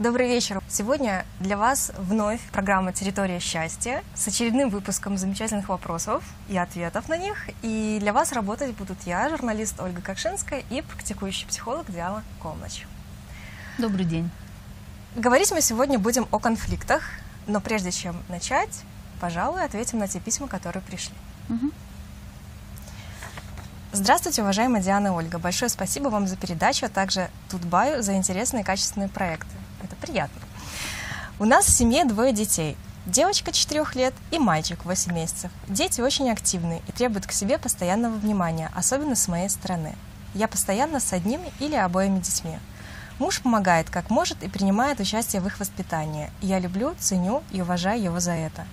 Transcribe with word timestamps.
Добрый 0.00 0.28
вечер. 0.28 0.62
Сегодня 0.66 1.26
для 1.40 1.58
вас 1.58 1.92
вновь 1.98 2.40
программа 2.52 2.90
«Территория 2.90 3.38
счастья» 3.38 4.02
с 4.14 4.26
очередным 4.26 4.70
выпуском 4.70 5.18
замечательных 5.18 5.68
вопросов 5.68 6.24
и 6.48 6.56
ответов 6.56 7.10
на 7.10 7.18
них. 7.18 7.50
И 7.60 7.98
для 8.00 8.14
вас 8.14 8.32
работать 8.32 8.74
будут 8.74 8.96
я, 9.04 9.28
журналист 9.28 9.78
Ольга 9.78 10.00
Кокшинская 10.00 10.64
и 10.70 10.80
практикующий 10.80 11.46
психолог 11.46 11.92
Диана 11.92 12.24
Комнач. 12.40 12.86
Добрый 13.76 14.06
день. 14.06 14.30
Говорить 15.16 15.52
мы 15.52 15.60
сегодня 15.60 15.98
будем 15.98 16.26
о 16.30 16.38
конфликтах, 16.38 17.02
но 17.46 17.60
прежде 17.60 17.90
чем 17.90 18.16
начать, 18.30 18.84
пожалуй, 19.20 19.62
ответим 19.62 19.98
на 19.98 20.08
те 20.08 20.18
письма, 20.18 20.48
которые 20.48 20.82
пришли. 20.82 21.14
Угу. 21.50 21.72
Здравствуйте, 23.92 24.40
уважаемая 24.40 24.80
Диана 24.80 25.08
и 25.08 25.10
Ольга. 25.10 25.38
Большое 25.38 25.68
спасибо 25.68 26.08
вам 26.08 26.26
за 26.26 26.38
передачу, 26.38 26.86
а 26.86 26.88
также 26.88 27.28
Тутбаю 27.50 28.02
за 28.02 28.14
интересные 28.14 28.62
и 28.62 28.64
качественные 28.64 29.10
проекты. 29.10 29.50
Это 29.90 29.96
приятно. 29.96 30.40
У 31.40 31.44
нас 31.44 31.66
в 31.66 31.70
семье 31.70 32.04
двое 32.04 32.32
детей. 32.32 32.76
Девочка 33.06 33.50
4 33.50 33.84
лет 33.94 34.14
и 34.30 34.38
мальчик 34.38 34.84
8 34.84 35.12
месяцев. 35.12 35.50
Дети 35.66 36.00
очень 36.00 36.30
активны 36.30 36.80
и 36.86 36.92
требуют 36.92 37.26
к 37.26 37.32
себе 37.32 37.58
постоянного 37.58 38.14
внимания, 38.14 38.70
особенно 38.74 39.16
с 39.16 39.26
моей 39.26 39.48
стороны. 39.48 39.96
Я 40.34 40.46
постоянно 40.46 41.00
с 41.00 41.12
одним 41.12 41.40
или 41.58 41.74
обоими 41.74 42.20
детьми. 42.20 42.58
Муж 43.18 43.40
помогает 43.40 43.90
как 43.90 44.10
может 44.10 44.42
и 44.44 44.48
принимает 44.48 45.00
участие 45.00 45.42
в 45.42 45.46
их 45.46 45.58
воспитании. 45.58 46.30
Я 46.40 46.60
люблю, 46.60 46.94
ценю 46.98 47.42
и 47.50 47.60
уважаю 47.60 48.00
его 48.00 48.20
за 48.20 48.32
это. 48.32 48.64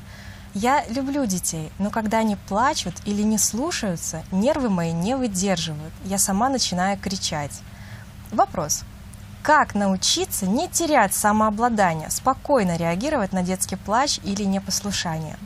Я 0.54 0.86
люблю 0.90 1.26
детей, 1.26 1.72
но 1.80 1.90
когда 1.90 2.20
они 2.20 2.36
плачут 2.36 2.96
или 3.06 3.24
не 3.24 3.38
слушаются, 3.38 4.24
нервы 4.32 4.70
мои 4.70 4.92
не 4.92 5.16
выдерживают. 5.16 5.94
Я 6.06 6.18
сама 6.18 6.50
начинаю 6.50 6.98
кричать. 7.00 7.62
Вопрос 8.32 8.84
как 9.48 9.76
научиться 9.76 10.46
не 10.46 10.68
терять 10.68 11.14
самообладание, 11.14 12.10
спокойно 12.10 12.76
реагировать 12.76 13.32
на 13.32 13.44
детский 13.44 13.78
плач 13.78 14.20
или 14.26 14.44
непослушание. 14.44 15.38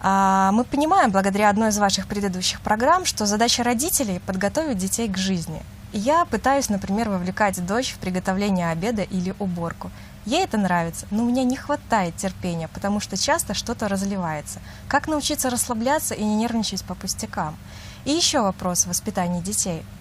А, 0.00 0.52
мы 0.52 0.62
понимаем, 0.62 1.10
благодаря 1.10 1.50
одной 1.50 1.70
из 1.70 1.78
ваших 1.78 2.06
предыдущих 2.06 2.60
программ, 2.60 3.06
что 3.06 3.26
задача 3.26 3.64
родителей– 3.64 4.20
подготовить 4.26 4.78
детей 4.78 5.08
к 5.08 5.18
жизни. 5.18 5.64
Я 5.92 6.24
пытаюсь, 6.26 6.68
например, 6.68 7.10
вовлекать 7.10 7.66
дочь 7.66 7.92
в 7.92 7.98
приготовление 7.98 8.70
обеда 8.70 9.02
или 9.02 9.34
уборку. 9.40 9.90
Ей 10.24 10.44
это 10.44 10.56
нравится, 10.56 11.08
но 11.10 11.24
у 11.24 11.26
меня 11.26 11.42
не 11.42 11.56
хватает 11.56 12.14
терпения, 12.14 12.68
потому 12.68 13.00
что 13.00 13.16
часто 13.16 13.52
что-то 13.52 13.88
разливается. 13.88 14.60
Как 14.86 15.08
научиться 15.08 15.50
расслабляться 15.50 16.14
и 16.14 16.22
не 16.22 16.36
нервничать 16.36 16.84
по 16.84 16.94
пустякам? 16.94 17.56
И 18.04 18.12
еще 18.12 18.42
вопрос 18.42 18.86
воспитания 18.86 19.40
детей– 19.40 19.82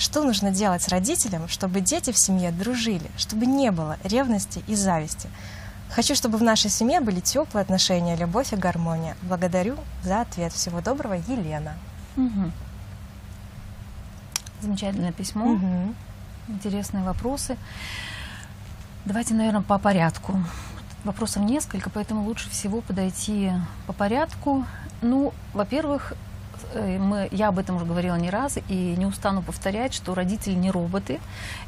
что 0.00 0.22
нужно 0.22 0.50
делать 0.50 0.88
родителям, 0.88 1.46
чтобы 1.46 1.80
дети 1.80 2.10
в 2.10 2.18
семье 2.18 2.50
дружили, 2.50 3.08
чтобы 3.16 3.46
не 3.46 3.70
было 3.70 3.98
ревности 4.02 4.64
и 4.66 4.74
зависти? 4.74 5.28
Хочу, 5.90 6.14
чтобы 6.14 6.38
в 6.38 6.42
нашей 6.42 6.70
семье 6.70 7.00
были 7.00 7.20
теплые 7.20 7.62
отношения, 7.62 8.16
любовь 8.16 8.52
и 8.52 8.56
гармония. 8.56 9.16
Благодарю 9.22 9.76
за 10.02 10.22
ответ. 10.22 10.52
Всего 10.52 10.80
доброго, 10.80 11.14
Елена. 11.14 11.74
Угу. 12.16 12.50
Замечательное 14.62 15.12
письмо. 15.12 15.52
Угу. 15.52 15.94
Интересные 16.48 17.04
вопросы. 17.04 17.56
Давайте, 19.04 19.34
наверное, 19.34 19.62
по 19.62 19.78
порядку. 19.78 20.42
Вопросов 21.04 21.42
несколько, 21.42 21.90
поэтому 21.90 22.24
лучше 22.24 22.48
всего 22.50 22.80
подойти 22.80 23.52
по 23.86 23.92
порядку. 23.92 24.64
Ну, 25.02 25.34
во-первых, 25.52 26.14
мы, 26.74 27.28
я 27.30 27.48
об 27.48 27.58
этом 27.58 27.76
уже 27.76 27.84
говорила 27.84 28.16
не 28.16 28.30
раз 28.30 28.58
и 28.68 28.94
не 28.96 29.06
устану 29.06 29.42
повторять, 29.42 29.94
что 29.94 30.14
родители 30.14 30.54
не 30.54 30.70
роботы, 30.70 31.20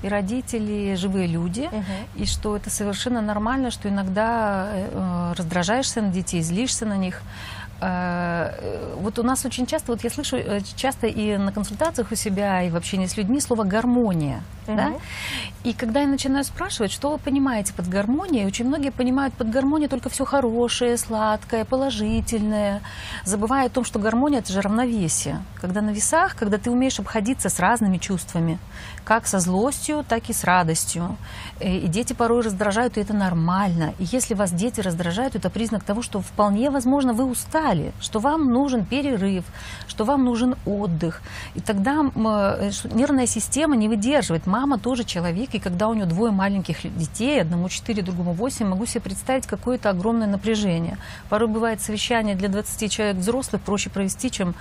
и 0.03 0.08
родители 0.08 0.94
живые 0.94 1.26
люди, 1.26 1.69
угу. 1.72 1.84
и 2.16 2.25
что 2.26 2.56
это 2.56 2.70
совершенно 2.70 3.20
нормально, 3.20 3.70
что 3.70 3.88
иногда 3.88 4.69
э, 4.72 5.32
раздражаешься 5.36 6.02
на 6.02 6.08
детей, 6.08 6.42
злишься 6.42 6.86
на 6.86 6.97
них. 6.97 7.22
Э, 7.81 8.94
вот 8.97 9.19
у 9.19 9.22
нас 9.22 9.44
очень 9.44 9.66
часто, 9.66 9.92
вот 9.92 10.04
я 10.04 10.10
слышу 10.10 10.36
э, 10.36 10.60
часто 10.76 11.06
и 11.08 11.36
на 11.36 11.52
консультациях 11.52 12.12
у 12.12 12.14
себя, 12.14 12.62
и 12.62 12.70
в 12.70 12.76
общении 12.76 13.06
с 13.06 13.16
людьми 13.16 13.41
слово 13.41 13.64
гармония. 13.64 14.42
Угу. 14.67 14.77
Да? 14.77 14.93
И 15.65 15.73
когда 15.73 16.00
я 16.00 16.06
начинаю 16.06 16.45
спрашивать, 16.45 16.93
что 16.93 17.11
вы 17.11 17.19
понимаете 17.19 17.73
под 17.73 17.89
гармонией, 17.89 18.47
очень 18.47 18.67
многие 18.67 18.91
понимают 18.91 19.34
под 19.34 19.50
гармонией 19.50 19.89
только 19.89 20.09
все 20.09 20.25
хорошее, 20.25 20.97
сладкое, 20.97 21.65
положительное, 21.65 22.83
забывая 23.25 23.67
о 23.67 23.71
том, 23.71 23.84
что 23.84 23.99
гармония 23.99 24.41
это 24.41 24.53
же 24.53 24.61
равновесие. 24.61 25.43
Когда 25.61 25.81
на 25.81 25.91
весах, 25.91 26.37
когда 26.37 26.59
ты 26.59 26.71
умеешь 26.71 26.99
обходиться 26.99 27.49
с 27.49 27.61
разными 27.61 27.99
чувствами, 27.99 28.59
как 29.05 29.27
со 29.27 29.41
злостью, 29.41 30.05
так 30.09 30.31
и 30.31 30.33
с 30.33 30.45
радостью. 30.45 31.17
Э, 31.61 31.77
и 31.77 31.87
дети 31.89 32.12
порой 32.12 32.43
раздражают, 32.43 32.97
и 32.97 33.00
это 33.00 33.15
нормально. 33.15 33.94
И 33.99 34.05
если 34.05 34.34
вас 34.34 34.53
дети 34.53 34.81
раздражают, 34.81 35.34
это 35.34 35.50
признак 35.50 35.83
того, 35.83 36.03
что 36.03 36.21
вполне 36.21 36.71
возможно 36.71 37.12
вы 37.12 37.25
устали, 37.25 37.93
что 38.00 38.21
вам 38.21 38.50
нужен 38.53 38.84
перерыв, 38.84 39.44
что 39.87 40.05
вам 40.05 40.25
нужен 40.25 40.55
отдых. 40.67 41.23
И 41.55 41.61
тогда 41.61 42.00
э, 42.15 42.71
нервная 42.93 43.27
система 43.27 43.77
не 43.77 43.89
выдерживает. 43.89 44.47
Мама 44.52 44.78
тоже 44.78 45.04
человек, 45.04 45.54
и 45.54 45.58
когда 45.58 45.88
у 45.88 45.94
нее 45.94 46.04
двое 46.04 46.30
маленьких 46.30 46.82
детей, 46.98 47.40
одному 47.40 47.70
4, 47.70 48.02
другому 48.02 48.34
8, 48.34 48.66
могу 48.66 48.84
себе 48.84 49.00
представить 49.00 49.46
какое-то 49.46 49.88
огромное 49.88 50.26
напряжение. 50.26 50.98
Порой 51.30 51.48
бывает 51.48 51.80
совещание 51.80 52.34
для 52.34 52.50
20 52.50 52.92
человек 52.92 53.16
взрослых 53.16 53.62
проще 53.62 53.88
провести, 53.88 54.30
чем 54.30 54.54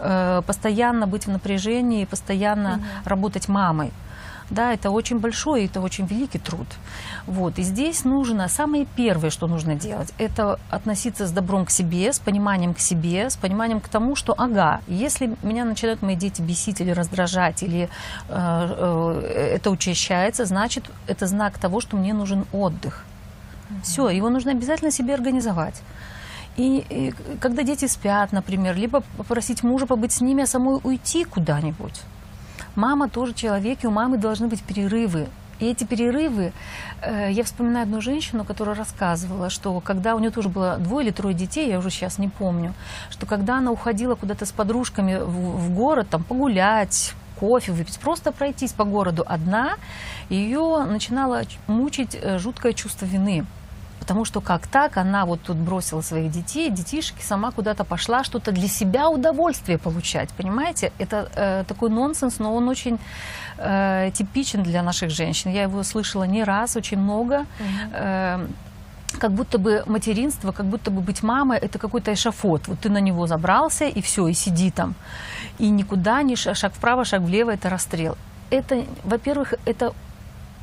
э, 0.00 0.42
постоянно 0.46 1.06
быть 1.06 1.26
в 1.26 1.30
напряжении, 1.30 2.04
постоянно 2.04 2.74
угу. 2.74 3.08
работать 3.08 3.48
мамой. 3.48 3.90
Да, 4.50 4.72
это 4.72 4.90
очень 4.90 5.18
большой, 5.18 5.66
это 5.66 5.80
очень 5.80 6.06
великий 6.06 6.38
труд. 6.38 6.66
Вот. 7.26 7.58
И 7.58 7.62
здесь 7.62 8.04
нужно, 8.04 8.48
самое 8.48 8.86
первое, 8.96 9.30
что 9.30 9.46
нужно 9.46 9.74
делать, 9.74 10.12
это 10.16 10.58
относиться 10.70 11.26
с 11.26 11.32
добром 11.32 11.66
к 11.66 11.70
себе, 11.70 12.12
с 12.12 12.18
пониманием 12.18 12.72
к 12.72 12.78
себе, 12.78 13.28
с 13.28 13.36
пониманием 13.36 13.80
к 13.80 13.88
тому, 13.88 14.16
что, 14.16 14.34
ага, 14.36 14.80
если 14.86 15.36
меня 15.42 15.64
начинают 15.64 16.00
мои 16.02 16.16
дети 16.16 16.40
бесить 16.40 16.80
или 16.80 16.90
раздражать, 16.90 17.62
или 17.62 17.90
э, 18.28 18.30
э, 18.30 19.54
это 19.56 19.70
учащается, 19.70 20.46
значит, 20.46 20.84
это 21.06 21.26
знак 21.26 21.58
того, 21.58 21.80
что 21.80 21.96
мне 21.96 22.14
нужен 22.14 22.46
отдых. 22.52 23.04
Mm-hmm. 23.68 23.82
Все, 23.82 24.08
его 24.08 24.30
нужно 24.30 24.52
обязательно 24.52 24.90
себе 24.90 25.14
организовать. 25.14 25.82
И, 26.56 26.84
и 26.88 27.14
когда 27.38 27.62
дети 27.62 27.86
спят, 27.86 28.32
например, 28.32 28.76
либо 28.76 29.02
попросить 29.16 29.62
мужа 29.62 29.86
побыть 29.86 30.12
с 30.12 30.20
ними, 30.20 30.42
а 30.42 30.46
самой 30.46 30.80
уйти 30.82 31.24
куда-нибудь. 31.24 32.02
Мама 32.78 33.08
тоже 33.08 33.34
человек, 33.34 33.82
и 33.82 33.88
у 33.88 33.90
мамы 33.90 34.18
должны 34.18 34.46
быть 34.46 34.62
перерывы. 34.62 35.26
И 35.58 35.66
эти 35.66 35.82
перерывы, 35.82 36.52
э, 37.02 37.28
я 37.32 37.42
вспоминаю 37.42 37.82
одну 37.82 38.00
женщину, 38.00 38.44
которая 38.44 38.76
рассказывала, 38.76 39.50
что 39.50 39.80
когда 39.80 40.14
у 40.14 40.20
нее 40.20 40.30
тоже 40.30 40.48
было 40.48 40.76
двое 40.76 41.06
или 41.06 41.12
трое 41.12 41.34
детей, 41.34 41.68
я 41.68 41.78
уже 41.80 41.90
сейчас 41.90 42.18
не 42.18 42.28
помню, 42.28 42.74
что 43.10 43.26
когда 43.26 43.58
она 43.58 43.72
уходила 43.72 44.14
куда-то 44.14 44.46
с 44.46 44.52
подружками 44.52 45.18
в, 45.20 45.74
город, 45.74 46.06
там 46.08 46.22
погулять, 46.22 47.14
кофе 47.40 47.72
выпить, 47.72 47.98
просто 47.98 48.30
пройтись 48.30 48.72
по 48.72 48.84
городу 48.84 49.24
одна, 49.26 49.72
ее 50.28 50.84
начинало 50.84 51.42
мучить 51.66 52.14
э, 52.14 52.38
жуткое 52.38 52.74
чувство 52.74 53.06
вины 53.06 53.44
потому 53.98 54.24
что 54.24 54.40
как 54.40 54.66
так 54.66 54.96
она 54.96 55.24
вот 55.24 55.40
тут 55.42 55.56
бросила 55.56 56.00
своих 56.02 56.30
детей, 56.30 56.70
детишки, 56.70 57.22
сама 57.22 57.50
куда-то 57.50 57.84
пошла 57.84 58.24
что-то 58.24 58.52
для 58.52 58.68
себя 58.68 59.08
удовольствие 59.08 59.78
получать, 59.78 60.30
понимаете? 60.30 60.92
Это 60.98 61.28
э, 61.34 61.64
такой 61.66 61.90
нонсенс, 61.90 62.38
но 62.38 62.54
он 62.54 62.68
очень 62.68 62.98
э, 63.58 64.10
типичен 64.14 64.62
для 64.62 64.82
наших 64.82 65.10
женщин. 65.10 65.50
Я 65.52 65.62
его 65.62 65.82
слышала 65.82 66.24
не 66.24 66.44
раз, 66.44 66.76
очень 66.76 66.98
много. 66.98 67.34
Mm-hmm. 67.34 67.90
Э, 67.92 68.46
как 69.18 69.32
будто 69.32 69.58
бы 69.58 69.82
материнство, 69.86 70.52
как 70.52 70.66
будто 70.66 70.90
бы 70.90 71.00
быть 71.00 71.22
мамой, 71.22 71.58
это 71.58 71.78
какой-то 71.78 72.12
эшафот. 72.12 72.68
Вот 72.68 72.80
ты 72.80 72.90
на 72.90 73.00
него 73.00 73.26
забрался, 73.26 73.86
и 73.86 74.00
все, 74.00 74.28
и 74.28 74.34
сиди 74.34 74.70
там. 74.70 74.94
И 75.58 75.70
никуда, 75.70 76.22
ни 76.22 76.34
шаг 76.34 76.72
вправо, 76.74 77.04
шаг 77.04 77.22
влево, 77.22 77.50
это 77.50 77.70
расстрел. 77.70 78.16
Это, 78.50 78.84
во-первых, 79.04 79.54
это 79.64 79.92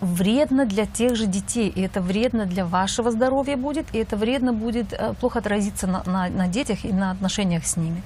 вредно 0.01 0.65
для 0.65 0.85
тех 0.85 1.15
же 1.15 1.25
детей, 1.25 1.69
и 1.69 1.81
это 1.81 2.01
вредно 2.01 2.45
для 2.45 2.65
вашего 2.65 3.11
здоровья 3.11 3.57
будет, 3.57 3.85
и 3.93 3.97
это 3.97 4.17
вредно 4.17 4.53
будет 4.53 4.93
э, 4.93 5.13
плохо 5.19 5.39
отразиться 5.39 5.87
на, 5.87 6.03
на, 6.05 6.29
на 6.29 6.47
детях 6.47 6.85
и 6.85 6.93
на 6.93 7.11
отношениях 7.11 7.65
с 7.65 7.77
ними. 7.77 8.03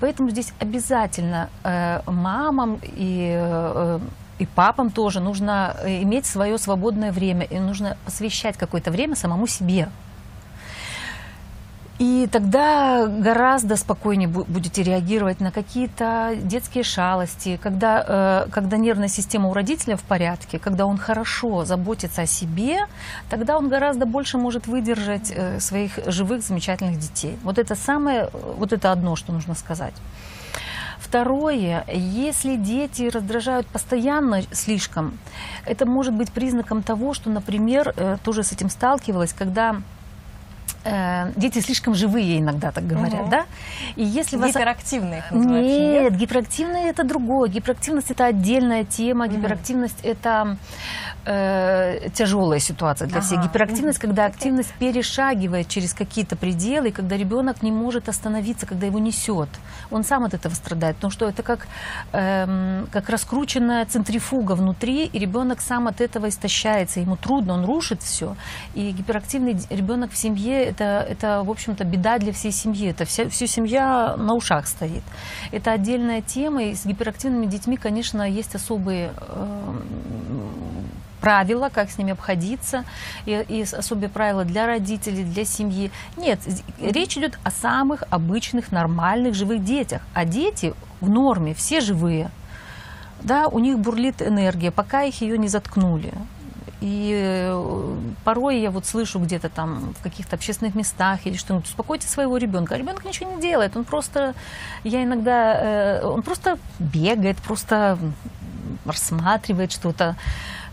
Поэтому 0.00 0.30
здесь 0.30 0.52
обязательно 0.58 1.48
э, 1.64 2.00
мамам 2.06 2.78
и 2.82 3.32
э, 3.36 3.98
и 4.38 4.46
папам 4.46 4.90
тоже 4.90 5.20
нужно 5.20 5.76
э, 5.82 6.02
иметь 6.02 6.26
свое 6.26 6.58
свободное 6.58 7.12
время, 7.12 7.44
и 7.44 7.58
нужно 7.58 7.96
посвящать 8.04 8.56
какое-то 8.56 8.90
время 8.90 9.16
самому 9.16 9.46
себе. 9.46 9.88
И 11.98 12.28
тогда 12.30 13.08
гораздо 13.08 13.74
спокойнее 13.74 14.28
будете 14.28 14.84
реагировать 14.84 15.40
на 15.40 15.50
какие-то 15.50 16.36
детские 16.40 16.84
шалости, 16.84 17.58
когда, 17.60 18.44
э, 18.46 18.50
когда 18.50 18.76
нервная 18.76 19.08
система 19.08 19.48
у 19.48 19.52
родителя 19.52 19.96
в 19.96 20.02
порядке, 20.02 20.60
когда 20.60 20.86
он 20.86 20.96
хорошо 20.96 21.64
заботится 21.64 22.22
о 22.22 22.26
себе, 22.26 22.86
тогда 23.28 23.58
он 23.58 23.68
гораздо 23.68 24.06
больше 24.06 24.38
может 24.38 24.68
выдержать 24.68 25.32
э, 25.34 25.58
своих 25.58 25.98
живых, 26.06 26.42
замечательных 26.42 27.00
детей. 27.00 27.36
Вот 27.42 27.58
это 27.58 27.74
самое, 27.74 28.30
вот 28.32 28.72
это 28.72 28.92
одно, 28.92 29.16
что 29.16 29.32
нужно 29.32 29.56
сказать. 29.56 29.94
Второе, 31.00 31.84
если 31.92 32.56
дети 32.56 33.08
раздражают 33.08 33.66
постоянно 33.66 34.42
слишком, 34.52 35.18
это 35.64 35.84
может 35.84 36.14
быть 36.14 36.30
признаком 36.30 36.82
того, 36.82 37.12
что, 37.12 37.28
например, 37.28 37.92
э, 37.96 38.18
тоже 38.22 38.44
с 38.44 38.52
этим 38.52 38.70
сталкивалась, 38.70 39.32
когда 39.32 39.76
э, 40.84 41.32
дети 41.36 41.60
слишком 41.60 41.94
живые 41.94 42.38
иногда 42.40 42.70
так 42.70 42.86
говорят, 42.86 43.22
Мгм. 43.22 43.30
да? 43.30 43.46
И 43.96 44.04
если 44.04 44.36
вас 44.36 44.50
Гиперактивные 44.50 45.18
их 45.18 45.30
называют, 45.30 45.66
нет, 45.66 46.16
гиперактивные 46.16 46.88
это 46.90 47.04
другое. 47.04 47.48
Гиперактивность 47.50 48.10
это 48.10 48.26
отдельная 48.26 48.84
тема. 48.84 49.26
Мгм. 49.26 49.36
Гиперактивность 49.36 50.00
это 50.04 50.56
э, 51.26 52.08
тяжелая 52.14 52.58
ситуация 52.58 53.08
для 53.08 53.20
всех. 53.20 53.38
Ага. 53.38 53.48
Гиперактивность, 53.48 53.98
когда 53.98 54.24
активность 54.26 54.72
перешагивает 54.78 55.68
через 55.68 55.92
какие-то 55.94 56.36
пределы, 56.36 56.90
когда 56.90 57.16
ребенок 57.16 57.62
не 57.62 57.72
может 57.72 58.08
остановиться, 58.08 58.66
когда 58.66 58.86
его 58.86 58.98
несет. 58.98 59.48
Он 59.90 60.04
сам 60.04 60.24
от 60.24 60.34
этого 60.34 60.54
страдает, 60.54 60.96
потому 60.96 61.10
что 61.10 61.28
это 61.28 61.42
как, 61.42 61.66
эм, 62.12 62.86
как 62.90 63.08
раскрученная 63.08 63.84
центрифуга 63.86 64.52
внутри, 64.54 65.04
и 65.06 65.18
ребенок 65.18 65.60
сам 65.60 65.86
от 65.86 66.00
этого 66.00 66.28
истощается. 66.28 67.00
Ему 67.00 67.16
трудно, 67.16 67.54
он 67.54 67.64
рушит 67.64 68.02
все. 68.02 68.36
И 68.74 68.90
гиперактивный 68.90 69.56
ребенок 69.70 70.12
в 70.12 70.16
семье 70.16 70.67
это, 70.68 71.06
это 71.08 71.42
в 71.44 71.50
общем-то, 71.50 71.84
беда 71.84 72.18
для 72.18 72.32
всей 72.32 72.52
семьи. 72.52 72.90
Это 72.90 73.04
вся, 73.04 73.28
вся 73.28 73.46
семья 73.46 74.16
на 74.16 74.34
ушах 74.34 74.66
стоит. 74.66 75.02
Это 75.52 75.72
отдельная 75.72 76.22
тема, 76.22 76.64
и 76.64 76.74
с 76.74 76.84
гиперактивными 76.84 77.46
детьми, 77.46 77.76
конечно, 77.76 78.28
есть 78.28 78.54
особые 78.54 79.12
эм, 79.28 79.82
правила, 81.20 81.68
как 81.72 81.90
с 81.90 81.98
ними 81.98 82.12
обходиться, 82.12 82.84
и, 83.26 83.44
и 83.48 83.62
особые 83.62 84.08
правила 84.08 84.44
для 84.44 84.66
родителей, 84.66 85.24
для 85.24 85.44
семьи. 85.44 85.90
Нет, 86.16 86.40
речь 86.80 87.16
идет 87.16 87.38
о 87.44 87.50
самых 87.50 88.04
обычных, 88.10 88.72
нормальных, 88.72 89.34
живых 89.34 89.64
детях. 89.64 90.02
А 90.14 90.24
дети 90.24 90.74
в 91.00 91.08
норме, 91.08 91.54
все 91.54 91.80
живые. 91.80 92.30
Да, 93.22 93.48
у 93.48 93.58
них 93.58 93.78
бурлит 93.78 94.22
энергия, 94.22 94.70
пока 94.70 95.02
их 95.02 95.20
ее 95.20 95.38
не 95.38 95.48
заткнули. 95.48 96.12
И 96.80 97.12
э, 97.12 97.96
порой 98.24 98.60
я 98.60 98.70
вот 98.70 98.86
слышу 98.86 99.18
где-то 99.18 99.48
там 99.48 99.94
в 99.98 100.02
каких-то 100.02 100.36
общественных 100.36 100.74
местах 100.74 101.26
или 101.26 101.36
что-нибудь, 101.36 101.66
успокойте 101.66 102.06
своего 102.06 102.36
ребенка. 102.36 102.74
А 102.74 102.78
ребенок 102.78 103.04
ничего 103.04 103.34
не 103.34 103.42
делает, 103.42 103.76
он 103.76 103.84
просто, 103.84 104.34
я 104.84 105.02
иногда, 105.02 105.60
э, 105.60 106.02
он 106.04 106.22
просто 106.22 106.58
бегает, 106.78 107.36
просто 107.38 107.98
рассматривает 108.84 109.72
что-то, 109.72 110.16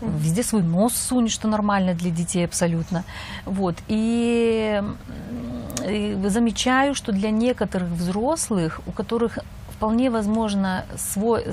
везде 0.00 0.42
свой 0.42 0.62
нос 0.62 0.94
сунет, 0.94 1.30
что 1.30 1.48
нормально 1.48 1.94
для 1.94 2.10
детей 2.10 2.44
абсолютно. 2.44 3.04
Вот. 3.44 3.76
И, 3.88 4.82
и 5.88 6.18
замечаю, 6.26 6.94
что 6.94 7.12
для 7.12 7.30
некоторых 7.30 7.88
взрослых, 7.88 8.80
у 8.86 8.92
которых 8.92 9.38
вполне 9.70 10.10
возможно 10.10 10.84
свой, 10.96 11.44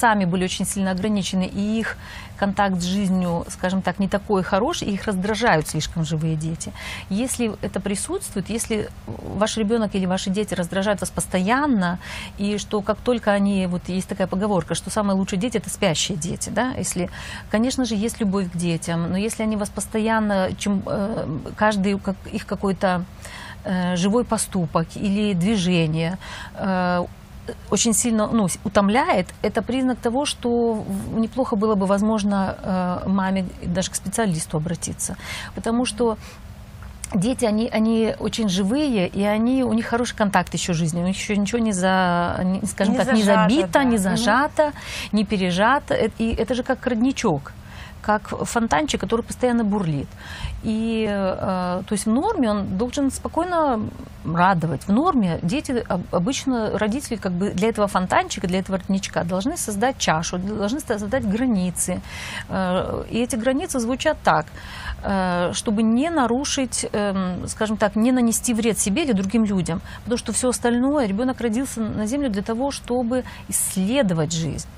сами 0.00 0.24
были 0.24 0.44
очень 0.44 0.66
сильно 0.66 0.90
ограничены, 0.90 1.44
и 1.52 1.78
их 1.78 1.96
контакт 2.38 2.80
с 2.80 2.84
жизнью, 2.84 3.44
скажем 3.48 3.82
так, 3.82 3.98
не 3.98 4.08
такой 4.08 4.42
хороший, 4.42 4.88
их 4.88 5.04
раздражают 5.04 5.68
слишком 5.68 6.04
живые 6.04 6.36
дети. 6.36 6.72
Если 7.10 7.52
это 7.62 7.80
присутствует, 7.80 8.50
если 8.50 8.88
ваш 9.06 9.56
ребенок 9.56 9.94
или 9.94 10.06
ваши 10.06 10.30
дети 10.30 10.54
раздражают 10.54 11.00
вас 11.00 11.10
постоянно, 11.10 11.98
и 12.38 12.58
что 12.58 12.80
как 12.82 12.98
только 12.98 13.32
они, 13.32 13.66
вот 13.66 13.88
есть 13.88 14.08
такая 14.08 14.26
поговорка, 14.26 14.74
что 14.74 14.90
самые 14.90 15.16
лучшие 15.16 15.38
дети 15.38 15.58
это 15.58 15.70
спящие 15.70 16.16
дети, 16.16 16.50
да, 16.50 16.72
если, 16.72 17.10
конечно 17.50 17.84
же, 17.84 17.94
есть 17.94 18.20
любовь 18.20 18.50
к 18.50 18.56
детям, 18.56 19.10
но 19.10 19.16
если 19.16 19.42
они 19.42 19.56
вас 19.56 19.68
постоянно, 19.68 20.50
чем 20.58 20.82
э, 20.86 21.26
каждый 21.56 22.00
их 22.32 22.46
какой-то 22.46 23.04
э, 23.64 23.96
живой 23.96 24.24
поступок 24.24 24.86
или 24.94 25.32
движение 25.34 26.18
э, 26.54 27.04
очень 27.70 27.92
сильно 27.92 28.26
ну, 28.26 28.48
с- 28.48 28.58
утомляет, 28.64 29.26
это 29.42 29.62
признак 29.62 29.98
того, 29.98 30.24
что 30.24 30.84
неплохо 31.16 31.56
было 31.56 31.74
бы, 31.74 31.86
возможно, 31.86 32.56
э, 33.04 33.08
маме 33.08 33.44
даже 33.62 33.90
к 33.90 33.94
специалисту 33.94 34.56
обратиться. 34.56 35.16
Потому 35.54 35.84
что 35.84 36.16
дети, 37.14 37.44
они, 37.44 37.68
они 37.68 38.14
очень 38.18 38.48
живые, 38.48 39.06
и 39.08 39.22
они, 39.22 39.62
у 39.62 39.72
них 39.72 39.86
хороший 39.86 40.16
контакт 40.16 40.52
еще 40.54 40.72
жизни, 40.72 41.00
у 41.02 41.06
них 41.06 41.16
еще 41.16 41.36
ничего 41.36 41.58
не, 41.60 41.72
за, 41.72 42.40
не- 42.44 42.66
скажем 42.66 42.94
Не 42.94 42.98
так, 42.98 43.12
не 43.14 43.22
зажато, 43.22 43.50
забито, 43.50 43.68
да. 43.72 43.84
не 43.84 43.98
зажато, 43.98 44.72
не 45.12 45.24
пережато. 45.24 45.94
Э, 45.94 46.08
И 46.18 46.34
это 46.34 46.54
же 46.54 46.62
как 46.62 46.86
родничок 46.86 47.52
как 48.04 48.28
фонтанчик, 48.28 49.00
который 49.00 49.22
постоянно 49.22 49.64
бурлит. 49.64 50.08
И, 50.62 51.06
э, 51.08 51.82
то 51.86 51.92
есть 51.92 52.06
в 52.06 52.10
норме 52.10 52.50
он 52.50 52.76
должен 52.76 53.10
спокойно 53.10 53.80
радовать. 54.24 54.82
В 54.84 54.92
норме 54.92 55.38
дети, 55.42 55.84
об- 55.88 56.14
обычно 56.14 56.78
родители 56.78 57.16
как 57.16 57.32
бы 57.32 57.50
для 57.50 57.68
этого 57.68 57.86
фонтанчика, 57.86 58.46
для 58.46 58.58
этого 58.58 58.78
родничка 58.78 59.24
должны 59.24 59.56
создать 59.56 59.98
чашу, 59.98 60.38
должны 60.38 60.80
создать 60.80 61.24
границы. 61.28 62.00
Э, 62.48 63.04
И 63.10 63.18
эти 63.18 63.36
границы 63.36 63.80
звучат 63.80 64.16
так, 64.24 64.46
э, 65.02 65.52
чтобы 65.52 65.82
не 65.82 66.10
нарушить, 66.10 66.86
эм, 66.92 67.46
скажем 67.48 67.76
так, 67.76 67.96
не 67.96 68.12
нанести 68.12 68.54
вред 68.54 68.78
себе 68.78 69.04
или 69.04 69.12
другим 69.12 69.44
людям. 69.44 69.80
Потому 70.04 70.18
что 70.18 70.32
все 70.32 70.48
остальное, 70.48 71.06
ребенок 71.06 71.40
родился 71.40 71.80
на 71.80 72.06
Землю 72.06 72.30
для 72.30 72.42
того, 72.42 72.70
чтобы 72.70 73.24
исследовать 73.48 74.32
жизнь. 74.32 74.68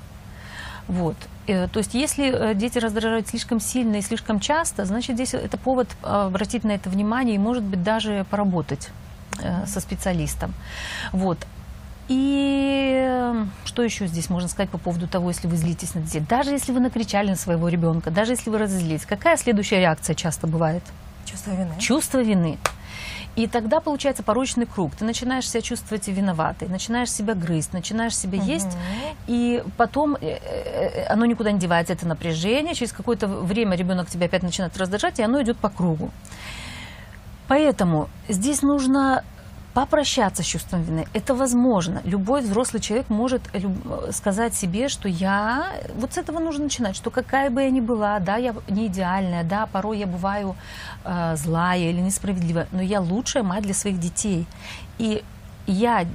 Вот. 0.89 1.17
Э, 1.47 1.69
То 1.69 1.79
есть, 1.79 1.95
если 1.95 2.31
э, 2.31 2.55
дети 2.55 2.79
раздражают 2.79 3.29
слишком 3.29 3.61
сильно 3.61 3.97
и 3.97 4.03
слишком 4.03 4.41
часто, 4.41 4.85
значит, 4.85 5.17
здесь 5.17 5.35
это 5.35 5.57
повод 5.57 5.89
э, 6.03 6.07
обратить 6.07 6.65
на 6.65 6.73
это 6.73 6.91
внимание 6.91 7.37
и, 7.37 7.39
может 7.39 7.63
быть, 7.63 7.83
даже 7.83 8.27
поработать 8.31 8.91
со 9.67 9.81
специалистом. 9.81 10.55
Вот. 11.13 11.37
И 12.09 13.45
что 13.67 13.83
еще 13.83 14.07
здесь 14.07 14.31
можно 14.31 14.49
сказать 14.49 14.71
по 14.71 14.79
поводу 14.79 15.07
того, 15.07 15.29
если 15.29 15.47
вы 15.47 15.57
злитесь 15.57 15.95
на 15.95 16.01
детей? 16.01 16.21
Даже 16.27 16.53
если 16.53 16.73
вы 16.73 16.81
накричали 16.81 17.29
на 17.29 17.37
своего 17.37 17.69
ребенка, 17.69 18.11
даже 18.11 18.33
если 18.33 18.49
вы 18.49 18.57
разозлились, 18.57 19.05
какая 19.05 19.37
следующая 19.37 19.81
реакция 19.81 20.15
часто 20.15 20.47
бывает? 20.47 20.83
Чувство 21.27 21.51
вины. 21.51 21.75
чувство 21.79 22.23
вины. 22.23 22.59
И 23.37 23.47
тогда 23.47 23.81
получается 23.81 24.23
порочный 24.23 24.65
круг. 24.65 24.97
Ты 24.97 25.05
начинаешь 25.05 25.49
себя 25.49 25.61
чувствовать 25.61 26.09
виноватой, 26.09 26.69
начинаешь 26.69 27.11
себя 27.13 27.35
грызть, 27.35 27.75
начинаешь 27.75 28.17
себя 28.17 28.41
есть, 28.43 28.67
Мгм. 28.67 29.17
и 29.27 29.63
потом 29.77 30.15
э, 30.15 30.39
э, 30.41 31.05
оно 31.07 31.27
никуда 31.27 31.53
не 31.53 31.59
девается, 31.59 31.93
это 31.93 32.07
напряжение. 32.09 32.75
Через 32.75 32.93
какое-то 32.93 33.27
время 33.27 33.77
ребенок 33.77 34.09
тебя 34.09 34.25
опять 34.27 34.43
начинает 34.43 34.77
раздражать, 34.79 35.19
и 35.19 35.23
оно 35.23 35.43
идет 35.43 35.59
по 35.59 35.69
кругу. 35.69 36.11
Поэтому 37.49 38.09
здесь 38.29 38.63
нужно 38.63 39.23
попрощаться 39.77 40.43
с 40.43 40.47
чувством 40.47 40.83
вины. 40.85 41.05
Это 41.13 41.35
возможно. 41.35 42.01
Любой 42.05 42.41
взрослый 42.41 42.81
человек 42.81 43.11
может 43.11 43.43
люб- 43.53 44.11
сказать 44.11 44.55
себе, 44.55 44.89
что 44.89 45.07
я... 45.07 45.67
Вот 45.97 46.15
с 46.15 46.17
этого 46.17 46.39
нужно 46.39 46.65
начинать, 46.65 46.97
что 46.97 47.11
какая 47.11 47.51
бы 47.51 47.61
я 47.61 47.69
ни 47.69 47.81
была, 47.81 48.19
да, 48.19 48.37
я 48.37 48.55
не 48.69 48.87
идеальная, 48.87 49.45
да, 49.45 49.67
порой 49.67 49.99
я 49.99 50.07
бываю 50.07 50.57
э, 51.05 51.37
злая 51.37 51.91
или 51.91 52.01
несправедливая, 52.01 52.69
но 52.73 52.81
я 52.81 53.03
лучшая 53.03 53.43
мать 53.43 53.65
для 53.65 53.75
своих 53.75 54.01
детей. 54.01 54.47
И 54.97 55.23
я 55.67 56.07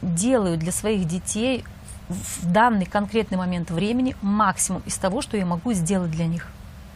делаю 0.00 0.56
для 0.56 0.72
своих 0.72 1.06
детей 1.06 1.62
в 2.08 2.50
данный 2.50 2.86
конкретный 2.86 3.36
момент 3.36 3.70
времени 3.70 4.16
максимум 4.22 4.82
из 4.86 4.96
того, 4.96 5.20
что 5.20 5.36
я 5.36 5.44
могу 5.44 5.74
сделать 5.74 6.10
для 6.10 6.26
них 6.26 6.46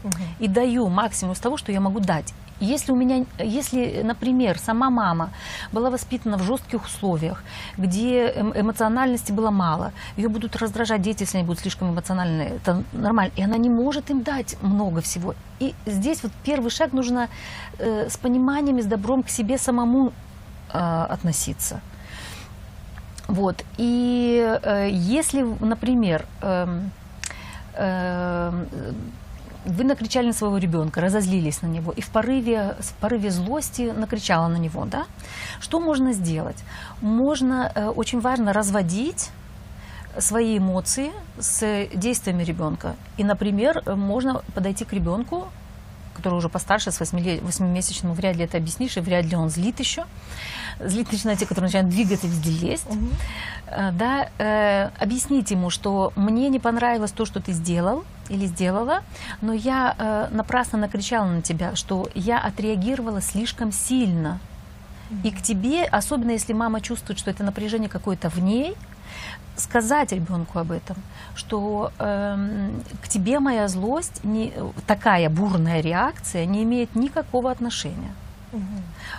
Мгм. 0.02 0.14
и 0.38 0.48
даю 0.48 0.88
максимум 0.88 1.34
из 1.34 1.38
того, 1.38 1.58
что 1.58 1.70
я 1.70 1.80
могу 1.80 2.00
дать. 2.00 2.32
Если 2.60 2.92
у 2.92 2.96
меня, 2.96 3.26
если, 3.38 4.02
например, 4.04 4.58
сама 4.58 4.88
мама 4.90 5.30
была 5.72 5.90
воспитана 5.90 6.38
в 6.38 6.42
жестких 6.42 6.84
условиях, 6.84 7.42
где 7.76 8.28
эм- 8.28 8.52
эмоциональности 8.54 9.32
было 9.32 9.50
мало, 9.50 9.92
ее 10.16 10.28
будут 10.28 10.56
раздражать 10.56 11.02
дети, 11.02 11.22
если 11.22 11.38
они 11.38 11.46
будут 11.46 11.60
слишком 11.60 11.90
эмоциональны, 11.90 12.42
это 12.42 12.84
нормально, 12.92 13.32
и 13.36 13.42
она 13.42 13.56
не 13.56 13.68
может 13.68 14.10
им 14.10 14.22
дать 14.22 14.56
много 14.62 15.00
всего. 15.00 15.34
И 15.58 15.74
здесь 15.86 16.22
вот 16.22 16.32
первый 16.44 16.70
шаг 16.70 16.92
нужно 16.92 17.28
э, 17.78 18.08
с 18.08 18.16
пониманием 18.16 18.78
и 18.78 18.82
с 18.82 18.86
добром 18.86 19.22
к 19.22 19.30
себе 19.30 19.58
самому 19.58 20.12
э, 20.72 21.06
относиться. 21.10 21.80
Вот. 23.28 23.64
И 23.78 24.58
э, 24.62 24.88
если, 24.90 25.42
например, 25.60 26.24
эм, 26.42 26.90
эм, 27.74 28.66
вы 29.64 29.84
накричали 29.84 30.26
на 30.28 30.32
своего 30.32 30.58
ребенка, 30.58 31.00
разозлились 31.00 31.62
на 31.62 31.66
него, 31.66 31.92
и 31.92 32.00
в 32.00 32.08
порыве, 32.10 32.76
в 32.78 32.94
порыве 32.94 33.30
злости 33.30 33.92
накричала 33.96 34.48
на 34.48 34.56
него, 34.56 34.84
да? 34.84 35.06
Что 35.60 35.80
можно 35.80 36.12
сделать? 36.12 36.62
Можно, 37.00 37.70
э, 37.74 37.88
очень 37.88 38.20
важно 38.20 38.52
разводить 38.52 39.30
свои 40.18 40.58
эмоции 40.58 41.10
с 41.38 41.88
действиями 41.94 42.44
ребенка. 42.44 42.94
И, 43.16 43.24
например, 43.24 43.82
можно 43.96 44.42
подойти 44.54 44.84
к 44.84 44.92
ребенку, 44.92 45.48
который 46.24 46.38
уже 46.38 46.48
постарше, 46.48 46.90
с 46.90 47.00
8-месячным, 47.00 48.14
вряд 48.14 48.36
ли 48.36 48.44
это 48.44 48.56
объяснишь, 48.56 48.96
и 48.96 49.00
вряд 49.00 49.26
ли 49.26 49.36
он 49.36 49.50
злит 49.50 49.78
еще. 49.78 50.04
Злит 50.80 51.12
начинают 51.12 51.38
те, 51.38 51.46
которые 51.46 51.66
начинают 51.66 51.90
двигаться, 51.90 52.26
везде 52.26 52.50
лезть. 52.66 52.86
Э, 53.66 53.92
да, 53.92 54.30
э, 54.38 54.88
объяснить 54.98 55.50
ему, 55.50 55.68
что 55.68 56.14
мне 56.16 56.48
не 56.48 56.58
понравилось 56.58 57.12
то, 57.12 57.26
что 57.26 57.40
ты 57.40 57.52
сделал 57.52 58.04
или 58.30 58.46
сделала, 58.46 59.02
но 59.42 59.52
я 59.52 59.94
э, 59.98 60.28
напрасно 60.34 60.78
накричала 60.78 61.26
на 61.26 61.42
тебя, 61.42 61.76
что 61.76 62.08
я 62.14 62.38
отреагировала 62.38 63.20
слишком 63.20 63.70
сильно. 63.70 64.40
И 65.22 65.30
к 65.30 65.42
тебе, 65.42 65.84
особенно 65.84 66.32
если 66.32 66.52
мама 66.52 66.80
чувствует, 66.80 67.18
что 67.18 67.30
это 67.30 67.44
напряжение 67.44 67.88
какое-то 67.88 68.28
в 68.28 68.38
ней, 68.38 68.74
сказать 69.56 70.12
ребенку 70.12 70.58
об 70.58 70.72
этом, 70.72 70.96
что 71.34 71.92
эм, 71.98 72.82
к 73.02 73.08
тебе 73.08 73.38
моя 73.38 73.68
злость, 73.68 74.24
не, 74.24 74.52
такая 74.86 75.28
бурная 75.30 75.80
реакция 75.80 76.46
не 76.46 76.62
имеет 76.64 76.94
никакого 76.96 77.50
отношения. 77.50 78.12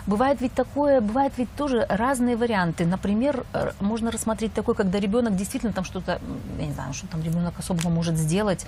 Бывает 0.08 0.40
ведь 0.42 0.54
такое, 0.54 1.02
бывает 1.02 1.34
ведь 1.38 1.54
тоже 1.56 1.86
разные 1.90 2.38
варианты. 2.38 2.86
Например, 2.86 3.46
э, 3.54 3.72
можно 3.82 4.12
рассмотреть 4.12 4.54
такой, 4.54 4.76
когда 4.76 5.00
ребенок 5.00 5.36
действительно 5.36 5.74
там 5.74 5.84
что-то, 5.84 6.22
я 6.60 6.66
не 6.66 6.74
знаю, 6.74 6.94
что 6.94 7.08
там 7.08 7.22
ребенок 7.22 7.54
особого 7.60 7.90
может 7.90 8.16
сделать. 8.16 8.66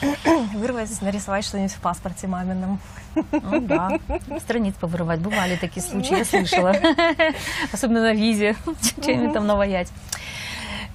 Вырвать, 0.54 1.02
нарисовать 1.02 1.44
что-нибудь 1.44 1.72
в 1.72 1.80
паспорте 1.80 2.26
мамином. 2.26 2.80
Ну 3.14 3.60
да, 3.60 3.98
страниц 4.40 4.74
повырывать. 4.80 5.20
Бывали 5.20 5.56
такие 5.56 5.82
случаи, 5.82 6.18
я 6.18 6.24
слышала. 6.24 6.74
Особенно 7.72 8.02
на 8.02 8.12
визе, 8.12 8.56
что-нибудь 8.98 9.32
там 9.32 9.46
наваять 9.46 9.88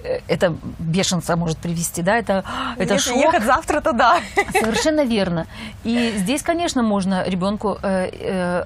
э, 0.02 0.20
это 0.28 0.56
бешенца 0.78 1.36
может 1.36 1.58
привести, 1.58 2.02
да, 2.02 2.16
это, 2.16 2.44
это 2.76 2.94
Если 2.94 3.10
шок. 3.10 3.18
ехать 3.18 3.44
завтра, 3.44 3.80
то 3.80 3.92
да. 3.92 4.20
Совершенно 4.52 5.04
верно. 5.04 5.46
И 5.84 6.14
здесь, 6.16 6.42
конечно, 6.42 6.82
можно 6.82 7.24
ребенку 7.24 7.78
э, 7.82 8.10
э, 8.12 8.64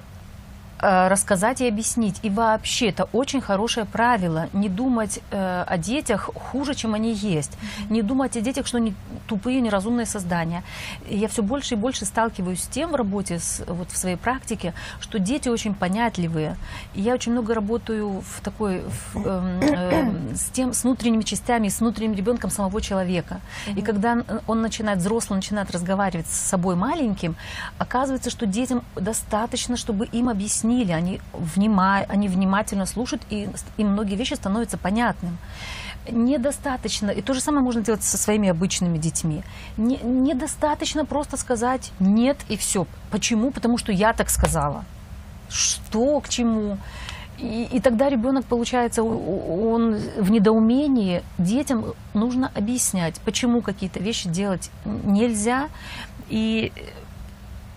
рассказать 0.83 1.61
и 1.61 1.67
объяснить. 1.67 2.19
И 2.23 2.29
вообще 2.29 2.89
это 2.89 3.05
очень 3.13 3.41
хорошее 3.41 3.85
правило 3.85 4.49
не 4.53 4.69
думать 4.69 5.19
э, 5.31 5.63
о 5.67 5.77
детях 5.77 6.29
хуже, 6.35 6.73
чем 6.73 6.93
они 6.93 7.13
есть. 7.13 7.57
Не 7.89 8.01
думать 8.01 8.37
о 8.37 8.41
детях, 8.41 8.67
что 8.67 8.77
они 8.77 8.93
тупые, 9.27 9.61
неразумные 9.61 10.05
создания. 10.05 10.63
И 11.07 11.17
я 11.17 11.27
все 11.27 11.41
больше 11.41 11.75
и 11.75 11.77
больше 11.77 12.05
сталкиваюсь 12.05 12.63
с 12.63 12.67
тем 12.67 12.91
в 12.91 12.95
работе, 12.95 13.39
с, 13.39 13.63
вот 13.67 13.91
в 13.91 13.97
своей 13.97 14.17
практике, 14.17 14.73
что 14.99 15.19
дети 15.19 15.49
очень 15.49 15.73
понятливые. 15.73 16.57
И 16.93 17.01
я 17.01 17.13
очень 17.13 17.31
много 17.31 17.53
работаю 17.53 18.21
в 18.21 18.41
такой, 18.41 18.83
в, 19.13 19.27
эм, 19.27 19.61
эм, 19.61 20.35
с 20.35 20.49
тем, 20.51 20.73
с 20.73 20.83
внутренними 20.83 21.23
частями, 21.23 21.69
с 21.69 21.79
внутренним 21.79 22.15
ребенком 22.15 22.49
самого 22.49 22.81
человека. 22.81 23.39
И 23.75 23.81
когда 23.81 24.23
он 24.47 24.61
начинает, 24.61 24.99
взрослый 24.99 25.37
начинает 25.37 25.71
разговаривать 25.71 26.27
с 26.27 26.37
собой 26.37 26.75
маленьким, 26.75 27.35
оказывается, 27.77 28.29
что 28.29 28.45
детям 28.45 28.83
достаточно, 28.95 29.77
чтобы 29.77 30.05
им 30.05 30.29
объяснили, 30.73 30.91
они, 30.91 31.21
внима, 31.33 32.05
они 32.09 32.27
внимательно 32.27 32.85
слушают, 32.85 33.23
и 33.29 33.49
им 33.77 33.87
многие 33.87 34.15
вещи 34.15 34.33
становятся 34.33 34.77
понятным. 34.77 35.37
Недостаточно, 36.09 37.11
и 37.11 37.21
то 37.21 37.33
же 37.33 37.39
самое 37.39 37.63
можно 37.63 37.81
делать 37.81 38.03
со 38.03 38.17
своими 38.17 38.49
обычными 38.49 38.97
детьми. 38.97 39.43
Не, 39.77 39.97
недостаточно 40.03 41.05
просто 41.05 41.37
сказать 41.37 41.91
нет 41.99 42.37
и 42.49 42.57
все. 42.57 42.85
Почему? 43.09 43.51
Потому 43.51 43.77
что 43.77 43.91
я 43.91 44.13
так 44.13 44.29
сказала. 44.29 44.83
Что 45.49 46.19
к 46.19 46.29
чему? 46.29 46.77
И, 47.39 47.67
и 47.71 47.79
тогда 47.79 48.09
ребенок, 48.09 48.45
получается, 48.45 49.01
он 49.03 49.95
в 50.17 50.29
недоумении. 50.29 51.23
Детям 51.37 51.85
нужно 52.13 52.51
объяснять, 52.53 53.19
почему 53.25 53.61
какие-то 53.61 53.99
вещи 53.99 54.29
делать 54.29 54.71
нельзя. 54.85 55.69
И 56.29 56.71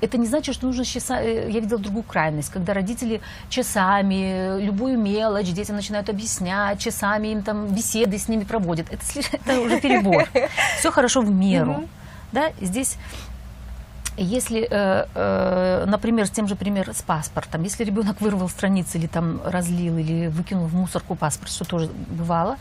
это 0.06 0.18
не 0.18 0.26
значит, 0.26 0.54
что 0.54 0.66
нужно 0.66 0.84
часа... 0.84 1.20
э, 1.20 1.50
Я 1.50 1.60
видела 1.60 1.78
другую 1.78 2.02
крайность, 2.02 2.50
когда 2.50 2.72
родители 2.74 3.20
часами 3.48 4.58
э, 4.58 4.60
любую 4.60 4.98
мелочь 4.98 5.52
детям 5.52 5.76
начинают 5.76 6.08
объяснять, 6.08 6.78
часами 6.80 7.28
им 7.28 7.42
там 7.42 7.66
беседы 7.68 8.18
с 8.18 8.28
ними 8.28 8.44
проводят. 8.44 8.86
Это, 8.90 9.04
это 9.32 9.60
уже 9.60 9.80
перебор. 9.80 10.28
Все 10.78 10.90
хорошо 10.90 11.20
в 11.20 11.30
меру. 11.30 11.88
Да? 12.32 12.50
Здесь 12.60 12.96
если, 14.18 14.66
э, 14.70 15.06
э, 15.14 15.84
например, 15.86 16.26
с 16.26 16.30
тем 16.30 16.48
же 16.48 16.56
пример 16.56 16.90
с 16.94 17.02
паспортом, 17.02 17.62
если 17.64 17.84
ребенок 17.84 18.20
вырвал 18.22 18.48
страницы 18.48 18.96
или 18.96 19.06
там 19.06 19.40
разлил 19.44 19.98
или 19.98 20.28
выкинул 20.28 20.66
в 20.66 20.74
мусорку 20.74 21.14
паспорт, 21.16 21.52
что 21.52 21.64
тоже 21.66 21.90
бывало, 22.08 22.56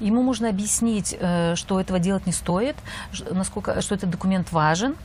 ему 0.00 0.22
можно 0.22 0.48
объяснить, 0.48 1.16
что 1.54 1.80
этого 1.80 2.00
делать 2.00 2.26
не 2.26 2.32
стоит, 2.32 2.74
насколько, 3.30 3.80
что 3.82 3.94
этот 3.94 4.10
документ 4.10 4.50
важен, 4.50 4.96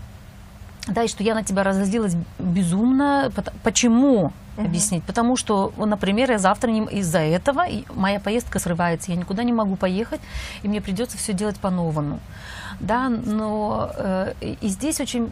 да, 0.88 1.03
и 1.03 1.07
что 1.07 1.23
я 1.23 1.35
на 1.35 1.43
тебя 1.43 1.63
разозлилась 1.63 2.15
безумно. 2.39 3.31
Почему? 3.63 4.33
Объяснить. 4.57 5.03
Потому 5.03 5.38
что, 5.38 5.71
вот, 5.77 5.85
например, 5.85 6.31
я 6.31 6.38
завтра 6.38 6.69
не- 6.69 6.85
из-за 7.00 7.19
этого 7.19 7.65
моя 7.95 8.19
поездка 8.19 8.59
срывается, 8.59 9.11
я 9.11 9.17
никуда 9.17 9.43
не 9.43 9.53
могу 9.53 9.75
поехать, 9.75 10.19
и 10.61 10.67
мне 10.67 10.81
придется 10.81 11.17
все 11.17 11.33
делать 11.33 11.57
по-новому. 11.57 12.19
Да, 12.79 13.09
но 13.09 13.91
э, 13.95 14.33
и 14.41 14.67
здесь 14.67 15.00
очень 15.00 15.31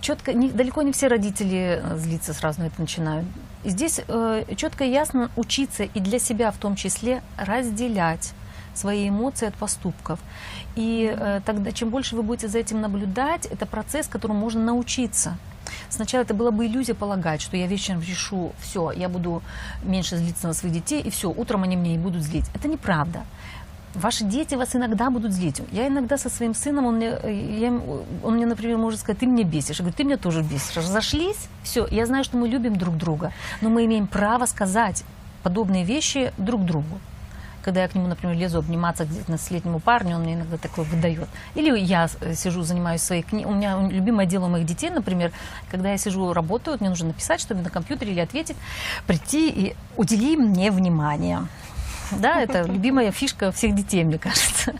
четко, 0.00 0.32
не, 0.32 0.50
далеко 0.50 0.82
не 0.82 0.92
все 0.92 1.08
родители 1.08 1.82
э, 1.82 1.96
злиться 1.98 2.32
сразу 2.32 2.60
на 2.60 2.66
это 2.66 2.80
начинают. 2.80 3.26
Здесь 3.64 4.00
э, 4.06 4.44
четко 4.56 4.84
и 4.84 4.90
ясно 4.90 5.30
учиться 5.36 5.82
и 5.82 6.00
для 6.00 6.18
себя 6.18 6.50
в 6.50 6.58
том 6.58 6.76
числе 6.76 7.22
разделять 7.36 8.32
свои 8.78 9.08
эмоции 9.08 9.48
от 9.48 9.54
поступков. 9.54 10.18
И 10.76 11.14
э, 11.14 11.40
тогда, 11.44 11.72
чем 11.72 11.90
больше 11.90 12.16
вы 12.16 12.22
будете 12.22 12.48
за 12.48 12.58
этим 12.58 12.80
наблюдать, 12.80 13.46
это 13.46 13.66
процесс, 13.66 14.06
которому 14.06 14.38
можно 14.38 14.62
научиться. 14.62 15.36
Сначала 15.88 16.22
это 16.22 16.34
была 16.34 16.50
бы 16.50 16.66
иллюзия 16.66 16.94
полагать, 16.94 17.40
что 17.40 17.56
я 17.56 17.66
вечером 17.66 18.00
решу, 18.00 18.52
все, 18.60 18.90
я 18.92 19.08
буду 19.08 19.42
меньше 19.82 20.16
злиться 20.16 20.46
на 20.46 20.54
своих 20.54 20.74
детей, 20.74 21.00
и 21.00 21.10
все, 21.10 21.30
утром 21.30 21.62
они 21.62 21.76
меня 21.76 21.92
не 21.92 21.98
будут 21.98 22.22
злить. 22.22 22.46
Это 22.54 22.68
неправда. 22.68 23.22
Ваши 23.94 24.24
дети 24.24 24.54
вас 24.54 24.76
иногда 24.76 25.10
будут 25.10 25.32
злить. 25.32 25.62
Я 25.72 25.88
иногда 25.88 26.18
со 26.18 26.28
своим 26.28 26.54
сыном, 26.54 26.86
он 26.86 26.96
мне, 26.96 27.18
э, 27.22 27.58
я 27.58 27.72
он 28.22 28.34
мне, 28.34 28.46
например, 28.46 28.76
может 28.76 29.00
сказать, 29.00 29.18
ты 29.18 29.26
меня 29.26 29.44
бесишь. 29.44 29.78
Я 29.78 29.82
говорю, 29.82 29.96
ты 29.96 30.04
меня 30.04 30.16
тоже 30.18 30.42
бесишь. 30.42 30.76
Разошлись, 30.76 31.48
все. 31.62 31.86
Я 31.90 32.06
знаю, 32.06 32.24
что 32.24 32.36
мы 32.36 32.48
любим 32.48 32.76
друг 32.76 32.96
друга, 32.96 33.32
но 33.60 33.70
мы 33.70 33.84
имеем 33.86 34.06
право 34.06 34.46
сказать 34.46 35.04
подобные 35.42 35.84
вещи 35.84 36.32
друг 36.36 36.64
другу. 36.64 37.00
Когда 37.62 37.82
я 37.82 37.88
к 37.88 37.94
нему, 37.94 38.06
например, 38.06 38.36
лезу 38.36 38.58
обниматься 38.58 39.04
к 39.04 39.08
19-летнему 39.08 39.80
парню, 39.80 40.16
он 40.16 40.22
мне 40.22 40.34
иногда 40.34 40.56
такое 40.56 40.84
выдает. 40.84 41.28
Или 41.54 41.78
я 41.78 42.08
э, 42.20 42.34
сижу, 42.34 42.62
занимаюсь 42.62 43.02
своей 43.02 43.22
книгой. 43.22 43.52
У 43.52 43.54
меня 43.54 43.78
любимое 43.88 44.26
дело 44.26 44.48
моих 44.48 44.66
детей, 44.66 44.90
например, 44.90 45.32
когда 45.70 45.90
я 45.90 45.98
сижу, 45.98 46.32
работаю, 46.32 46.76
мне 46.80 46.88
нужно 46.88 47.08
написать 47.08 47.40
что-нибудь 47.40 47.66
на 47.66 47.70
компьютере 47.70 48.12
или 48.12 48.20
ответить, 48.20 48.56
прийти 49.06 49.50
и 49.50 49.76
удели 49.96 50.36
мне 50.36 50.70
внимание. 50.70 51.46
Да, 52.12 52.40
это 52.40 52.62
любимая 52.62 53.10
фишка 53.10 53.52
всех 53.52 53.74
детей, 53.74 54.04
мне 54.04 54.18
кажется. 54.18 54.74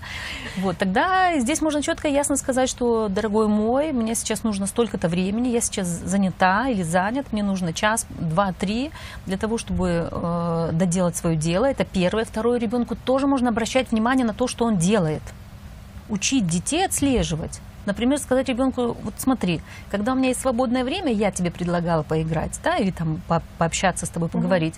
Вот, 0.57 0.77
тогда 0.79 1.39
здесь 1.39 1.61
можно 1.61 1.83
четко 1.83 2.09
и 2.09 2.13
ясно 2.13 2.37
сказать, 2.37 2.69
что, 2.69 3.09
дорогой 3.09 3.49
мой, 3.49 3.93
мне 3.93 4.15
сейчас 4.15 4.43
нужно 4.43 4.67
столько-то 4.67 5.09
времени, 5.09 5.49
я 5.49 5.61
сейчас 5.61 5.87
занята 5.87 6.69
или 6.69 6.83
занят, 6.83 7.33
мне 7.33 7.43
нужно 7.43 7.73
час, 7.73 8.07
два, 8.11 8.53
три 8.53 8.91
для 9.27 9.37
того, 9.37 9.59
чтобы 9.59 10.09
э, 10.11 10.71
доделать 10.73 11.17
свое 11.17 11.37
дело. 11.37 11.67
Это 11.67 11.85
первое. 11.85 12.25
Второе, 12.25 12.59
ребенку 12.59 12.97
тоже 12.97 13.27
можно 13.27 13.51
обращать 13.51 13.91
внимание 13.91 14.27
на 14.27 14.35
то, 14.35 14.49
что 14.49 14.65
он 14.65 14.79
делает. 14.79 15.23
Учить 16.09 16.47
детей 16.47 16.87
отслеживать. 16.87 17.61
Например, 17.87 18.19
сказать 18.19 18.49
ребенку, 18.49 18.97
вот 19.03 19.15
смотри, 19.17 19.63
когда 19.91 20.13
у 20.13 20.15
меня 20.15 20.29
есть 20.29 20.41
свободное 20.41 20.85
время, 20.85 21.11
я 21.11 21.31
тебе 21.31 21.51
предлагала 21.51 22.03
поиграть, 22.03 22.61
да, 22.63 22.77
или 22.77 22.91
там 22.91 23.23
по- 23.29 23.43
пообщаться 23.57 24.05
с 24.05 24.11
тобой, 24.11 24.29
поговорить. 24.29 24.75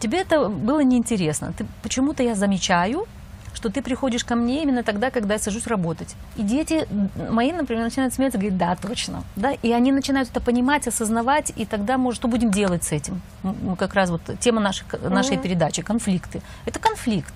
Тебе 0.00 0.18
это 0.20 0.48
было 0.48 0.80
неинтересно. 0.80 1.52
Ты, 1.56 1.66
почему-то 1.82 2.22
я 2.22 2.34
замечаю, 2.34 3.06
что 3.54 3.70
ты 3.70 3.82
приходишь 3.82 4.24
ко 4.24 4.34
мне 4.34 4.62
именно 4.62 4.82
тогда, 4.82 5.10
когда 5.10 5.34
я 5.34 5.38
сажусь 5.40 5.66
работать. 5.66 6.14
И 6.36 6.42
дети 6.42 6.86
мои, 7.30 7.52
например, 7.52 7.84
начинают 7.84 8.12
смеяться, 8.12 8.38
говорят, 8.38 8.58
да, 8.58 8.76
точно. 8.76 9.22
Да? 9.36 9.52
И 9.52 9.72
они 9.72 9.92
начинают 9.92 10.28
это 10.30 10.40
понимать, 10.40 10.86
осознавать, 10.88 11.52
и 11.56 11.64
тогда, 11.64 11.96
может, 11.96 12.20
что 12.20 12.28
будем 12.28 12.50
делать 12.50 12.84
с 12.84 12.92
этим? 12.92 13.22
М, 13.44 13.76
Как 13.76 13.94
раз 13.94 14.10
вот 14.10 14.20
тема 14.40 14.60
нашей, 14.60 14.84
нашей 15.08 15.38
передачи, 15.38 15.82
конфликты. 15.82 16.42
Это 16.66 16.78
конфликт. 16.80 17.32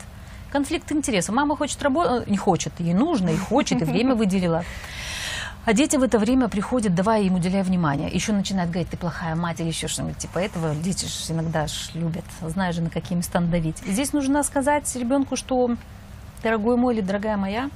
Конфликт 0.50 0.90
интересов. 0.92 1.34
Мама 1.34 1.56
хочет 1.56 1.82
работать, 1.82 2.26
не 2.28 2.36
хочет, 2.36 2.72
ей 2.80 2.94
нужно, 2.94 3.28
и 3.30 3.36
хочет, 3.36 3.80
и 3.82 3.84
время 3.84 4.14
выделила. 4.14 4.64
А 5.64 5.74
дети 5.74 5.96
в 5.96 6.02
это 6.02 6.18
время 6.18 6.48
приходят, 6.48 6.94
давай 6.94 7.24
им 7.24 7.34
уделяй 7.34 7.62
внимание. 7.62 8.08
Еще 8.08 8.32
начинают 8.32 8.70
говорить, 8.70 8.90
ты 8.90 8.96
плохая 8.96 9.34
мать 9.34 9.60
или 9.60 9.68
еще 9.68 9.86
что-нибудь 9.86 10.16
типа 10.16 10.38
этого. 10.38 10.74
Дети 10.74 11.04
ж 11.04 11.30
иногда 11.30 11.66
ж 11.66 11.90
любят, 11.94 12.24
знаешь 12.40 12.74
же, 12.74 12.82
на 12.82 12.90
какие 12.90 13.16
места 13.18 13.40
надавить. 13.40 13.82
И 13.84 13.92
здесь 13.92 14.12
нужно 14.12 14.42
сказать 14.42 14.94
ребенку, 14.96 15.36
что, 15.36 15.76
дорогой 16.42 16.76
мой 16.76 16.94
или 16.94 17.02
дорогая 17.02 17.36
моя, 17.36 17.70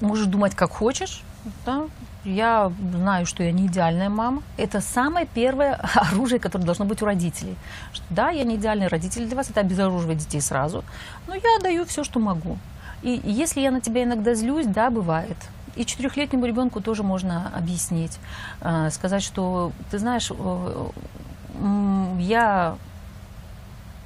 можешь 0.00 0.26
думать 0.26 0.54
как 0.54 0.70
хочешь, 0.70 1.22
да? 1.66 1.84
Я 2.24 2.70
знаю, 2.92 3.24
что 3.24 3.42
я 3.42 3.50
не 3.50 3.66
идеальная 3.66 4.10
мама. 4.10 4.42
Это 4.58 4.80
самое 4.80 5.26
первое 5.26 5.74
оружие, 5.94 6.38
которое 6.38 6.64
должно 6.64 6.84
быть 6.84 7.00
у 7.02 7.06
родителей. 7.06 7.56
Что, 7.92 8.04
да, 8.10 8.30
я 8.30 8.44
не 8.44 8.56
идеальный 8.56 8.88
родитель 8.88 9.26
для 9.26 9.36
вас, 9.36 9.48
это 9.48 9.60
обезоруживает 9.60 10.18
детей 10.18 10.40
сразу. 10.40 10.84
Но 11.26 11.34
я 11.34 11.58
даю 11.62 11.84
все, 11.86 12.04
что 12.04 12.20
могу. 12.20 12.58
И 13.02 13.20
если 13.24 13.60
я 13.60 13.70
на 13.70 13.80
тебя 13.80 14.04
иногда 14.04 14.34
злюсь, 14.34 14.66
да, 14.66 14.90
бывает. 14.90 15.36
И 15.76 15.84
четырехлетнему 15.84 16.46
ребенку 16.46 16.80
тоже 16.80 17.02
можно 17.02 17.50
объяснить, 17.54 18.18
э, 18.60 18.90
сказать, 18.90 19.22
что 19.22 19.72
ты 19.90 19.98
знаешь, 19.98 20.30
я 22.18 22.76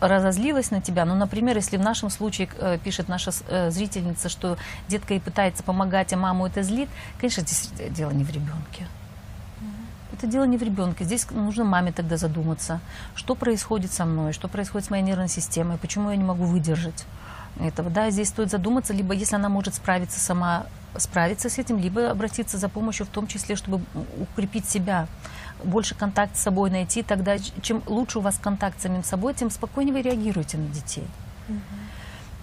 разозлилась 0.01 0.71
на 0.71 0.81
тебя. 0.81 1.05
Ну, 1.05 1.15
например, 1.15 1.57
если 1.57 1.77
в 1.77 1.81
нашем 1.81 2.11
случае 2.11 2.49
э, 2.59 2.79
пишет 2.79 3.09
наша 3.09 3.33
э, 3.49 3.71
зрительница, 3.71 4.29
что 4.29 4.57
детка 4.89 5.15
ей 5.15 5.21
пытается 5.21 5.63
помогать, 5.63 6.13
а 6.13 6.17
маму 6.17 6.47
это 6.47 6.63
злит, 6.63 6.89
конечно, 7.19 7.43
здесь 7.43 7.71
дело 7.91 8.11
не 8.11 8.25
в 8.25 8.31
ребенке. 8.31 8.87
Это 10.13 10.29
дело 10.29 10.45
не 10.45 10.57
в 10.57 10.63
ребенке. 10.63 11.05
Здесь 11.05 11.29
нужно 11.31 11.65
маме 11.65 11.91
тогда 11.91 12.17
задуматься, 12.17 12.81
что 13.17 13.35
происходит 13.35 13.93
со 13.93 14.05
мной, 14.05 14.33
что 14.33 14.47
происходит 14.47 14.87
с 14.87 14.91
моей 14.91 15.03
нервной 15.03 15.29
системой, 15.29 15.77
почему 15.77 16.11
я 16.11 16.17
не 16.17 16.23
могу 16.23 16.45
выдержать 16.45 17.05
этого. 17.61 17.91
Да, 17.91 18.11
здесь 18.11 18.29
стоит 18.29 18.51
задуматься, 18.51 18.93
либо 18.93 19.13
если 19.13 19.35
она 19.35 19.49
может 19.49 19.75
справиться 19.75 20.21
сама, 20.21 20.67
справиться 20.97 21.49
с 21.49 21.59
этим, 21.59 21.79
либо 21.79 22.11
обратиться 22.11 22.59
за 22.59 22.69
помощью 22.69 23.07
в 23.07 23.09
том 23.09 23.27
числе, 23.27 23.57
чтобы 23.57 23.81
укрепить 24.21 24.69
себя, 24.69 25.07
больше 25.63 25.95
контакт 25.95 26.37
с 26.37 26.41
собой 26.41 26.71
найти. 26.71 27.03
Тогда 27.03 27.37
чем 27.63 27.83
лучше 27.87 28.19
у 28.19 28.23
вас 28.23 28.39
контакт 28.39 28.79
с 28.79 28.83
самим 28.83 29.05
собой, 29.05 29.35
тем 29.35 29.51
спокойнее 29.51 29.95
вы 29.95 30.03
реагируете 30.03 30.59
на 30.59 30.69
детей. 30.69 31.07
Угу. 31.49 31.59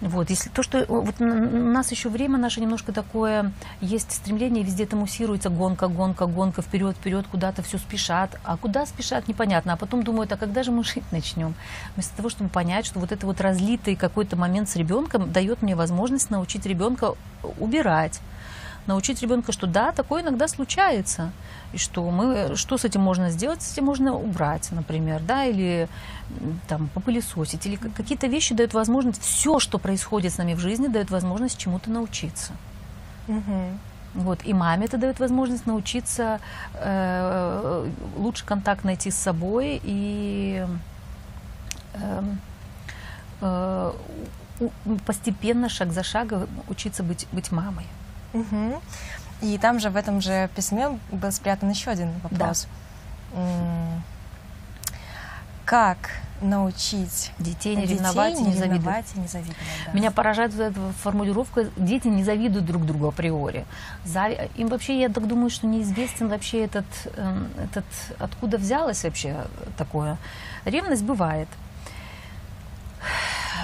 Вот, 0.02 0.30
если 0.30 0.50
то, 0.50 0.64
что 0.64 0.84
вот 0.88 1.20
у 1.20 1.24
нас 1.24 1.92
еще 1.92 2.08
время 2.08 2.36
наше 2.36 2.60
немножко 2.60 2.92
такое, 2.92 3.52
есть 3.80 4.10
стремление, 4.10 4.64
везде 4.64 4.82
это 4.82 4.96
муссируется 4.96 5.48
гонка, 5.48 5.86
гонка, 5.86 6.26
гонка, 6.26 6.60
вперед, 6.60 6.96
вперед, 6.96 7.24
куда-то 7.30 7.62
все 7.62 7.78
спешат. 7.78 8.36
А 8.42 8.56
куда 8.56 8.84
спешат, 8.84 9.28
непонятно. 9.28 9.74
А 9.74 9.76
потом 9.76 10.02
думают, 10.02 10.32
а 10.32 10.36
когда 10.36 10.64
же 10.64 10.72
мы 10.72 10.82
жить 10.82 11.04
начнем? 11.12 11.54
Вместо 11.94 12.16
того, 12.16 12.30
чтобы 12.30 12.50
понять, 12.50 12.84
что 12.84 12.98
вот 12.98 13.12
это 13.12 13.24
вот 13.26 13.40
разлитый 13.40 13.94
какой-то 13.94 14.34
момент 14.34 14.68
с 14.68 14.74
ребенком 14.74 15.30
дает 15.30 15.62
мне 15.62 15.76
возможность 15.76 16.30
научить 16.30 16.66
ребенка 16.66 17.14
убирать, 17.60 18.20
научить 18.86 19.22
ребенка, 19.22 19.52
что 19.52 19.66
да, 19.66 19.92
такое 19.92 20.22
иногда 20.22 20.48
случается, 20.48 21.32
и 21.72 21.78
что 21.78 22.10
мы, 22.10 22.56
что 22.56 22.76
с 22.78 22.84
этим 22.84 23.00
можно 23.00 23.30
сделать, 23.30 23.62
с 23.62 23.72
этим 23.72 23.84
можно 23.84 24.14
убрать, 24.14 24.68
например, 24.72 25.20
да, 25.22 25.44
или 25.44 25.88
там 26.68 26.88
попылесосить, 26.88 27.64
или 27.66 27.76
какие-то 27.76 28.26
вещи 28.26 28.54
дают 28.54 28.74
возможность, 28.74 29.22
все, 29.22 29.58
что 29.58 29.78
происходит 29.78 30.32
с 30.32 30.38
нами 30.38 30.54
в 30.54 30.58
жизни, 30.58 30.88
дает 30.88 31.10
возможность 31.10 31.58
чему-то 31.58 31.90
научиться. 31.90 32.52
Угу. 33.28 33.78
Вот, 34.14 34.40
и 34.44 34.52
маме 34.52 34.86
это 34.86 34.98
дает 34.98 35.20
возможность 35.20 35.66
научиться 35.66 36.40
э, 36.74 37.88
лучше 38.16 38.44
контакт 38.44 38.84
найти 38.84 39.10
с 39.10 39.16
собой 39.16 39.80
и 39.82 40.66
э, 41.94 42.22
э, 43.40 43.92
постепенно, 45.06 45.68
шаг 45.70 45.92
за 45.92 46.02
шагом 46.02 46.46
учиться 46.68 47.02
быть, 47.02 47.26
быть 47.32 47.50
мамой. 47.52 47.86
Угу. 48.32 48.80
И 49.42 49.58
там 49.58 49.80
же 49.80 49.90
в 49.90 49.96
этом 49.96 50.20
же 50.20 50.48
письме 50.54 50.98
был 51.10 51.32
спрятан 51.32 51.70
еще 51.70 51.90
один 51.90 52.10
вопрос. 52.22 52.68
Да. 53.34 53.40
Как 55.64 56.10
научить 56.40 57.30
детей 57.38 57.76
не 57.76 57.82
детей 57.82 57.96
ревновать, 57.96 58.34
не, 58.34 58.46
не 58.46 58.52
завидовать. 58.54 59.06
И 59.14 59.20
не 59.20 59.26
завидовать 59.26 59.56
да. 59.86 59.92
Меня 59.92 60.10
поражает 60.10 60.54
эта 60.58 60.74
формулировка 61.02 61.66
«дети 61.76 62.08
не 62.08 62.24
завидуют 62.24 62.66
друг 62.66 62.84
другу 62.84 63.08
априори». 63.08 63.64
Им 64.56 64.68
вообще, 64.68 65.00
я 65.00 65.08
так 65.08 65.26
думаю, 65.26 65.50
что 65.50 65.66
неизвестен 65.66 66.28
вообще 66.28 66.64
этот, 66.64 66.84
эм, 67.16 67.48
этот 67.62 67.84
откуда 68.18 68.58
взялось 68.58 69.04
вообще 69.04 69.46
такое. 69.76 70.18
Ревность 70.64 71.04
бывает– 71.04 71.48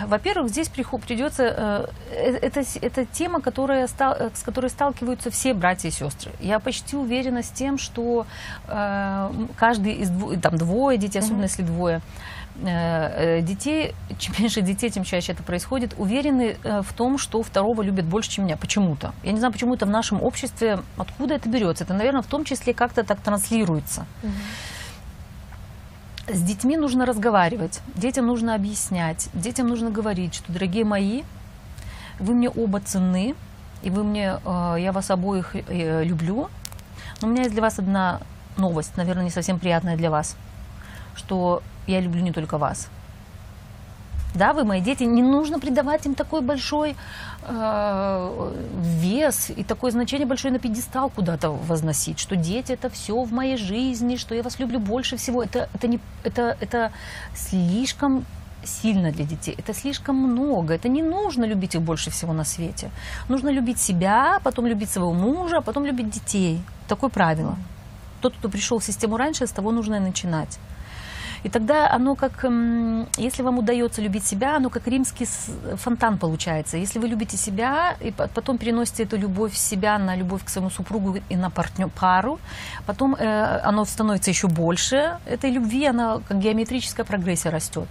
во-первых, 0.07 0.50
здесь 0.50 0.69
придется... 0.69 1.45
Э, 1.45 1.87
э, 2.11 2.37
это, 2.37 2.62
это 2.81 3.05
тема, 3.07 3.40
которая, 3.40 3.87
э, 3.87 4.31
с 4.35 4.43
которой 4.43 4.71
сталкиваются 4.71 5.31
все 5.31 5.55
братья 5.55 5.88
и 5.88 5.93
сестры. 5.93 6.33
Я 6.40 6.59
почти 6.59 6.97
уверена 6.97 7.43
с 7.43 7.50
тем, 7.50 7.78
что 7.78 8.26
каждый 8.67 9.95
из 9.95 10.11
двое, 10.11 10.38
там 10.38 10.57
двое 10.57 10.99
детей, 10.99 11.19
особенно 11.19 11.43
mm-hmm. 11.43 11.43
если 11.43 11.62
двое, 11.62 12.00
детей, 13.43 13.95
чем 14.19 14.35
меньше 14.38 14.61
детей, 14.62 14.90
тем 14.90 15.05
чаще 15.05 15.33
это 15.33 15.43
происходит, 15.43 15.95
уверены 15.97 16.57
в 16.62 16.93
том, 16.93 17.19
что 17.19 17.43
второго 17.43 17.83
любят 17.83 18.05
больше, 18.07 18.31
чем 18.31 18.45
меня. 18.47 18.57
Почему-то. 18.57 19.12
Я 19.23 19.33
не 19.33 19.38
знаю, 19.38 19.52
почему 19.52 19.75
это 19.75 19.87
в 19.87 19.90
нашем 19.90 20.23
обществе, 20.23 20.81
откуда 20.97 21.35
это 21.35 21.49
берется. 21.49 21.85
Это, 21.85 21.95
наверное, 21.95 22.23
в 22.23 22.26
том 22.26 22.45
числе 22.45 22.75
как-то 22.75 23.05
так 23.05 23.21
транслируется. 23.21 24.07
Mm-hmm. 24.23 24.77
С 26.30 26.42
детьми 26.42 26.76
нужно 26.76 27.06
разговаривать, 27.06 27.80
детям 27.94 28.26
нужно 28.26 28.54
объяснять, 28.54 29.30
детям 29.32 29.66
нужно 29.66 29.90
говорить, 29.90 30.35
что, 30.35 30.52
дорогие 30.52 30.84
мои, 30.84 31.23
вы 32.21 32.34
мне 32.34 32.50
оба 32.50 32.80
ценны, 32.80 33.34
и 33.82 33.88
вы 33.88 34.04
мне, 34.04 34.38
э, 34.45 34.76
я 34.78 34.93
вас 34.93 35.10
обоих 35.10 35.56
э, 35.56 36.04
люблю. 36.04 36.50
Но 37.23 37.28
у 37.28 37.30
меня 37.30 37.45
есть 37.45 37.54
для 37.54 37.62
вас 37.62 37.78
одна 37.78 38.21
новость, 38.58 38.95
наверное, 38.99 39.25
не 39.25 39.30
совсем 39.30 39.58
приятная 39.58 39.97
для 39.97 40.10
вас, 40.10 40.36
что 41.14 41.62
я 41.86 41.99
люблю 41.99 42.21
не 42.21 42.32
только 42.32 42.58
вас, 42.58 42.91
да, 44.34 44.52
вы 44.52 44.64
мои 44.64 44.80
дети, 44.80 45.04
не 45.04 45.23
нужно 45.23 45.58
придавать 45.58 46.06
им 46.06 46.14
такой 46.14 46.43
большой 46.43 46.95
э, 47.43 48.52
вес 48.89 49.51
и 49.55 49.65
такое 49.65 49.91
значение 49.91 50.27
большое 50.27 50.53
на 50.53 50.59
пьедестал 50.59 51.11
куда-то 51.11 51.51
возносить, 51.51 52.19
что 52.19 52.37
дети 52.37 52.73
это 52.73 52.89
все 52.91 53.23
в 53.23 53.33
моей 53.33 53.57
жизни, 53.57 54.17
что 54.17 54.35
я 54.35 54.43
вас 54.43 54.59
люблю 54.59 54.79
больше 54.79 55.17
всего. 55.17 55.43
Это, 55.43 55.69
это, 55.75 55.89
не, 55.89 56.01
это, 56.25 56.57
это 56.61 56.93
слишком 57.35 58.25
сильно 58.65 59.13
для 59.13 59.25
детей. 59.25 59.55
Это 59.59 59.75
слишком 59.75 60.17
много. 60.17 60.75
Это 60.75 60.89
не 60.89 61.03
нужно 61.03 61.45
любить 61.45 61.75
их 61.75 61.83
больше 61.83 62.11
всего 62.11 62.33
на 62.33 62.45
свете. 62.45 62.91
Нужно 63.29 63.51
любить 63.51 63.79
себя, 63.79 64.41
потом 64.43 64.67
любить 64.67 64.91
своего 64.91 65.13
мужа, 65.13 65.59
а 65.59 65.61
потом 65.61 65.85
любить 65.85 66.11
детей. 66.11 66.61
Такое 66.89 67.11
правило. 67.11 67.57
Тот, 68.21 68.35
кто 68.35 68.49
пришел 68.49 68.79
в 68.79 68.85
систему 68.85 69.17
раньше, 69.17 69.47
с 69.47 69.51
того 69.51 69.71
нужно 69.71 69.97
и 69.97 70.01
начинать. 70.01 70.59
И 71.45 71.49
тогда 71.49 71.91
оно 71.91 72.15
как, 72.15 72.45
если 73.17 73.43
вам 73.43 73.59
удается 73.59 74.03
любить 74.03 74.25
себя, 74.25 74.57
оно 74.57 74.71
как 74.71 74.87
римский 74.87 75.27
фонтан 75.77 76.19
получается. 76.19 76.77
Если 76.77 76.99
вы 76.99 77.09
любите 77.09 77.37
себя, 77.37 77.97
и 78.01 78.11
потом 78.11 78.59
переносите 78.59 79.05
эту 79.05 79.17
любовь 79.17 79.55
себя 79.57 79.99
на 79.99 80.17
любовь 80.17 80.45
к 80.45 80.49
своему 80.49 80.71
супругу 80.71 81.19
и 81.29 81.37
на 81.37 81.51
партнер, 81.51 81.89
пару, 81.89 82.39
потом 82.87 83.15
э, 83.15 83.61
оно 83.65 83.85
становится 83.85 84.31
еще 84.31 84.49
больше 84.49 85.19
этой 85.27 85.51
любви, 85.51 85.87
она 85.87 86.21
как 86.29 86.39
геометрическая 86.39 87.07
прогрессия 87.07 87.51
растет. 87.51 87.89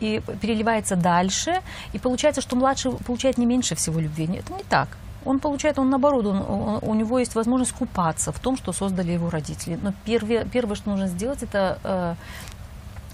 И 0.00 0.22
переливается 0.40 0.96
дальше, 0.96 1.60
и 1.92 1.98
получается, 1.98 2.40
что 2.40 2.56
младший 2.56 2.92
получает 2.92 3.38
не 3.38 3.46
меньше 3.46 3.74
всего 3.74 4.00
любви. 4.00 4.24
Это 4.24 4.52
не 4.54 4.64
так 4.64 4.88
он 5.24 5.38
получает, 5.40 5.78
он 5.78 5.90
наоборот, 5.90 6.26
он, 6.26 6.42
он, 6.48 6.78
у 6.82 6.94
него 6.94 7.18
есть 7.18 7.34
возможность 7.34 7.72
купаться 7.72 8.32
в 8.32 8.38
том, 8.38 8.56
что 8.56 8.72
создали 8.72 9.12
его 9.12 9.30
родители. 9.30 9.78
Но 9.82 9.92
первое, 10.04 10.44
первое 10.44 10.76
что 10.76 10.90
нужно 10.90 11.06
сделать, 11.06 11.42
это 11.42 11.78
э, 11.82 12.14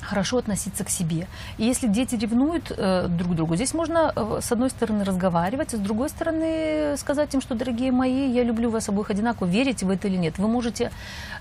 хорошо 0.03 0.39
относиться 0.39 0.85
к 0.85 0.91
себе. 0.91 1.27
И 1.59 1.65
если 1.65 1.87
дети 1.87 2.15
ревнуют 2.15 2.73
э, 2.77 3.07
друг 3.09 3.35
другу, 3.35 3.57
здесь 3.57 3.75
можно 3.75 4.13
э, 4.15 4.41
с 4.43 4.53
одной 4.53 4.71
стороны 4.71 5.05
разговаривать, 5.05 5.75
а 5.75 5.77
с 5.77 5.81
другой 5.81 6.09
стороны 6.09 6.97
сказать 6.97 7.35
им, 7.35 7.41
что, 7.41 7.55
дорогие 7.55 7.93
мои, 7.93 8.31
я 8.31 8.43
люблю 8.43 8.71
вас 8.71 8.89
обоих 8.89 9.11
одинаково, 9.11 9.47
верите 9.47 9.87
в 9.87 9.91
это 9.91 10.09
или 10.09 10.17
нет. 10.17 10.39
Вы 10.39 10.49
можете 10.49 10.91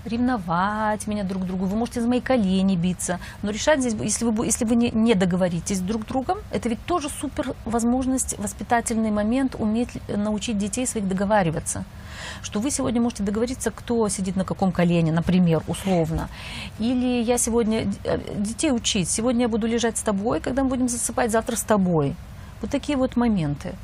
ревновать 0.04 1.06
меня 1.06 1.24
друг 1.24 1.42
к 1.42 1.46
другу, 1.46 1.66
вы 1.66 1.76
можете 1.76 2.00
за 2.00 2.08
мои 2.08 2.20
колени 2.20 2.76
биться, 2.76 3.18
но 3.42 3.50
решать 3.50 3.80
здесь, 3.80 3.94
если 4.00 4.24
вы, 4.24 4.46
если 4.46 4.64
вы 4.64 4.76
не, 4.76 4.90
не 4.90 5.14
договоритесь 5.14 5.80
друг 5.80 6.02
с 6.02 6.06
другом, 6.06 6.38
это 6.50 6.68
ведь 6.68 6.84
тоже 6.86 7.08
супер 7.08 7.54
возможность, 7.64 8.38
воспитательный 8.38 9.10
момент 9.10 9.56
уметь 9.58 9.90
научить 10.08 10.58
детей 10.58 10.86
своих 10.86 11.08
договариваться 11.08 11.84
что 12.42 12.60
вы 12.60 12.70
сегодня 12.70 13.00
можете 13.00 13.22
договориться, 13.22 13.70
кто 13.70 14.08
сидит 14.08 14.36
на 14.36 14.44
каком 14.44 14.72
колене, 14.72 15.12
например, 15.12 15.62
условно. 15.68 16.28
Или 16.78 17.22
я 17.22 17.38
сегодня 17.38 17.92
э, 18.04 18.18
детей 18.36 18.72
учить, 18.72 19.08
сегодня 19.08 19.42
я 19.42 19.48
буду 19.48 19.66
лежать 19.66 19.98
с 19.98 20.02
тобой, 20.02 20.40
когда 20.40 20.62
мы 20.62 20.70
будем 20.70 20.88
засыпать, 20.88 21.30
завтра 21.30 21.56
с 21.56 21.62
тобой. 21.62 22.14
Вот 22.60 22.70
такие 22.70 22.96
вот 22.96 23.16
моменты. 23.16 23.74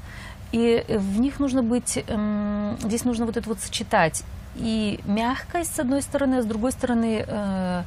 И 0.52 0.84
в 0.88 1.20
них 1.20 1.40
нужно 1.40 1.62
быть, 1.62 2.04
эм, 2.06 2.76
здесь 2.82 3.04
нужно 3.04 3.26
вот 3.26 3.36
это 3.36 3.48
вот 3.48 3.60
сочетать 3.60 4.22
и 4.58 5.00
мягкость, 5.04 5.76
с 5.76 5.78
одной 5.78 6.02
стороны, 6.02 6.36
а 6.36 6.42
с 6.42 6.46
другой 6.46 6.72
стороны, 6.72 7.24
э, 7.26 7.82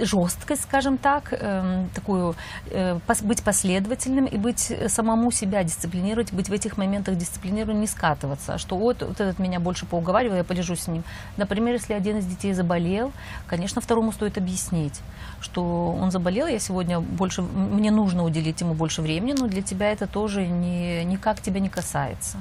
жесткость, 0.00 0.62
скажем 0.62 0.98
так, 0.98 1.32
э, 1.32 1.86
такую, 1.94 2.34
э, 2.70 2.98
пос, 3.06 3.22
быть 3.22 3.42
последовательным 3.42 4.26
и 4.26 4.36
быть 4.36 4.70
э, 4.70 4.88
самому 4.88 5.30
себя 5.30 5.62
дисциплинировать, 5.64 6.32
быть 6.32 6.48
в 6.48 6.52
этих 6.52 6.76
моментах 6.76 7.16
дисциплинированным, 7.16 7.80
не 7.80 7.86
скатываться, 7.86 8.58
что 8.58 8.76
вот, 8.76 9.02
вот 9.02 9.20
этот 9.20 9.38
меня 9.38 9.60
больше 9.60 9.86
поуговаривал, 9.86 10.36
я 10.36 10.44
полежу 10.44 10.76
с 10.76 10.88
ним. 10.88 11.02
Например, 11.36 11.74
если 11.74 11.94
один 11.94 12.18
из 12.18 12.26
детей 12.26 12.52
заболел, 12.52 13.12
конечно, 13.46 13.80
второму 13.80 14.12
стоит 14.12 14.38
объяснить, 14.38 15.00
что 15.40 15.96
он 16.00 16.10
заболел, 16.10 16.46
я 16.46 16.58
сегодня 16.58 17.00
больше, 17.00 17.42
мне 17.42 17.90
нужно 17.90 18.24
уделить 18.24 18.60
ему 18.60 18.74
больше 18.74 19.02
времени, 19.02 19.34
но 19.38 19.46
для 19.46 19.62
тебя 19.62 19.90
это 19.90 20.06
тоже 20.06 20.46
не, 20.46 21.04
никак 21.04 21.40
тебя 21.40 21.60
не 21.60 21.68
касается. 21.68 22.38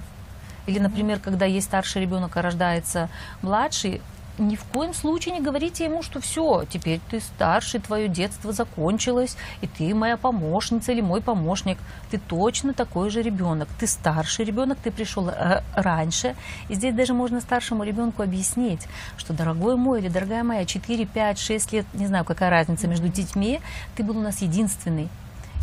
Или, 0.67 0.79
например, 0.79 1.19
когда 1.19 1.45
есть 1.45 1.67
старший 1.67 2.01
ребенок, 2.01 2.37
а 2.37 2.41
рождается 2.41 3.09
младший, 3.41 4.01
ни 4.37 4.55
в 4.55 4.63
коем 4.65 4.93
случае 4.93 5.33
не 5.33 5.41
говорите 5.41 5.85
ему, 5.85 6.03
что 6.03 6.19
все, 6.19 6.63
теперь 6.69 6.99
ты 7.09 7.19
старший, 7.19 7.79
твое 7.79 8.07
детство 8.07 8.53
закончилось, 8.53 9.35
и 9.61 9.67
ты 9.67 9.95
моя 9.95 10.17
помощница 10.17 10.91
или 10.91 11.01
мой 11.01 11.21
помощник. 11.21 11.77
Ты 12.11 12.19
точно 12.19 12.73
такой 12.73 13.09
же 13.09 13.21
ребенок. 13.21 13.67
Ты 13.79 13.87
старший 13.87 14.45
ребенок, 14.45 14.77
ты 14.83 14.91
пришел 14.91 15.29
э, 15.29 15.63
раньше. 15.73 16.35
И 16.69 16.75
здесь 16.75 16.93
даже 16.93 17.13
можно 17.13 17.41
старшему 17.41 17.83
ребенку 17.83 18.21
объяснить, 18.21 18.87
что, 19.17 19.33
дорогой 19.33 19.75
мой 19.75 20.01
или 20.01 20.09
дорогая 20.09 20.43
моя, 20.43 20.65
4, 20.65 21.05
5, 21.05 21.39
6 21.39 21.73
лет, 21.73 21.85
не 21.93 22.07
знаю, 22.07 22.25
какая 22.25 22.49
разница 22.49 22.87
между 22.87 23.07
детьми, 23.07 23.59
ты 23.95 24.03
был 24.03 24.17
у 24.17 24.21
нас 24.21 24.41
единственный. 24.41 25.09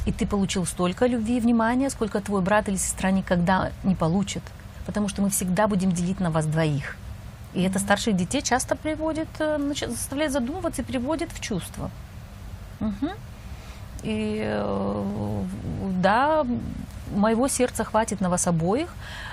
И 0.06 0.12
ты 0.12 0.26
получил 0.26 0.66
столько 0.66 1.06
любви 1.06 1.38
и 1.38 1.40
внимания, 1.40 1.90
сколько 1.90 2.20
твой 2.20 2.42
брат 2.42 2.68
или 2.68 2.76
сестра 2.76 3.10
никогда 3.10 3.70
не 3.84 3.94
получит 3.94 4.42
потому 4.87 5.09
что 5.09 5.23
мы 5.23 5.31
всегда 5.31 5.66
будем 5.66 5.92
делить 5.92 6.20
на 6.20 6.31
вас 6.31 6.47
двоих. 6.47 6.97
И 7.55 7.62
это 7.62 7.79
старших 7.79 8.16
детей 8.16 8.42
часто 8.42 8.75
приводит, 8.77 9.29
э, 9.38 9.59
заставляет 9.88 10.33
задумываться 10.33 10.83
и 10.83 10.85
приводит 10.85 11.31
в 11.33 11.40
чувство. 11.40 11.90
Мгм. 12.81 13.11
И 14.03 14.42
э, 14.44 15.42
да, 16.03 16.44
моего 17.14 17.49
сердца 17.49 17.85
хватит 17.85 18.20
на 18.20 18.29
вас 18.29 18.47
обоих, 18.47 18.92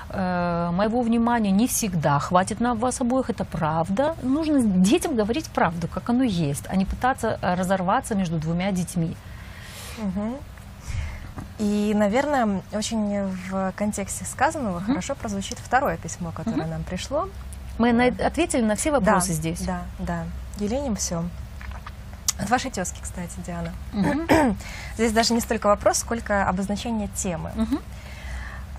э, 0.10 0.70
моего 0.72 1.02
внимания 1.02 1.52
не 1.52 1.68
всегда 1.68 2.20
хватит 2.20 2.60
на 2.60 2.76
вас 2.76 3.02
обоих, 3.02 3.30
это 3.30 3.44
правда. 3.44 4.16
Нужно 4.22 4.62
детям 4.62 5.16
говорить 5.16 5.48
правду, 5.48 5.88
как 5.88 6.10
оно 6.10 6.24
есть, 6.24 6.66
а 6.70 6.76
не 6.76 6.86
пытаться 6.86 7.40
разорваться 7.42 8.16
между 8.16 8.38
двумя 8.38 8.72
детьми. 8.72 9.16
Мгм. 9.98 10.36
И, 11.60 11.94
наверное, 11.96 12.62
очень 12.74 13.26
в 13.26 13.72
контексте 13.76 14.26
сказанного 14.26 14.82
хорошо 14.82 15.16
прозвучит 15.16 15.60
второе 15.60 15.98
письмо, 15.98 16.32
которое 16.32 16.68
нам 16.68 16.84
пришло. 16.84 17.30
Мы 17.78 17.94
на- 17.94 18.08
ответили 18.08 18.62
на 18.62 18.76
все 18.76 18.92
вопросы 18.92 19.30
да, 19.30 19.34
здесь. 19.34 19.62
Да, 19.62 19.82
да. 20.00 20.24
Елене 20.58 20.96
все. 20.96 21.24
От 22.40 22.50
вашей 22.50 22.72
тезки, 22.72 23.00
кстати, 23.02 23.34
Диана. 23.46 23.72
Мгм. 23.94 24.28
Здесь 24.96 25.12
даже 25.12 25.34
не 25.34 25.42
столько 25.42 25.68
вопрос, 25.68 26.00
сколько 26.00 26.48
обозначение 26.48 27.08
темы. 27.10 27.52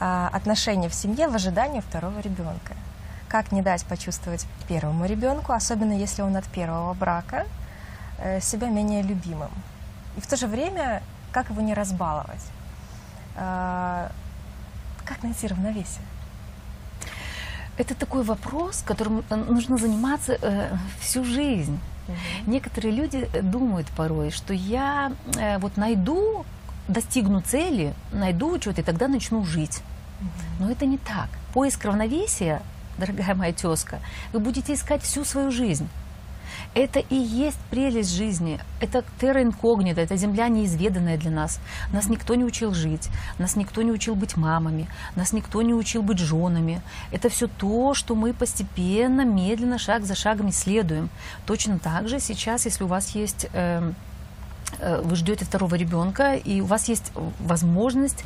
А, 0.00 0.28
отношения 0.32 0.88
в 0.88 0.94
семье 0.94 1.28
в 1.28 1.34
ожидании 1.36 1.80
второго 1.80 2.18
ребенка. 2.18 2.74
Как 3.28 3.52
не 3.52 3.62
дать 3.62 3.84
почувствовать 3.84 4.46
первому 4.66 5.06
ребенку, 5.06 5.52
особенно 5.52 5.92
если 5.92 6.22
он 6.22 6.36
от 6.36 6.44
первого 6.46 6.92
брака, 6.94 7.46
э, 8.18 8.40
себя 8.40 8.68
менее 8.68 9.02
любимым. 9.02 9.50
И 10.16 10.20
в 10.20 10.26
то 10.26 10.36
же 10.36 10.48
время, 10.48 11.02
как 11.32 11.50
его 11.50 11.62
не 11.62 11.74
разбаловать? 11.74 12.44
А, 13.36 14.10
Как 15.04 15.22
найти 15.22 15.48
равновесие? 15.48 16.04
Это 17.78 17.94
такой 17.94 18.22
вопрос, 18.22 18.82
которым 18.86 19.24
э, 19.30 19.34
нужно 19.34 19.78
заниматься 19.78 20.38
э, 20.40 20.76
всю 21.00 21.24
жизнь. 21.24 21.80
Некоторые 22.46 22.94
люди 22.94 23.28
э, 23.32 23.42
думают 23.42 23.88
порой, 23.96 24.30
что 24.30 24.52
я 24.52 25.12
э, 25.36 25.58
вот 25.58 25.76
найду, 25.78 26.44
достигну 26.88 27.40
цели, 27.40 27.94
найду 28.12 28.60
что-то, 28.60 28.82
и 28.82 28.84
тогда 28.84 29.08
начну 29.08 29.44
жить. 29.44 29.82
Но 30.60 30.70
это 30.70 30.84
не 30.84 30.98
так. 30.98 31.28
Поиск 31.54 31.84
равновесия, 31.84 32.60
дорогая 32.98 33.34
моя 33.34 33.52
тезка, 33.52 34.00
вы 34.32 34.40
будете 34.40 34.74
искать 34.74 35.02
всю 35.02 35.24
свою 35.24 35.50
жизнь. 35.50 35.88
Это 36.74 37.00
и 37.00 37.14
есть 37.14 37.58
прелесть 37.70 38.14
жизни. 38.14 38.58
Это 38.80 39.04
терра 39.20 39.42
инкогнита, 39.42 40.00
это 40.00 40.16
земля 40.16 40.48
неизведанная 40.48 41.18
для 41.18 41.30
нас. 41.30 41.60
Нас 41.92 42.08
никто 42.08 42.34
не 42.34 42.44
учил 42.44 42.74
жить, 42.74 43.08
нас 43.38 43.56
никто 43.56 43.82
не 43.82 43.92
учил 43.92 44.14
быть 44.14 44.36
мамами, 44.36 44.88
нас 45.16 45.32
никто 45.32 45.62
не 45.62 45.74
учил 45.74 46.02
быть 46.02 46.18
женами. 46.18 46.82
Это 47.10 47.28
все 47.28 47.46
то, 47.46 47.94
что 47.94 48.14
мы 48.14 48.32
постепенно, 48.32 49.24
медленно, 49.24 49.78
шаг 49.78 50.04
за 50.04 50.14
шагом 50.14 50.50
исследуем. 50.50 51.10
Точно 51.46 51.78
так 51.78 52.08
же 52.08 52.20
сейчас, 52.20 52.64
если 52.64 52.84
у 52.84 52.88
вас 52.88 53.14
есть 53.14 53.46
э, 53.52 53.92
вы 54.80 55.16
ждете 55.16 55.44
второго 55.44 55.74
ребенка, 55.74 56.34
и 56.34 56.60
у 56.60 56.66
вас 56.66 56.88
есть 56.88 57.12
возможность 57.40 58.24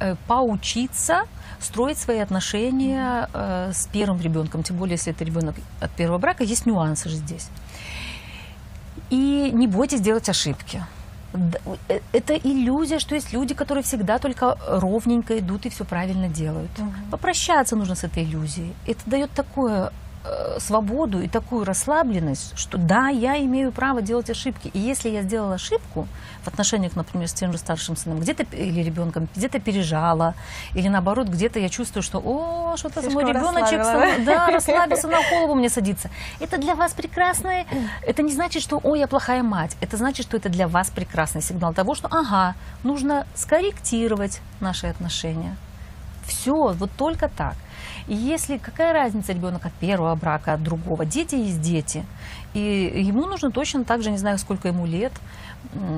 э, 0.00 0.16
поучиться 0.26 1.22
строить 1.60 1.98
свои 1.98 2.18
отношения 2.18 3.28
э, 3.32 3.70
с 3.72 3.86
первым 3.92 4.20
ребенком, 4.20 4.62
тем 4.62 4.76
более, 4.76 4.94
если 4.94 5.12
это 5.12 5.24
ребенок 5.24 5.54
от 5.80 5.90
первого 5.92 6.18
брака, 6.18 6.44
есть 6.44 6.66
нюансы 6.66 7.08
же 7.08 7.16
здесь. 7.16 7.48
И 9.10 9.50
не 9.52 9.66
бойтесь 9.68 10.00
делать 10.00 10.28
ошибки. 10.28 10.82
Э, 11.88 12.00
Это 12.12 12.34
иллюзия, 12.34 12.98
что 12.98 13.14
есть 13.14 13.32
люди, 13.32 13.54
которые 13.54 13.82
всегда 13.82 14.18
только 14.18 14.58
ровненько 14.66 15.38
идут 15.38 15.66
и 15.66 15.68
все 15.68 15.84
правильно 15.84 16.28
делают. 16.28 16.70
Попрощаться 17.10 17.76
нужно 17.76 17.94
с 17.94 18.04
этой 18.04 18.24
иллюзией. 18.24 18.72
Это 18.86 19.00
дает 19.06 19.30
такую 19.30 19.70
э, 19.70 19.90
свободу 20.58 21.20
и 21.20 21.28
такую 21.28 21.64
расслабленность, 21.64 22.56
что 22.56 22.78
да, 22.78 23.08
я 23.08 23.42
имею 23.44 23.72
право 23.72 24.02
делать 24.02 24.30
ошибки. 24.30 24.68
И 24.68 24.78
если 24.78 25.08
я 25.08 25.22
сделала 25.22 25.54
ошибку 25.54 26.06
в 26.44 26.48
отношениях, 26.48 26.94
например, 26.94 27.28
с 27.28 27.32
тем 27.32 27.52
же 27.52 27.58
старшим 27.58 27.96
сыном, 27.96 28.20
где-то 28.20 28.44
или 28.54 28.82
ребенком, 28.82 29.28
где-то 29.34 29.58
пережала, 29.58 30.34
или 30.74 30.88
наоборот, 30.88 31.28
где-то 31.28 31.58
я 31.58 31.68
чувствую, 31.68 32.02
что 32.02 32.18
о, 32.18 32.76
что-то 32.76 33.02
мой 33.10 33.24
ребеночек 33.24 33.84
сам- 33.84 34.24
да, 34.24 34.46
расслабился, 34.48 35.08
на 35.08 35.18
голову 35.30 35.54
мне 35.54 35.68
садится. 35.68 36.10
Это 36.40 36.58
для 36.58 36.74
вас 36.74 36.92
прекрасное. 36.92 37.66
Это 38.06 38.22
не 38.22 38.32
значит, 38.32 38.62
что 38.62 38.80
ой, 38.82 39.00
я 39.00 39.08
плохая 39.08 39.42
мать. 39.42 39.76
Это 39.80 39.96
значит, 39.96 40.26
что 40.26 40.36
это 40.36 40.48
для 40.48 40.68
вас 40.68 40.90
прекрасный 40.90 41.42
сигнал 41.42 41.74
того, 41.74 41.94
что 41.94 42.08
ага, 42.08 42.54
нужно 42.84 43.26
скорректировать 43.34 44.40
наши 44.60 44.86
отношения. 44.86 45.56
Все, 46.26 46.72
вот 46.72 46.90
только 46.96 47.28
так. 47.28 47.54
И 48.08 48.14
если 48.14 48.58
какая 48.58 48.92
разница 48.92 49.32
ребенок 49.32 49.66
от 49.66 49.72
первого 49.74 50.14
брака, 50.14 50.54
от 50.54 50.62
другого? 50.62 51.04
Дети 51.04 51.34
есть 51.34 51.60
дети. 51.60 52.04
И 52.54 52.92
ему 52.96 53.26
нужно 53.26 53.50
точно 53.50 53.84
так 53.84 54.02
же, 54.02 54.10
не 54.10 54.18
знаю, 54.18 54.38
сколько 54.38 54.68
ему 54.68 54.86
лет. 54.86 55.12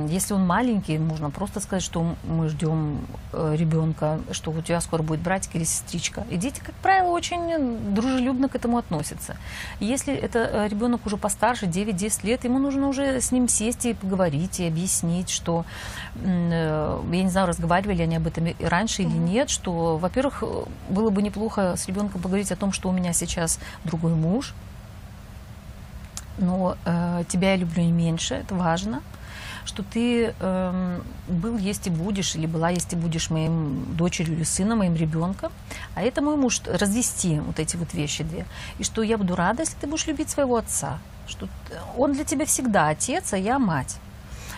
Если 0.09 0.35
он 0.35 0.47
маленький, 0.47 0.99
можно 0.99 1.31
просто 1.31 1.59
сказать, 1.59 1.83
что 1.83 2.15
мы 2.29 2.49
ждем 2.49 3.01
э, 3.33 3.57
ребенка, 3.57 4.21
что 4.31 4.53
у 4.53 4.63
тебя 4.63 4.81
скоро 4.81 5.03
будет 5.03 5.21
братик 5.21 5.57
или 5.57 5.65
сестричка. 5.65 6.25
И 6.31 6.37
дети, 6.37 6.61
как 6.65 6.77
правило, 6.77 7.11
очень 7.11 7.93
дружелюбно 7.93 8.49
к 8.49 8.55
этому 8.55 8.79
относятся. 8.79 9.37
Если 9.81 10.15
это 10.15 10.39
э, 10.39 10.69
ребенок 10.69 11.05
уже 11.07 11.17
постарше, 11.17 11.67
9-10 11.67 12.25
лет, 12.25 12.45
ему 12.45 12.61
нужно 12.61 12.87
уже 12.87 13.21
с 13.21 13.33
ним 13.33 13.49
сесть 13.49 13.85
и 13.87 13.95
поговорить, 13.95 14.61
и 14.61 14.69
объяснить, 14.69 15.29
что, 15.29 15.65
э, 16.23 17.03
я 17.11 17.23
не 17.23 17.31
знаю, 17.31 17.49
разговаривали 17.49 18.03
они 18.03 18.17
об 18.17 18.29
этом 18.29 18.47
раньше 18.61 19.03
или 19.03 19.17
нет, 19.17 19.51
что, 19.51 19.97
во-первых, 19.97 20.45
было 20.89 21.11
бы 21.11 21.21
неплохо 21.21 21.75
с 21.77 21.89
ребенком 21.89 22.23
поговорить 22.23 22.53
о 22.53 22.57
том, 22.57 22.71
что 22.71 22.91
у 22.91 22.93
меня 22.93 23.13
сейчас 23.13 23.59
другой 23.83 24.15
муж, 24.15 24.55
но 26.39 26.77
э, 26.85 27.25
тебя 27.29 27.51
я 27.51 27.57
люблю 27.57 27.83
не 27.83 27.93
меньше, 27.93 28.35
это 28.35 28.55
важно, 28.55 29.03
что 29.65 29.83
ты 29.83 30.35
эм, 30.41 31.03
был, 31.29 31.57
есть 31.59 31.87
и 31.87 31.91
будешь, 31.91 32.35
или 32.37 32.47
была, 32.47 32.71
есть 32.71 32.93
и 32.93 32.97
будешь 32.97 33.31
моим 33.31 33.85
дочерью 33.97 34.37
или 34.37 34.45
сыном, 34.45 34.79
моим 34.79 34.95
ребенком, 34.95 35.51
а 35.95 36.03
это 36.03 36.21
мой 36.23 36.37
муж, 36.37 36.61
развести 36.67 37.41
вот 37.41 37.59
эти 37.59 37.77
вот 37.77 37.95
вещи 37.95 38.25
две. 38.25 38.47
И 38.79 38.85
что 38.85 39.03
я 39.03 39.17
буду 39.19 39.35
рада, 39.37 39.63
если 39.63 39.77
ты 39.81 39.87
будешь 39.87 40.07
любить 40.07 40.29
своего 40.31 40.57
отца, 40.57 40.99
что 41.27 41.47
т- 41.47 41.53
он 41.97 42.13
для 42.13 42.25
тебя 42.25 42.45
всегда 42.47 42.89
отец, 42.89 43.33
а 43.33 43.39
я 43.39 43.59
мать. 43.59 43.97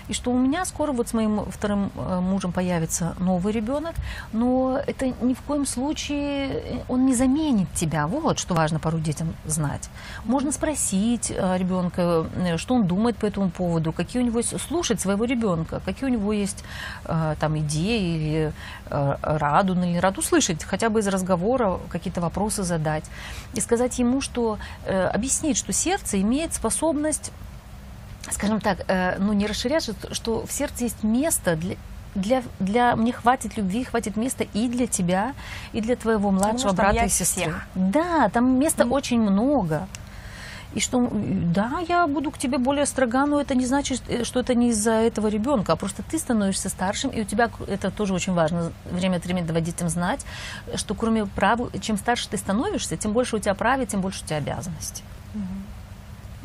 И 0.09 0.13
что 0.13 0.31
у 0.31 0.39
меня 0.39 0.65
скоро 0.65 0.93
вот 0.93 1.09
с 1.09 1.15
моим 1.15 1.45
вторым 1.47 1.91
э, 1.97 2.21
мужем 2.21 2.53
появится 2.53 3.17
новый 3.19 3.53
ребенок, 3.53 3.95
но 4.33 4.81
это 4.87 5.07
ни 5.21 5.35
в 5.35 5.41
коем 5.43 5.67
случае 5.67 6.49
э, 6.49 6.83
он 6.89 7.07
не 7.07 7.15
заменит 7.15 7.73
тебя. 7.75 8.07
Вот 8.07 8.39
что 8.39 8.55
важно 8.55 8.79
порой 8.79 9.01
детям 9.01 9.35
знать. 9.45 9.91
Можно 10.25 10.53
спросить 10.53 11.33
э, 11.35 11.59
ребенка, 11.59 12.27
что 12.57 12.75
он 12.75 12.87
думает 12.87 13.17
по 13.17 13.27
этому 13.27 13.51
поводу, 13.51 13.93
какие 13.93 14.23
у 14.23 14.25
него 14.25 14.39
есть, 14.39 14.61
слушать 14.61 15.01
своего 15.01 15.25
ребенка, 15.25 15.81
какие 15.85 16.09
у 16.09 16.13
него 16.13 16.33
есть 16.33 16.65
там 17.05 17.59
идеи 17.59 18.17
или 18.17 18.53
раду, 18.89 19.75
ну, 19.75 19.85
или 19.85 19.99
раду 19.99 20.21
услышать, 20.21 20.63
хотя 20.65 20.89
бы 20.89 21.01
из 21.01 21.09
разговора 21.09 21.79
какие-то 21.89 22.21
вопросы 22.21 22.63
задать. 22.63 23.05
И 23.55 23.61
сказать 23.61 23.99
ему, 23.99 24.21
что 24.21 24.59
объяснить, 24.87 25.57
что 25.57 25.73
сердце 25.73 26.21
имеет 26.21 26.55
способность 26.55 27.33
скажем 28.31 28.61
так, 28.61 28.85
э, 28.89 29.17
ну 29.19 29.33
не 29.33 29.47
расширяться, 29.47 29.95
что 30.13 30.47
в 30.47 30.53
сердце 30.53 30.85
есть 30.85 31.03
место 31.03 31.57
для 31.57 31.77
для, 32.17 32.43
для 32.61 32.97
мне 32.97 33.13
хватит 33.13 33.59
любви, 33.59 33.85
хватит 33.85 34.17
места 34.17 34.47
и 34.55 34.69
для 34.69 34.87
тебя, 34.87 35.35
и 35.73 35.83
для 35.83 35.97
твоего 35.97 36.31
младшего 36.31 36.71
что 36.71 36.77
брата 36.77 37.05
и 37.05 37.09
сестры. 37.09 37.43
всех. 37.43 37.67
Да, 37.75 38.31
там 38.31 38.59
места 38.59 38.87
очень 38.87 39.21
много. 39.21 39.87
И 40.75 40.81
что, 40.81 41.09
да, 41.11 41.79
я 41.89 42.07
буду 42.07 42.31
к 42.31 42.39
тебе 42.39 42.59
более 42.59 42.85
строга, 42.85 43.25
но 43.25 43.41
это 43.41 43.55
не 43.55 43.65
значит, 43.65 44.03
э, 44.09 44.25
что 44.25 44.41
это 44.41 44.55
не 44.55 44.71
из-за 44.71 44.91
этого 44.91 45.29
ребенка, 45.29 45.73
а 45.73 45.77
просто 45.77 46.03
ты 46.03 46.19
становишься 46.19 46.69
старшим, 46.69 47.11
и 47.11 47.23
у 47.23 47.25
тебя, 47.25 47.51
это 47.67 47.91
тоже 47.91 48.13
очень 48.13 48.35
важно, 48.35 48.73
время 48.91 49.17
от 49.17 49.25
времени 49.25 49.47
давать 49.47 49.65
детям 49.65 49.89
знать, 49.89 50.27
что 50.75 50.95
кроме 50.95 51.25
прав, 51.25 51.61
чем 51.81 51.97
старше 51.97 52.29
ты 52.29 52.37
становишься, 52.37 52.97
тем 52.97 53.13
больше 53.13 53.37
у 53.37 53.39
тебя 53.39 53.55
прав, 53.55 53.87
тем 53.87 54.03
больше 54.03 54.23
у 54.25 54.27
тебя 54.27 54.37
обязанностей. 54.37 55.03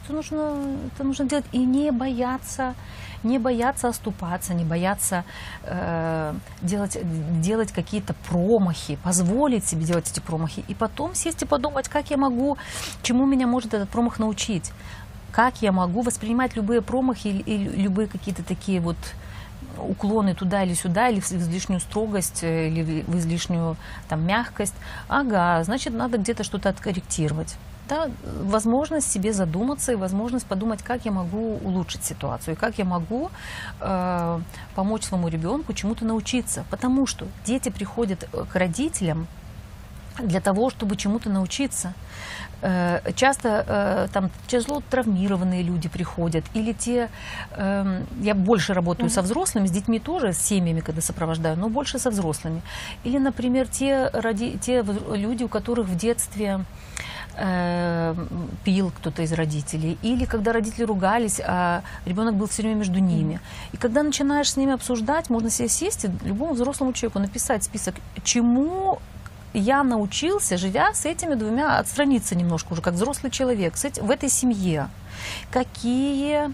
Это 0.03 0.13
нужно, 0.13 0.55
это 0.93 1.03
нужно 1.03 1.25
делать 1.25 1.45
и 1.51 1.59
не 1.59 1.91
бояться, 1.91 2.73
не 3.23 3.37
бояться 3.37 3.87
оступаться, 3.87 4.53
не 4.53 4.63
бояться 4.63 5.23
э, 5.63 6.33
делать, 6.61 6.97
делать 7.41 7.71
какие-то 7.71 8.15
промахи, 8.27 8.97
позволить 9.03 9.67
себе 9.67 9.85
делать 9.85 10.09
эти 10.09 10.19
промахи, 10.19 10.63
и 10.67 10.73
потом 10.73 11.13
сесть 11.13 11.43
и 11.43 11.45
подумать, 11.45 11.87
как 11.87 12.09
я 12.09 12.17
могу, 12.17 12.57
чему 13.03 13.25
меня 13.25 13.45
может 13.45 13.73
этот 13.73 13.89
промах 13.89 14.17
научить, 14.17 14.71
как 15.31 15.61
я 15.61 15.71
могу 15.71 16.01
воспринимать 16.01 16.55
любые 16.55 16.81
промахи 16.81 17.27
и, 17.27 17.39
и 17.39 17.57
любые 17.57 18.07
какие-то 18.07 18.43
такие 18.43 18.79
вот 18.79 18.97
уклоны 19.77 20.35
туда 20.35 20.63
или 20.63 20.73
сюда, 20.73 21.09
или 21.09 21.19
в 21.19 21.31
излишнюю 21.31 21.79
строгость, 21.79 22.43
э, 22.43 22.69
или 22.69 23.03
в 23.07 23.17
излишнюю 23.17 23.77
там, 24.09 24.25
мягкость. 24.25 24.75
Ага, 25.07 25.63
значит, 25.63 25.93
надо 25.93 26.17
где-то 26.17 26.43
что-то 26.43 26.69
откорректировать. 26.69 27.55
Да, 27.89 28.09
возможность 28.41 29.11
себе 29.11 29.33
задуматься 29.33 29.91
и 29.91 29.95
возможность 29.95 30.45
подумать, 30.45 30.81
как 30.81 31.03
я 31.05 31.11
могу 31.11 31.57
улучшить 31.57 32.03
ситуацию, 32.03 32.55
и 32.55 32.57
как 32.57 32.77
я 32.77 32.85
могу 32.85 33.29
э, 33.81 34.39
помочь 34.75 35.03
своему 35.03 35.27
ребенку 35.27 35.73
чему-то 35.73 36.05
научиться. 36.05 36.63
Потому 36.69 37.05
что 37.05 37.27
дети 37.45 37.69
приходят 37.69 38.29
э, 38.31 38.45
к 38.49 38.55
родителям 38.55 39.27
для 40.19 40.39
того, 40.39 40.69
чтобы 40.69 40.95
чему-то 40.95 41.29
научиться. 41.29 41.93
Э, 42.61 43.01
часто 43.15 43.65
э, 43.67 44.07
там 44.13 44.29
тяжело 44.47 44.81
травмированные 44.89 45.63
люди 45.63 45.89
приходят, 45.89 46.45
или 46.53 46.73
те, 46.73 47.09
я 47.57 48.35
больше 48.35 48.73
работаю 48.73 49.09
mm-hmm. 49.09 49.13
со 49.13 49.21
взрослыми, 49.21 49.67
с 49.67 49.71
детьми 49.71 49.99
тоже, 49.99 50.31
с 50.31 50.37
семьями, 50.37 50.79
когда 50.79 51.01
сопровождаю, 51.01 51.57
но 51.57 51.67
больше 51.67 51.99
со 51.99 52.09
взрослыми. 52.09 52.61
Или, 53.03 53.17
например, 53.17 53.67
те, 53.67 54.09
ради, 54.13 54.57
те 54.59 54.81
люди, 55.13 55.43
у 55.43 55.49
которых 55.49 55.87
в 55.87 55.97
детстве 55.97 56.63
э, 57.41 58.15
пил 58.63 58.91
кто-то 58.97 59.23
из 59.23 59.33
родителей, 59.33 59.97
или 60.01 60.25
когда 60.25 60.53
родители 60.53 60.83
ругались, 60.83 61.41
а 61.43 61.81
ребенок 62.05 62.35
был 62.35 62.47
все 62.47 62.61
время 62.61 62.75
между 62.75 62.99
ними. 62.99 63.39
И 63.73 63.77
когда 63.77 64.03
начинаешь 64.03 64.51
с 64.51 64.57
ними 64.57 64.73
обсуждать, 64.73 65.29
можно 65.29 65.49
себе 65.49 65.69
сесть 65.69 66.05
и 66.05 66.09
любому 66.23 66.53
взрослому 66.53 66.93
человеку 66.93 67.19
написать 67.19 67.63
список, 67.63 67.95
чему 68.23 68.99
я 69.53 69.83
научился, 69.83 70.57
живя 70.57 70.93
с 70.93 71.05
этими 71.05 71.35
двумя, 71.35 71.77
отстраниться 71.79 72.35
немножко 72.35 72.73
уже, 72.73 72.81
как 72.81 72.93
взрослый 72.93 73.31
человек, 73.31 73.75
с 73.75 73.85
этим, 73.85 74.05
в 74.05 74.11
этой 74.11 74.29
семье. 74.29 74.87
Какие 75.51 76.51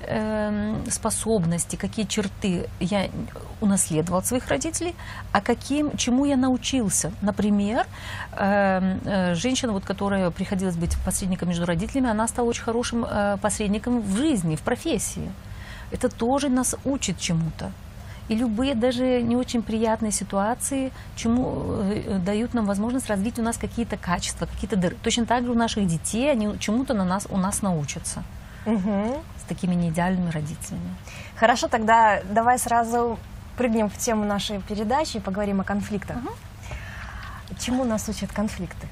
э, 0.00 0.74
способности, 0.90 1.76
какие 1.76 2.06
черты 2.06 2.68
я 2.80 3.08
унаследовал 3.60 4.18
от 4.18 4.26
своих 4.26 4.48
родителей, 4.48 4.94
а 5.32 5.40
каким, 5.40 5.96
чему 5.96 6.24
я 6.24 6.36
научился. 6.36 7.12
Например, 7.22 7.86
э, 8.32 8.96
э, 9.04 9.34
женщина, 9.34 9.72
вот, 9.72 9.84
которая 9.84 10.30
приходилось 10.30 10.76
быть 10.76 10.96
посредником 11.04 11.48
между 11.48 11.66
родителями, 11.66 12.10
она 12.10 12.28
стала 12.28 12.48
очень 12.48 12.64
хорошим 12.64 13.04
э, 13.04 13.36
посредником 13.40 14.00
в 14.00 14.16
жизни, 14.16 14.56
в 14.56 14.62
профессии. 14.62 15.30
Это 15.90 16.08
тоже 16.08 16.48
нас 16.48 16.76
учит 16.84 17.18
чему-то. 17.18 17.72
И 18.30 18.36
любые 18.36 18.76
даже 18.76 19.22
не 19.22 19.34
очень 19.34 19.60
приятные 19.60 20.12
ситуации, 20.12 20.92
чему 21.16 21.82
э, 21.82 22.18
дают 22.24 22.54
нам 22.54 22.64
возможность 22.64 23.08
развить 23.08 23.40
у 23.40 23.42
нас 23.42 23.58
какие-то 23.58 23.96
качества, 23.96 24.46
какие-то 24.46 24.76
дыры. 24.76 24.96
Точно 25.02 25.26
так 25.26 25.44
же 25.44 25.50
у 25.50 25.54
наших 25.54 25.86
детей 25.88 26.30
они 26.30 26.56
чему-то 26.60 26.94
на 26.94 27.04
нас, 27.04 27.26
у 27.28 27.36
нас 27.36 27.60
научатся. 27.60 28.22
Угу. 28.66 29.20
Такими 29.50 29.74
неидеальными 29.74 30.30
родителями. 30.30 30.94
Хорошо, 31.34 31.66
тогда 31.66 32.22
давай 32.22 32.56
сразу 32.56 33.18
прыгнем 33.56 33.88
в 33.88 33.96
тему 33.98 34.24
нашей 34.24 34.60
передачи 34.62 35.16
и 35.16 35.20
поговорим 35.20 35.60
о 35.60 35.64
конфликтах. 35.64 36.18
Угу. 36.18 36.30
Чему 37.58 37.84
нас 37.84 38.08
учат 38.08 38.32
конфликты? 38.32 38.86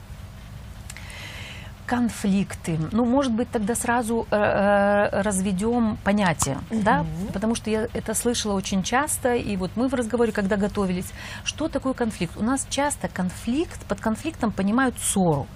конфликты. 1.87 2.79
Ну, 2.93 3.07
может 3.07 3.33
быть, 3.33 3.51
тогда 3.51 3.75
сразу 3.75 4.27
э, 4.31 4.37
э 4.37 5.23
разведем 5.23 5.97
понятие, 6.05 6.59
mm-hmm. 6.69 6.83
да, 6.83 7.07
потому 7.33 7.55
что 7.55 7.71
я 7.71 7.89
это 7.95 8.13
слышала 8.13 8.53
очень 8.53 8.83
часто, 8.83 9.35
и 9.35 9.57
вот 9.57 9.71
мы 9.75 9.89
в 9.89 9.95
разговоре, 9.95 10.33
когда 10.33 10.57
готовились, 10.57 11.11
что 11.45 11.69
такое 11.69 11.95
конфликт? 11.95 12.37
У 12.37 12.45
нас 12.45 12.67
часто 12.69 13.09
конфликт, 13.09 13.83
под 13.87 14.01
конфликтом 14.01 14.53
понимают 14.53 14.97
ссору 14.99 15.47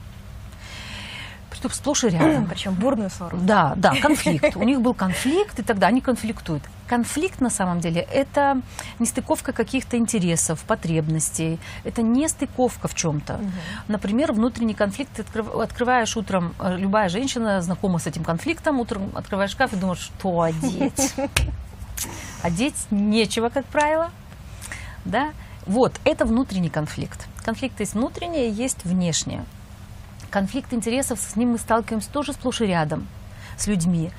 причем 1.62 1.75
сплошь 1.75 2.05
и 2.05 2.09
рядом. 2.09 2.46
Причем 2.51 2.75
бурную 2.75 3.11
ссору. 3.11 3.38
Да, 3.40 3.75
да, 3.77 3.94
конфликт. 4.01 4.57
У 4.57 4.62
них 4.62 4.81
был 4.81 4.94
конфликт, 4.94 5.59
и 5.59 5.62
тогда 5.62 5.88
они 5.88 6.01
конфликтуют. 6.01 6.62
Конфликт, 6.88 7.40
на 7.40 7.51
самом 7.51 7.81
деле, 7.81 8.01
это 8.01 8.61
нестыковка 8.98 9.53
каких-то 9.53 9.96
интересов, 9.96 10.62
потребностей. 10.64 11.59
Это 11.85 12.03
не 12.03 12.29
стыковка 12.29 12.88
в 12.88 12.94
чем-то. 12.94 13.35
Угу. 13.35 13.51
Например, 13.88 14.33
внутренний 14.33 14.75
конфликт 14.75 15.20
открываешь 15.20 16.16
утром, 16.16 16.55
э, 16.59 16.77
любая 16.77 17.09
женщина 17.09 17.62
знакома 17.62 17.98
с 17.98 18.07
этим 18.07 18.25
конфликтом, 18.25 18.81
утром 18.81 19.11
открываешь 19.14 19.51
шкаф 19.51 19.72
и 19.72 19.77
думаешь, 19.77 20.01
что 20.01 20.42
одеть? 20.42 21.14
Одеть 22.42 22.87
нечего, 22.90 23.48
как 23.48 23.64
правило. 23.66 24.11
Да? 25.05 25.31
Вот, 25.64 25.92
это 26.05 26.25
внутренний 26.25 26.70
конфликт. 26.70 27.29
Конфликт 27.44 27.79
есть 27.79 27.94
внутреннее, 27.94 28.51
есть 28.51 28.85
внешнее 28.85 29.44
конфликт 30.33 30.73
интересов, 30.73 31.21
с 31.21 31.37
ним 31.37 31.53
мы 31.53 31.59
сталкиваемся 31.59 32.11
тоже 32.11 32.33
сплошь 32.33 32.62
и 32.62 32.66
рядом 32.66 33.07
с 33.57 33.66
людьми, 33.66 34.11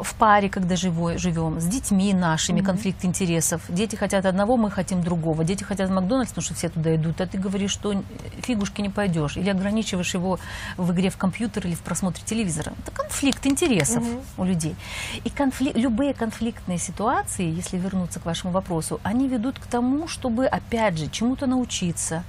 в 0.00 0.14
паре, 0.14 0.48
когда 0.48 0.76
живой, 0.76 1.18
живем, 1.18 1.60
с 1.60 1.64
детьми 1.64 2.12
нашими, 2.14 2.60
mm-hmm. 2.60 2.64
конфликт 2.64 3.04
интересов. 3.04 3.62
Дети 3.68 3.96
хотят 3.96 4.26
одного, 4.26 4.56
мы 4.56 4.70
хотим 4.70 5.02
другого. 5.02 5.44
Дети 5.44 5.64
хотят 5.64 5.90
Макдональдс, 5.90 6.30
потому 6.30 6.44
что 6.44 6.54
все 6.54 6.68
туда 6.68 6.94
идут, 6.94 7.20
а 7.20 7.26
ты 7.26 7.38
говоришь, 7.38 7.70
что 7.70 8.02
фигушки 8.42 8.80
не 8.80 8.90
пойдешь. 8.90 9.36
Или 9.36 9.50
ограничиваешь 9.50 10.14
его 10.14 10.38
в 10.76 10.92
игре 10.92 11.10
в 11.10 11.16
компьютер 11.16 11.66
или 11.66 11.74
в 11.74 11.80
просмотре 11.80 12.22
телевизора. 12.24 12.72
Это 12.82 12.90
конфликт 12.90 13.46
интересов 13.46 14.04
mm-hmm. 14.04 14.22
у 14.38 14.44
людей. 14.44 14.76
И 15.24 15.30
конфли... 15.30 15.72
любые 15.74 16.14
конфликтные 16.14 16.78
ситуации, 16.78 17.44
если 17.44 17.78
вернуться 17.78 18.20
к 18.20 18.26
вашему 18.26 18.52
вопросу, 18.52 19.00
они 19.02 19.28
ведут 19.28 19.58
к 19.58 19.66
тому, 19.66 20.06
чтобы, 20.06 20.46
опять 20.46 20.98
же, 20.98 21.08
чему-то 21.08 21.46
научиться, 21.46 22.24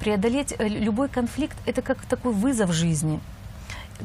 преодолеть 0.00 0.54
э, 0.58 0.68
любой 0.68 1.08
конфликт– 1.08 1.56
это 1.66 1.82
как 1.82 1.98
такой 2.06 2.32
вызов 2.32 2.72
жизни, 2.72 3.20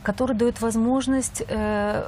который 0.03 0.35
дает 0.35 0.61
возможность 0.61 1.43
э, 1.47 2.07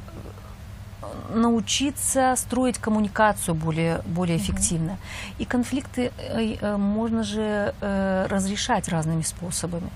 научиться 1.34 2.36
строить 2.38 2.78
коммуникацию 2.78 3.56
более, 3.56 4.02
более 4.06 4.38
эффективно. 4.38 4.92
Mm-hmm. 4.92 5.36
И 5.40 5.46
конфликты 5.46 6.12
э, 6.18 6.78
можно 6.78 7.24
же 7.24 7.74
разрешать 7.82 8.90
разными 8.90 9.22
способами. 9.22 9.90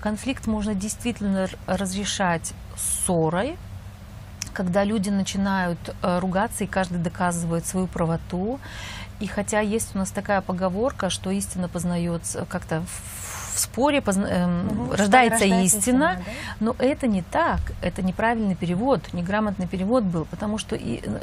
Конфликт 0.00 0.46
можно 0.46 0.74
действительно 0.74 1.48
разрешать 1.66 2.52
ссорой, 2.76 3.56
когда 4.52 4.84
люди 4.84 5.08
начинают 5.08 5.78
ругаться 6.02 6.64
и 6.64 6.66
каждый 6.66 6.98
доказывает 6.98 7.64
свою 7.64 7.86
правоту. 7.86 8.60
И 9.22 9.28
хотя 9.28 9.60
есть 9.60 9.94
у 9.94 9.98
нас 9.98 10.10
такая 10.10 10.40
поговорка, 10.40 11.08
что 11.08 11.30
истина 11.30 11.68
познается 11.68 12.44
как-то 12.44 12.80
в 12.80 13.41
споре 13.58 14.00
позна... 14.00 14.26
эм, 14.26 14.66
угу, 14.66 14.92
рождается 14.96 15.44
истина, 15.44 15.62
истина 15.62 16.16
да? 16.16 16.32
но 16.60 16.76
это 16.78 17.06
не 17.06 17.22
так, 17.22 17.60
это 17.80 18.02
неправильный 18.02 18.54
перевод, 18.54 19.00
неграмотный 19.12 19.66
перевод 19.66 20.04
был, 20.04 20.24
потому 20.26 20.58
что 20.58 20.76
и, 20.76 21.00
э, 21.04 21.20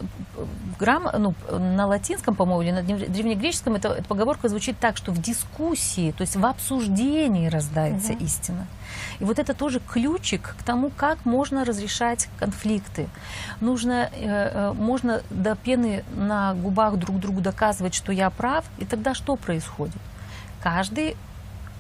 грамм, 0.80 1.10
ну, 1.18 1.34
на 1.52 1.88
латинском, 1.88 2.36
по-моему, 2.36 2.62
или 2.62 2.72
на 2.72 2.84
древнегреческом 2.84 3.76
эта, 3.76 3.90
эта 3.90 4.04
поговорка 4.04 4.50
звучит 4.50 4.78
так, 4.80 4.98
что 4.98 5.12
в 5.12 5.22
дискуссии, 5.22 6.12
то 6.12 6.22
есть 6.22 6.36
в 6.36 6.46
обсуждении 6.46 7.48
рождается 7.48 8.14
угу. 8.14 8.24
истина. 8.24 8.68
И 9.20 9.24
вот 9.24 9.40
это 9.40 9.54
тоже 9.54 9.80
ключик 9.80 10.56
к 10.60 10.64
тому, 10.64 10.90
как 10.90 11.26
можно 11.26 11.66
разрешать 11.66 12.30
конфликты. 12.38 13.08
Нужно, 13.62 14.10
э, 14.14 14.26
э, 14.26 14.74
можно 14.74 15.22
до 15.30 15.56
пены 15.56 16.04
на 16.16 16.54
губах 16.54 16.98
друг 16.98 17.20
другу 17.20 17.42
доказывать, 17.42 17.94
что 17.94 18.12
я 18.12 18.30
прав, 18.30 18.66
и 18.78 18.86
тогда 18.86 19.14
что 19.14 19.36
происходит? 19.36 20.02
Каждый 20.62 21.16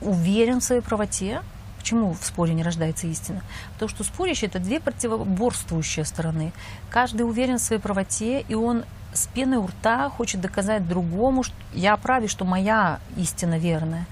уверен 0.01 0.59
в 0.59 0.63
своей 0.63 0.81
правоте. 0.81 1.41
Почему 1.77 2.13
в 2.13 2.23
споре 2.25 2.53
не 2.53 2.63
рождается 2.63 3.07
истина? 3.07 3.41
Потому 3.73 3.89
что 3.89 4.03
спорящие– 4.03 4.47
это 4.49 4.59
две 4.59 4.79
противоборствующие 4.79 6.05
стороны. 6.05 6.51
Каждый 6.89 7.21
уверен 7.21 7.57
в 7.57 7.61
своей 7.61 7.81
правоте, 7.81 8.41
и 8.41 8.53
он 8.53 8.83
с 9.13 9.27
пеной 9.27 9.57
у 9.57 9.67
рта 9.67 10.09
хочет 10.09 10.41
доказать 10.41 10.87
другому, 10.87 11.43
что 11.43 11.55
я 11.73 11.95
прав, 11.97 12.23
и 12.23 12.27
что 12.27 12.45
моя 12.45 12.99
истина 13.17 13.57
верная. 13.57 14.05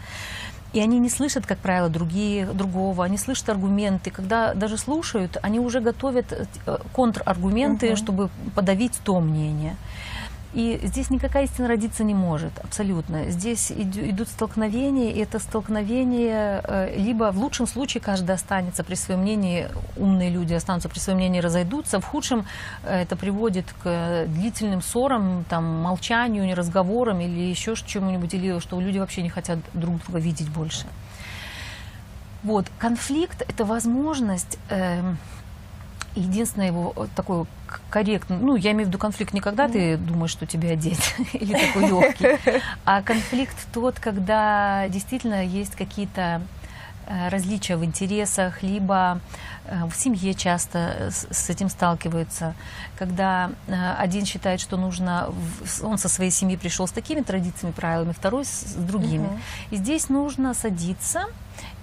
И 0.74 0.80
они 0.80 1.00
не 1.00 1.10
слышат, 1.10 1.46
как 1.46 1.60
правило, 1.60 1.90
другие, 1.90 2.46
другого, 2.46 3.04
они 3.06 3.18
слышат 3.18 3.50
аргументы. 3.50 4.12
Когда 4.12 4.54
даже 4.54 4.78
слушают, 4.78 5.38
они 5.42 5.60
уже 5.60 5.80
готовят 5.80 6.32
э, 6.32 6.78
контраргументы, 6.94 7.90
угу. 7.90 7.96
чтобы 7.96 8.30
подавить 8.54 9.00
то 9.04 9.20
мнение. 9.20 9.76
И 10.58 10.80
здесь 10.82 11.12
никакая 11.12 11.44
истина 11.44 11.68
родиться 11.68 12.04
не 12.04 12.16
может, 12.16 12.52
абсолютно. 12.64 13.30
Здесь 13.30 13.72
идут 13.72 14.28
столкновения, 14.28 15.12
и 15.12 15.20
это 15.20 15.38
столкновение 15.38 16.64
э, 16.64 16.98
либо 16.98 17.32
в 17.32 17.38
лучшем 17.38 17.68
случае 17.68 18.02
каждый 18.02 18.32
останется 18.32 18.84
при 18.84 18.96
своем 18.96 19.22
мнении, 19.22 19.68
умные 19.98 20.32
люди 20.32 20.56
останутся 20.56 20.90
при 20.90 20.98
своем 20.98 21.20
мнении, 21.20 21.42
разойдутся, 21.42 22.00
в 22.00 22.06
худшем 22.06 22.48
э, 22.84 23.04
это 23.04 23.16
приводит 23.16 23.72
к 23.84 24.26
длительным 24.26 24.82
ссорам, 24.82 25.46
там, 25.48 25.64
молчанию, 25.64 26.44
неразговорам 26.44 27.20
или 27.20 27.40
еще 27.40 27.76
чему-нибудь, 27.76 28.34
или 28.34 28.58
что 28.60 28.82
люди 28.82 28.98
вообще 28.98 29.22
не 29.22 29.30
хотят 29.30 29.60
друг 29.76 30.04
друга 30.04 30.18
видеть 30.18 30.50
больше. 30.50 30.88
Вот, 32.42 32.66
конфликт– 32.80 33.44
это 33.48 33.64
возможность 33.64 34.58
э, 34.70 35.04
единственное 36.18 36.68
его 36.68 36.94
такое 37.16 37.46
корректное, 37.90 38.38
ну, 38.38 38.56
я 38.56 38.72
имею 38.72 38.86
в 38.86 38.90
виду 38.90 38.98
конфликт 38.98 39.34
не 39.34 39.42
когда 39.42 39.68
ты 39.68 39.98
думаешь, 39.98 40.32
что 40.32 40.46
тебе 40.46 40.72
одеть, 40.72 41.16
или 41.34 41.54
такой 41.54 41.88
легкий, 41.88 42.62
а 42.86 43.02
конфликт 43.02 43.56
тот, 43.74 44.00
когда 44.00 44.88
действительно 44.90 45.46
есть 45.46 45.76
какие-то 45.76 46.42
э, 47.08 47.30
различия 47.30 47.76
в 47.76 47.84
интересах, 47.84 48.64
либо 48.64 49.20
э, 49.66 49.86
в 49.86 49.96
семье 49.96 50.34
часто 50.34 51.10
с 51.12 51.50
этим 51.50 51.70
сталкиваются, 51.70 52.56
когда 52.98 53.52
э, 53.68 53.94
один 53.98 54.26
считает, 54.26 54.60
что 54.60 54.78
нужно, 54.78 55.34
он 55.84 55.98
со 55.98 56.10
своей 56.10 56.32
семьи 56.32 56.56
пришел 56.56 56.88
с 56.88 56.92
такими 56.92 57.22
традициями, 57.22 57.74
правилами, 57.74 58.14
второй 58.14 58.46
с 58.46 58.74
другими. 58.76 59.28
Угу. 59.28 59.40
И 59.72 59.76
здесь 59.78 60.10
нужно 60.10 60.54
садиться 60.54 61.26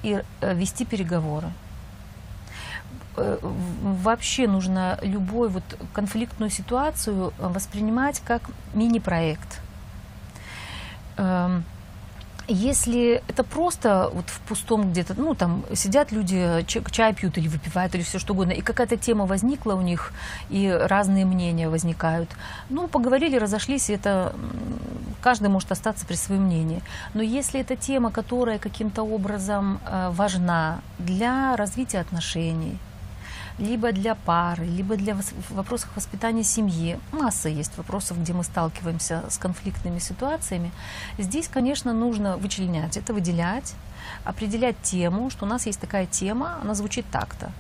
и 0.03 0.23
вести 0.40 0.85
переговоры. 0.85 1.51
Э, 3.16 3.38
вообще 3.42 4.48
нужно 4.48 4.98
любую 5.02 5.50
вот 5.50 5.62
конфликтную 5.92 6.50
ситуацию 6.50 7.33
воспринимать 7.38 8.20
как 8.26 8.42
мини-проект. 8.74 9.61
Эм, 11.16 11.64
Если 12.46 13.22
это 13.26 13.42
просто 13.42 14.11
вот 14.12 14.28
в 14.28 14.38
пустом 14.40 14.90
где-то, 14.90 15.14
ну 15.16 15.35
там 15.35 15.64
сидят 15.72 16.12
люди, 16.12 16.62
чай 16.66 17.14
пьют 17.14 17.38
или 17.38 17.48
выпивают 17.48 17.94
или 17.94 18.02
все 18.02 18.18
что 18.18 18.35
угодно, 18.35 18.52
и 18.52 18.61
какая-то 18.61 18.98
тема 18.98 19.24
возникла 19.24 19.72
у 19.74 19.80
них, 19.80 20.12
и 20.50 20.68
разные 20.68 21.24
мнения 21.24 21.70
возникают. 21.70 22.28
Ну, 22.68 22.87
поговорили, 22.87 23.38
разошлись, 23.38 23.88
и 23.88 23.94
это 23.94 24.35
каждый 25.25 25.49
может 25.49 25.73
остаться 25.73 26.05
при 26.05 26.17
своем 26.17 26.43
мнении. 26.43 26.83
Но 27.15 27.23
если 27.23 27.61
это 27.61 27.77
тема, 27.77 28.11
которая 28.11 28.59
каким-то 28.59 29.03
образом 29.03 29.81
э, 29.87 30.11
важна 30.11 30.81
для 30.99 31.57
развития 31.57 32.01
отношений, 32.01 32.79
либо 33.59 33.93
для 33.93 34.15
пары, 34.15 34.67
либо 34.67 34.97
для 34.97 35.17
вопросов 35.51 35.89
воспитания 35.97 36.45
семьи. 36.45 36.99
Масса 37.13 37.49
есть 37.49 37.79
вопросов, 37.79 38.21
где 38.21 38.33
мы 38.33 38.45
сталкиваемся 38.45 39.23
с 39.29 39.39
конфликтными 39.39 40.01
ситуациями. 40.01 40.71
Здесь, 41.19 41.49
конечно, 41.49 41.93
нужно 41.93 42.37
вычленять 42.37 42.97
это, 42.97 43.15
выделять, 43.15 43.75
определять 44.25 44.77
тему, 44.83 45.31
что 45.31 45.47
у 45.47 45.49
нас 45.49 45.67
есть 45.67 45.81
такая 45.81 46.07
тема, 46.07 46.59
она 46.63 46.75
звучит 46.75 47.07
так-то. 47.11 47.51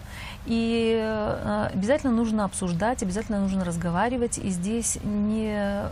И 0.46 0.98
э, 1.00 1.70
обязательно 1.72 2.12
нужно 2.12 2.44
обсуждать, 2.44 3.02
обязательно 3.02 3.40
нужно 3.40 3.64
разговаривать. 3.64 4.38
И 4.38 4.50
здесь 4.50 4.98
не, 5.02 5.88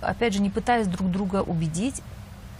опять 0.00 0.34
же, 0.34 0.40
не 0.40 0.50
пытаясь 0.50 0.86
друг 0.86 1.10
друга 1.10 1.42
убедить. 1.42 2.02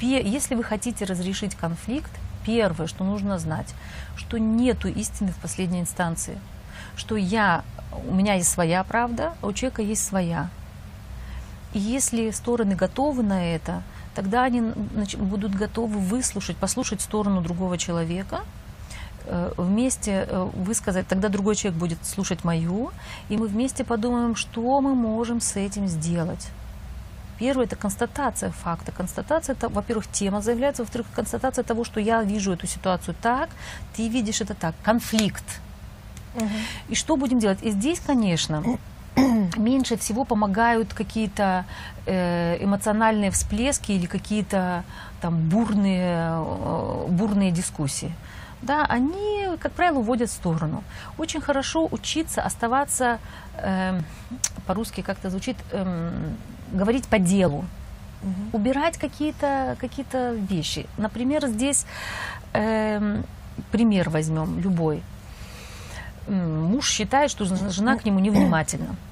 Если 0.00 0.54
вы 0.54 0.62
хотите 0.62 1.04
разрешить 1.04 1.54
конфликт, 1.54 2.10
первое, 2.46 2.86
что 2.86 3.04
нужно 3.04 3.38
знать, 3.38 3.74
что 4.16 4.38
нету 4.38 4.88
истины 4.88 5.32
в 5.32 5.36
последней 5.36 5.80
инстанции 5.80 6.38
что 6.98 7.16
я, 7.16 7.64
у 8.08 8.14
меня 8.14 8.34
есть 8.34 8.50
своя 8.50 8.84
правда, 8.84 9.34
а 9.40 9.46
у 9.46 9.52
человека 9.52 9.82
есть 9.82 10.04
своя. 10.04 10.50
И 11.72 11.78
если 11.78 12.30
стороны 12.30 12.74
готовы 12.74 13.22
на 13.22 13.54
это, 13.54 13.82
тогда 14.14 14.44
они 14.44 14.72
будут 15.18 15.54
готовы 15.54 15.98
выслушать, 15.98 16.56
послушать 16.56 17.00
сторону 17.00 17.40
другого 17.40 17.78
человека, 17.78 18.40
э, 19.26 19.52
вместе 19.56 20.26
э, 20.28 20.50
высказать, 20.54 21.06
тогда 21.06 21.28
другой 21.28 21.54
человек 21.54 21.78
будет 21.78 22.04
слушать 22.04 22.42
мою, 22.42 22.90
и 23.28 23.36
мы 23.36 23.46
вместе 23.46 23.84
подумаем, 23.84 24.34
что 24.34 24.80
мы 24.80 24.94
можем 24.94 25.40
с 25.40 25.56
этим 25.56 25.86
сделать. 25.86 26.48
Первое– 27.38 27.64
это 27.66 27.76
констатация 27.76 28.50
факта. 28.50 28.92
Констатация, 28.92 29.54
это, 29.54 29.68
во-первых, 29.68 30.06
тема 30.10 30.40
заявляется, 30.40 30.82
во-вторых, 30.82 31.06
констатация 31.14 31.62
того, 31.62 31.84
что 31.84 32.00
я 32.00 32.22
вижу 32.22 32.52
эту 32.52 32.66
ситуацию 32.66 33.14
так, 33.22 33.48
ты 33.96 34.08
видишь 34.08 34.40
это 34.40 34.54
так. 34.54 34.74
Конфликт– 34.82 35.44
и 36.88 36.94
что 36.94 37.16
будем 37.16 37.38
делать? 37.38 37.58
И 37.62 37.70
здесь, 37.70 38.00
конечно, 38.00 38.62
меньше 39.56 39.96
всего 39.96 40.24
помогают 40.24 40.94
какие-то 40.94 41.64
э, 42.06 42.62
эмоциональные 42.62 43.30
всплески 43.30 43.92
или 43.92 44.06
какие-то 44.06 44.84
там 45.20 45.48
бурные, 45.48 46.32
э, 46.36 47.06
бурные 47.08 47.50
дискуссии. 47.50 48.12
Да, 48.60 48.84
они, 48.86 49.56
как 49.60 49.72
правило, 49.72 49.98
уводят 49.98 50.30
в 50.30 50.32
сторону. 50.32 50.82
Очень 51.16 51.40
хорошо 51.40 51.86
учиться 51.90 52.42
оставаться, 52.42 53.18
э, 53.54 54.00
по-русски 54.66 55.02
как-то 55.02 55.30
звучит, 55.30 55.56
э, 55.70 56.12
говорить 56.72 57.06
по 57.06 57.18
делу, 57.18 57.64
угу. 58.22 58.58
убирать 58.58 58.98
какие-то 58.98 59.76
какие 59.80 60.06
вещи. 60.46 60.86
Например, 60.96 61.46
здесь 61.46 61.86
э, 62.52 63.22
пример 63.70 64.10
возьмем 64.10 64.58
любой 64.60 65.02
муж 66.28 66.88
считает, 66.88 67.30
что 67.30 67.44
жена 67.70 67.96
к 67.96 68.04
нему 68.04 68.18
невнимательна. 68.18 68.96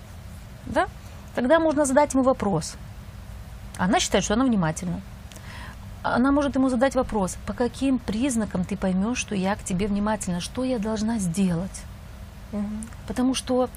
Да? 0.67 0.89
Тогда 1.37 1.61
можно 1.61 1.85
задать 1.85 2.13
ему 2.13 2.25
вопрос. 2.25 2.75
Она 3.79 4.01
считает, 4.01 4.25
что 4.25 4.35
она 4.35 4.45
внимательна. 4.45 5.01
Она 6.03 6.33
может 6.33 6.57
ему 6.57 6.69
задать 6.71 6.97
вопрос, 6.97 7.37
по 7.47 7.53
каким 7.53 8.01
признакам 8.01 8.65
ты 8.65 8.77
поймешь, 8.77 9.19
что 9.19 9.37
я 9.37 9.55
к 9.55 9.63
тебе 9.63 9.87
внимательна, 9.87 10.41
что 10.41 10.65
я 10.65 10.81
должна 10.81 11.19
сделать? 11.19 11.83
Потому 13.07 13.35
что 13.35 13.69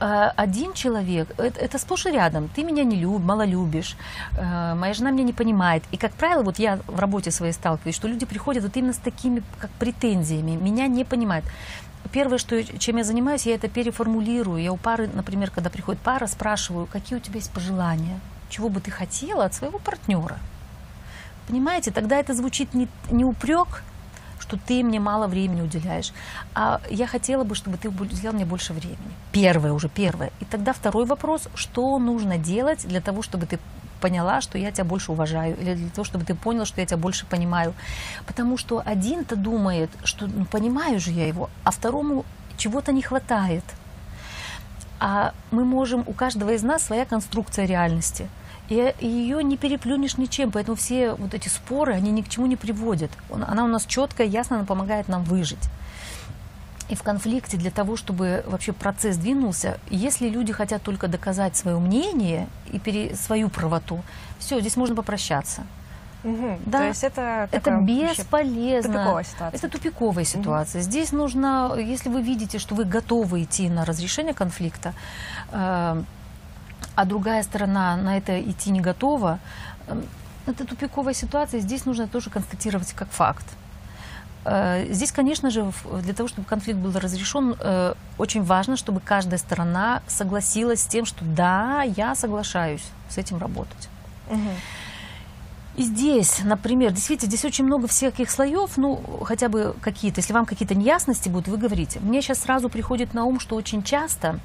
э, 0.00 0.30
один 0.36 0.72
человек, 0.72 1.28
это, 1.38 1.60
это 1.60 1.78
сплошь 1.78 2.06
и 2.06 2.10
рядом. 2.10 2.48
Ты 2.54 2.64
меня 2.64 2.84
не 2.84 2.96
любишь, 2.96 3.24
мало 3.24 3.44
любишь, 3.44 3.96
э, 4.36 4.74
моя 4.74 4.94
жена 4.94 5.10
меня 5.10 5.24
не 5.24 5.32
понимает. 5.32 5.82
И, 5.92 5.96
как 5.96 6.12
правило, 6.12 6.42
вот 6.42 6.58
я 6.58 6.78
в 6.86 6.98
работе 6.98 7.30
своей 7.30 7.52
сталкиваюсь, 7.52 7.96
что 7.96 8.08
люди 8.08 8.26
приходят 8.26 8.62
вот 8.62 8.76
именно 8.76 8.92
с 8.92 8.98
такими 8.98 9.42
как 9.58 9.70
претензиями, 9.70 10.52
меня 10.52 10.86
не 10.86 11.04
понимают 11.04 11.44
первое, 12.08 12.38
что, 12.38 12.62
чем 12.64 12.96
я 12.96 13.04
занимаюсь, 13.04 13.46
я 13.46 13.54
это 13.54 13.68
переформулирую. 13.68 14.62
Я 14.62 14.72
у 14.72 14.76
пары, 14.76 15.08
например, 15.12 15.50
когда 15.50 15.70
приходит 15.70 16.00
пара, 16.00 16.26
спрашиваю, 16.26 16.86
какие 16.86 17.18
у 17.18 17.20
тебя 17.20 17.36
есть 17.36 17.50
пожелания, 17.50 18.20
чего 18.48 18.68
бы 18.68 18.80
ты 18.80 18.90
хотела 18.90 19.44
от 19.44 19.54
своего 19.54 19.78
партнера. 19.78 20.38
Понимаете, 21.46 21.90
тогда 21.90 22.16
это 22.16 22.34
звучит 22.34 22.74
не, 22.74 22.88
не 23.10 23.24
упрек, 23.24 23.82
что 24.46 24.56
ты 24.56 24.84
мне 24.84 25.00
мало 25.00 25.26
времени 25.26 25.62
уделяешь, 25.62 26.12
а 26.54 26.80
я 26.90 27.06
хотела 27.06 27.44
бы, 27.44 27.54
чтобы 27.54 27.76
ты 27.76 27.88
уделял 27.88 28.32
мне 28.32 28.44
больше 28.44 28.72
времени. 28.72 28.98
Первое 29.32 29.72
уже, 29.72 29.88
первое. 29.88 30.30
И 30.40 30.44
тогда 30.44 30.72
второй 30.72 31.04
вопрос, 31.04 31.48
что 31.54 31.98
нужно 31.98 32.38
делать 32.38 32.86
для 32.86 33.00
того, 33.00 33.22
чтобы 33.22 33.46
ты 33.46 33.58
поняла, 34.00 34.40
что 34.40 34.58
я 34.58 34.70
тебя 34.70 34.84
больше 34.84 35.12
уважаю, 35.12 35.56
или 35.60 35.74
для 35.74 35.90
того, 35.90 36.04
чтобы 36.04 36.24
ты 36.24 36.34
понял, 36.34 36.64
что 36.64 36.80
я 36.80 36.86
тебя 36.86 36.98
больше 36.98 37.26
понимаю. 37.26 37.74
Потому 38.26 38.58
что 38.58 38.82
один-то 38.84 39.36
думает, 39.36 39.90
что 40.04 40.26
ну, 40.26 40.44
понимаю 40.44 41.00
же 41.00 41.10
я 41.10 41.26
его, 41.26 41.50
а 41.64 41.70
второму 41.70 42.24
чего-то 42.56 42.92
не 42.92 43.02
хватает. 43.02 43.64
А 45.00 45.32
мы 45.50 45.64
можем, 45.64 46.04
у 46.06 46.12
каждого 46.12 46.50
из 46.50 46.62
нас 46.62 46.82
своя 46.82 47.04
конструкция 47.04 47.66
реальности. 47.66 48.28
И 48.68 48.94
ее 49.00 49.42
не 49.44 49.56
переплюнешь 49.56 50.18
ничем, 50.18 50.50
поэтому 50.50 50.76
все 50.76 51.14
вот 51.14 51.34
эти 51.34 51.48
споры, 51.48 51.94
они 51.94 52.10
ни 52.10 52.22
к 52.22 52.28
чему 52.28 52.46
не 52.46 52.56
приводят. 52.56 53.10
Она 53.30 53.64
у 53.64 53.68
нас 53.68 53.86
четкая, 53.86 54.26
ясно, 54.26 54.56
она 54.56 54.64
помогает 54.64 55.08
нам 55.08 55.22
выжить 55.24 55.70
и 56.88 56.94
в 56.94 57.02
конфликте 57.02 57.56
для 57.56 57.70
того, 57.70 57.96
чтобы 57.96 58.44
вообще 58.46 58.72
процесс 58.72 59.16
двинулся, 59.16 59.78
если 59.90 60.28
люди 60.28 60.52
хотят 60.52 60.82
только 60.82 61.08
доказать 61.08 61.56
свое 61.56 61.78
мнение 61.78 62.48
и 62.70 62.78
пере, 62.78 63.16
свою 63.16 63.48
правоту, 63.48 64.02
все, 64.38 64.60
здесь 64.60 64.76
можно 64.76 64.94
попрощаться. 64.94 65.62
Угу. 66.24 66.58
Да? 66.66 66.78
То 66.78 66.86
есть 66.88 67.04
это, 67.04 67.48
это 67.52 67.70
бесполезно. 67.82 68.92
Тупиковая 68.92 69.24
ситуация. 69.24 69.58
Это 69.58 69.68
тупиковая 69.68 70.24
ситуация. 70.24 70.80
Угу. 70.80 70.90
Здесь 70.90 71.12
нужно, 71.12 71.74
если 71.76 72.08
вы 72.08 72.22
видите, 72.22 72.58
что 72.58 72.74
вы 72.74 72.84
готовы 72.84 73.42
идти 73.42 73.68
на 73.68 73.84
разрешение 73.84 74.34
конфликта, 74.34 74.94
э, 75.50 76.02
а 76.96 77.04
другая 77.04 77.42
сторона 77.44 77.96
на 77.96 78.16
это 78.16 78.40
идти 78.40 78.70
не 78.70 78.80
готова, 78.80 79.38
э, 79.86 80.02
это 80.46 80.64
тупиковая 80.64 81.14
ситуация. 81.14 81.60
Здесь 81.60 81.84
нужно 81.86 82.08
тоже 82.08 82.30
констатировать 82.30 82.92
как 82.92 83.08
факт. 83.10 83.46
Э, 84.44 84.86
здесь, 84.90 85.12
конечно 85.12 85.50
же, 85.50 85.70
для 86.02 86.14
того, 86.14 86.28
чтобы 86.28 86.48
конфликт 86.48 86.78
был 86.78 86.92
разрешен, 86.98 87.54
э, 87.58 87.94
очень 88.16 88.42
важно, 88.42 88.76
чтобы 88.76 89.00
каждая 89.00 89.38
сторона 89.38 90.02
согласилась 90.06 90.82
с 90.82 90.86
тем, 90.86 91.04
что 91.04 91.24
да, 91.24 91.82
я 91.82 92.14
соглашаюсь 92.14 92.84
с 93.08 93.18
этим 93.18 93.38
работать. 93.38 93.88
Угу. 94.28 94.50
И 95.76 95.82
здесь, 95.82 96.40
например, 96.42 96.92
действительно, 96.92 97.28
здесь 97.28 97.44
очень 97.44 97.64
много 97.66 97.86
всяких 97.86 98.30
слоев, 98.30 98.78
ну, 98.78 98.98
хотя 99.24 99.50
бы 99.50 99.74
какие-то, 99.82 100.20
если 100.20 100.32
вам 100.32 100.46
какие-то 100.46 100.74
неясности 100.74 101.28
будут, 101.28 101.48
вы 101.48 101.58
говорите. 101.58 102.00
Мне 102.00 102.22
сейчас 102.22 102.40
сразу 102.40 102.70
приходит 102.70 103.12
на 103.12 103.24
ум, 103.24 103.38
что 103.40 103.56
очень 103.56 103.82
часто 103.82 104.40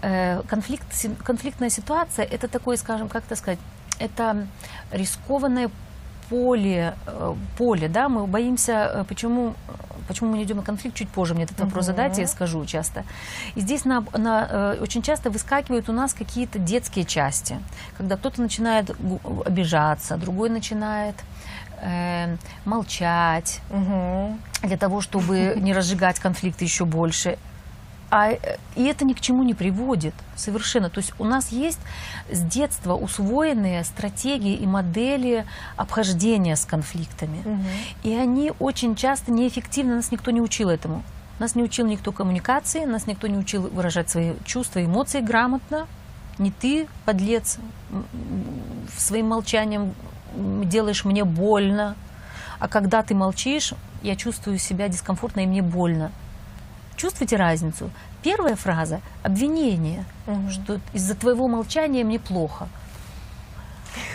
э, 0.00 0.42
конфликт, 0.48 0.86
конфликтная 1.22 1.68
ситуация, 1.68 2.24
это 2.24 2.48
такое, 2.48 2.78
скажем, 2.78 3.10
как 3.10 3.24
это 3.24 3.36
сказать, 3.36 3.58
это 3.98 4.46
рискованное 4.90 5.70
поле, 6.28 6.94
э, 7.06 7.34
поле, 7.56 7.88
да, 7.88 8.08
мы 8.08 8.26
боимся, 8.26 8.90
э, 8.94 9.04
почему, 9.08 9.54
почему 10.08 10.30
мы 10.30 10.38
не 10.38 10.44
идем 10.44 10.58
на 10.58 10.62
конфликт, 10.62 10.96
чуть 10.96 11.08
позже 11.08 11.34
мне 11.34 11.44
этот 11.44 11.60
вопрос 11.60 11.84
угу. 11.84 11.92
задайте, 11.92 12.22
я 12.22 12.26
скажу 12.26 12.64
часто. 12.64 13.04
И 13.54 13.60
здесь 13.60 13.84
на, 13.84 14.04
на, 14.16 14.48
э, 14.50 14.78
очень 14.80 15.02
часто 15.02 15.30
выскакивают 15.30 15.88
у 15.88 15.92
нас 15.92 16.14
какие-то 16.14 16.58
детские 16.58 17.04
части, 17.04 17.58
когда 17.96 18.16
кто-то 18.16 18.40
начинает 18.42 18.90
обижаться, 19.44 20.16
другой 20.16 20.50
начинает 20.50 21.16
э, 21.80 22.36
молчать 22.64 23.60
угу. 23.70 24.36
для 24.62 24.76
того, 24.76 25.00
чтобы 25.00 25.54
не 25.56 25.72
разжигать 25.72 26.18
конфликты 26.18 26.64
еще 26.64 26.84
больше. 26.84 27.38
А, 28.12 28.32
э, 28.32 28.58
и 28.76 28.84
это 28.84 29.06
ни 29.06 29.14
к 29.14 29.20
чему 29.22 29.42
не 29.42 29.54
приводит 29.54 30.12
совершенно. 30.36 30.90
То 30.90 31.00
есть 31.00 31.14
у 31.18 31.24
нас 31.24 31.50
есть 31.50 31.78
с 32.30 32.40
детства 32.42 32.94
усвоенные 32.94 33.82
стратегии 33.84 34.54
и 34.54 34.66
модели 34.66 35.46
обхождения 35.76 36.56
с 36.56 36.66
конфликтами. 36.66 37.38
Угу. 37.38 37.66
И 38.02 38.14
они 38.14 38.52
очень 38.58 38.96
часто 38.96 39.32
неэффективны, 39.32 39.94
нас 39.94 40.10
никто 40.12 40.30
не 40.30 40.42
учил 40.42 40.68
этому. 40.68 41.02
Нас 41.38 41.54
не 41.54 41.62
учил 41.62 41.86
никто 41.86 42.12
коммуникации, 42.12 42.84
нас 42.84 43.06
никто 43.06 43.28
не 43.28 43.38
учил 43.38 43.62
выражать 43.62 44.10
свои 44.10 44.34
чувства, 44.44 44.84
эмоции 44.84 45.22
грамотно. 45.22 45.86
Не 46.36 46.50
ты, 46.50 46.88
подлец, 47.06 47.56
своим 48.94 49.28
молчанием 49.28 49.94
делаешь 50.36 51.06
мне 51.06 51.24
больно. 51.24 51.96
А 52.58 52.68
когда 52.68 53.02
ты 53.02 53.14
молчишь, 53.14 53.72
я 54.02 54.16
чувствую 54.16 54.58
себя 54.58 54.88
дискомфортно 54.88 55.40
и 55.40 55.46
мне 55.46 55.62
больно. 55.62 56.12
Чувствуете 57.02 57.34
разницу? 57.34 57.90
Первая 58.22 58.54
фраза– 58.54 59.00
обвинение, 59.24 60.04
угу. 60.28 60.50
что 60.50 60.80
из-за 60.92 61.16
твоего 61.16 61.48
молчания 61.48 62.04
мне 62.04 62.20
плохо. 62.20 62.68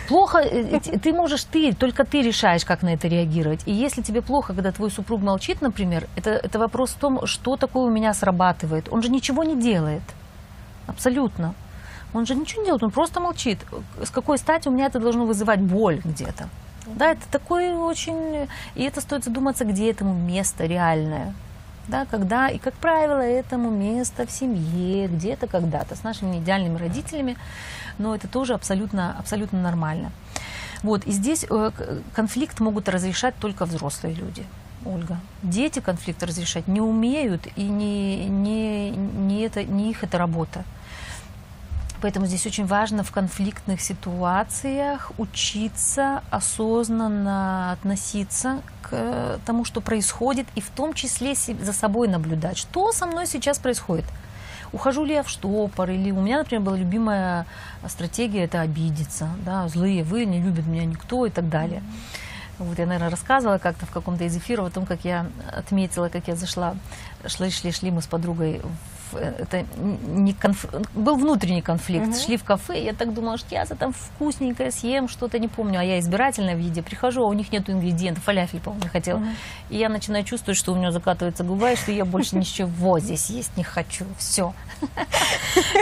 Плохо, 0.07 0.38
э, 0.38 0.79
э, 0.85 0.97
ты 0.97 1.11
можешь, 1.11 1.43
ты, 1.43 1.73
только 1.73 2.05
ты 2.05 2.21
решаешь, 2.21 2.63
как 2.63 2.83
на 2.83 2.93
это 2.93 3.09
реагировать. 3.09 3.59
И 3.65 3.73
если 3.73 4.01
тебе 4.01 4.21
плохо, 4.21 4.53
когда 4.53 4.71
твой 4.71 4.89
супруг 4.89 5.21
молчит, 5.21 5.61
например, 5.61 6.07
это, 6.15 6.29
это 6.29 6.59
вопрос 6.59 6.91
в 6.91 6.99
том, 6.99 7.25
что 7.25 7.57
такое 7.57 7.83
у 7.83 7.89
меня 7.89 8.13
срабатывает. 8.13 8.88
Он 8.89 9.03
же 9.03 9.09
ничего 9.09 9.43
не 9.43 9.61
делает. 9.61 10.03
Абсолютно. 10.88 11.55
Он 12.13 12.25
же 12.25 12.35
ничего 12.35 12.61
не 12.61 12.67
делает, 12.67 12.83
он 12.83 12.91
просто 12.91 13.19
молчит. 13.19 13.59
С 14.01 14.11
какой 14.11 14.38
стати 14.38 14.69
у 14.69 14.71
меня 14.71 14.85
это 14.85 14.99
должно 15.01 15.25
вызывать 15.25 15.59
боль 15.59 15.99
где-то? 16.05 16.47
Да, 16.85 17.11
это 17.11 17.27
такой 17.31 17.73
очень... 17.73 18.47
И 18.75 18.83
это 18.83 19.01
стоит 19.01 19.25
задуматься, 19.25 19.65
где 19.65 19.91
этому 19.91 20.13
место 20.13 20.65
реальное. 20.65 21.33
Да, 21.88 22.05
когда, 22.05 22.49
и, 22.49 22.57
как 22.57 22.73
правило, 22.73 23.21
этому 23.21 23.69
место 23.69 24.25
в 24.25 24.31
семье, 24.31 25.07
где-то 25.07 25.47
когда-то, 25.47 25.95
с 25.95 26.03
нашими 26.03 26.38
идеальными 26.39 26.77
родителями, 26.77 27.38
но 27.97 28.13
это 28.13 28.27
тоже 28.27 28.53
абсолютно, 28.53 29.15
абсолютно 29.17 29.61
нормально. 29.61 30.11
Вот, 30.83 31.05
и 31.05 31.11
здесь 31.11 31.45
э, 31.49 31.71
конфликт 32.13 32.59
могут 32.59 32.89
разрешать 32.89 33.35
только 33.39 33.65
взрослые 33.65 34.13
люди. 34.13 34.45
Ольга. 34.85 35.17
Дети 35.43 35.79
конфликт 35.79 36.21
разрешать 36.23 36.67
не 36.67 36.81
умеют, 36.81 37.47
и 37.55 37.63
не, 37.63 38.25
не, 38.25 38.91
не, 38.91 39.41
это, 39.41 39.63
не 39.63 39.89
их 39.89 40.03
это 40.03 40.17
работа. 40.17 40.63
Поэтому 42.02 42.28
здесь 42.28 42.45
очень 42.45 42.66
важно 42.66 43.04
в 43.04 43.12
конфликтных 43.12 43.82
ситуациях 43.82 45.12
учиться 45.18 46.22
осознанно 46.30 47.72
относиться 47.72 48.62
к 48.84 49.39
тому, 49.45 49.66
что 49.66 49.82
происходит, 49.82 50.48
и 50.56 50.62
в 50.62 50.70
том 50.70 50.93
числе 50.93 51.34
за 51.36 51.74
собой 51.74 52.08
наблюдать, 52.08 52.58
что 52.58 52.91
со 52.91 53.08
мной 53.08 53.26
сейчас 53.26 53.58
происходит. 53.58 54.06
Ухожу 54.74 55.06
ли 55.06 55.14
я 55.14 55.24
в 55.24 55.30
штопор, 55.30 55.89
или 55.89 56.12
у 56.12 56.22
меня, 56.22 56.39
например, 56.39 56.64
была 56.64 56.78
любимая 56.78 57.45
стратегия– 57.88 58.43
это 58.45 58.62
обидеться, 58.62 59.30
да, 59.45 59.68
злые 59.68 60.04
вы, 60.04 60.26
не 60.26 60.41
любит 60.41 60.68
меня 60.68 60.86
никто 60.86 61.26
и 61.26 61.30
так 61.30 61.50
далее. 61.50 61.82
Вот 62.60 62.78
я, 62.78 62.86
наверное, 62.86 63.10
рассказывала 63.10 63.60
как-то 63.60 63.86
в 63.86 63.91
каком-то 63.91 64.24
из 64.24 64.36
эфиров 64.36 64.68
о 64.68 64.72
том, 64.72 64.86
как 64.86 65.06
я 65.06 65.28
отметила, 65.56 66.10
как 66.10 66.28
я 66.28 66.36
зашла, 66.36 66.76
шли, 67.26 67.50
шли, 67.50 67.72
шли 67.72 67.91
мы 67.91 68.02
с 68.02 68.08
подругой 68.08 68.62
это 69.14 69.66
не 69.78 70.34
конф... 70.34 70.66
был 70.93 71.16
внутренний 71.16 71.62
конфликт. 71.62 72.08
Угу. 72.08 72.18
Шли 72.18 72.38
в 72.38 72.43
кафе, 72.43 72.84
я 72.84 72.93
так 72.93 73.14
думала, 73.14 73.38
что 73.38 73.55
я 73.55 73.66
там 73.66 73.93
вкусненькое 73.93 74.72
съем, 74.72 75.08
что-то 75.08 75.39
не 75.39 75.47
помню, 75.47 75.80
а 75.80 75.84
я 75.84 75.99
избирательная 75.99 76.55
в 76.55 76.60
еде. 76.60 76.82
Прихожу, 76.82 77.24
а 77.24 77.28
у 77.28 77.34
них 77.34 77.51
нет 77.51 77.70
ингредиентов, 77.70 78.24
фаляфель, 78.24 78.60
по-моему, 78.60 78.89
хотела. 78.91 79.18
Угу. 79.20 79.28
И 79.70 79.78
я 79.78 79.89
начинаю 79.89 80.24
чувствовать, 80.24 80.58
что 80.58 80.74
у 80.74 80.76
меня 80.76 80.91
закатывается 80.91 81.43
губа, 81.43 81.72
и 81.72 81.76
что 81.76 81.91
я 81.91 82.05
больше 82.05 82.36
ничего 82.36 82.99
здесь 82.99 83.30
есть 83.30 83.55
не 83.58 83.64
хочу. 83.64 84.05
Все. 84.18 84.53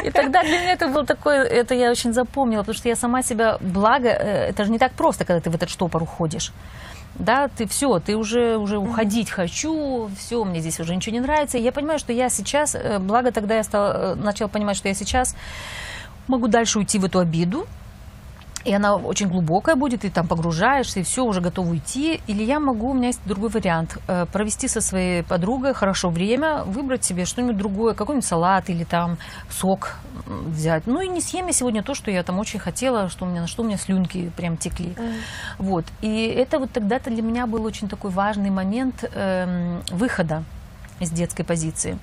И 0.04 0.12
тогда 0.12 0.44
для 0.44 0.60
меня 0.60 0.74
это 0.74 0.88
было 0.88 1.06
такое, 1.06 1.44
это 1.44 1.76
я 1.76 1.92
очень 1.92 2.14
запомнила, 2.14 2.62
потому 2.62 2.78
что 2.78 2.90
я 2.90 2.96
сама 2.96 3.24
себя, 3.24 3.58
благо, 3.60 4.10
э, 4.10 4.50
это 4.50 4.66
же 4.66 4.72
не 4.72 4.80
так 4.80 4.94
просто, 4.94 5.26
когда 5.26 5.42
ты 5.42 5.50
в 5.50 5.56
этот 5.56 5.70
штопор 5.70 6.04
уходишь 6.04 6.52
да, 7.18 7.48
ты 7.48 7.68
все, 7.68 8.00
ты 8.00 8.16
уже, 8.16 8.58
уже 8.58 8.78
уходить 8.78 9.30
хочу, 9.30 10.10
все, 10.18 10.44
мне 10.44 10.60
здесь 10.60 10.80
уже 10.80 10.96
ничего 10.96 11.14
не 11.14 11.22
нравится. 11.22 11.58
И 11.58 11.62
я 11.62 11.72
понимаю, 11.72 12.00
что 12.00 12.12
я 12.14 12.30
сейчас, 12.30 12.76
э, 12.76 13.00
благо 13.00 13.32
тогда 13.32 13.56
я 13.56 13.64
стала, 13.64 14.14
э, 14.14 14.16
начала 14.16 14.48
понимать, 14.48 14.78
что 14.78 14.88
я 14.88 14.94
сейчас 14.94 15.36
могу 16.28 16.48
дальше 16.48 16.80
уйти 16.80 17.00
в 17.00 17.06
эту 17.06 17.20
обиду, 17.20 17.68
и 18.66 18.74
она 18.74 18.96
очень 18.96 19.28
глубокая 19.28 19.76
будет, 19.76 20.04
и 20.06 20.10
там 20.10 20.28
погружаешься, 20.28 21.00
и 21.00 21.04
все, 21.04 21.24
уже 21.24 21.40
готов 21.40 21.70
уйти. 21.70 22.20
Или 22.28 22.44
я 22.44 22.60
могу, 22.60 22.90
у 22.90 22.94
меня 22.94 23.08
есть 23.08 23.22
другой 23.26 23.50
вариант, 23.50 23.98
э, 24.08 24.26
провести 24.26 24.68
со 24.68 24.82
своей 24.82 25.24
подругой 25.24 25.74
хорошо 25.74 26.10
время, 26.10 26.64
выбрать 26.64 27.06
себе 27.06 27.26
что-нибудь 27.26 27.58
другое, 27.58 27.94
какой-нибудь 27.94 28.28
салат 28.28 28.70
или 28.70 28.84
там 28.84 29.18
сок 29.50 29.98
взять. 30.26 30.88
Ну 30.88 31.00
и 31.00 31.08
не 31.08 31.22
съем 31.22 31.48
я 31.48 31.54
сегодня 31.54 31.84
то, 31.84 31.94
что 31.94 32.10
я 32.10 32.24
там 32.24 32.40
очень 32.40 32.60
хотела, 32.60 33.08
что 33.10 33.26
у 33.26 33.28
меня, 33.28 33.42
на 33.42 33.48
что 33.48 33.62
у 33.62 33.66
меня 33.66 33.78
слюнки 33.78 34.32
прям 34.36 34.58
текли. 34.58 34.94
Mm. 34.96 35.14
Вот. 35.60 35.86
И 36.02 36.26
это 36.26 36.58
вот 36.58 36.72
тогда-то 36.72 37.12
для 37.12 37.22
меня 37.22 37.46
был 37.46 37.64
очень 37.66 37.88
такой 37.88 38.10
важный 38.10 38.50
момент 38.50 39.04
э, 39.04 39.80
выхода 39.92 40.44
из 41.00 41.12
детской 41.12 41.44
позиции. 41.44 41.98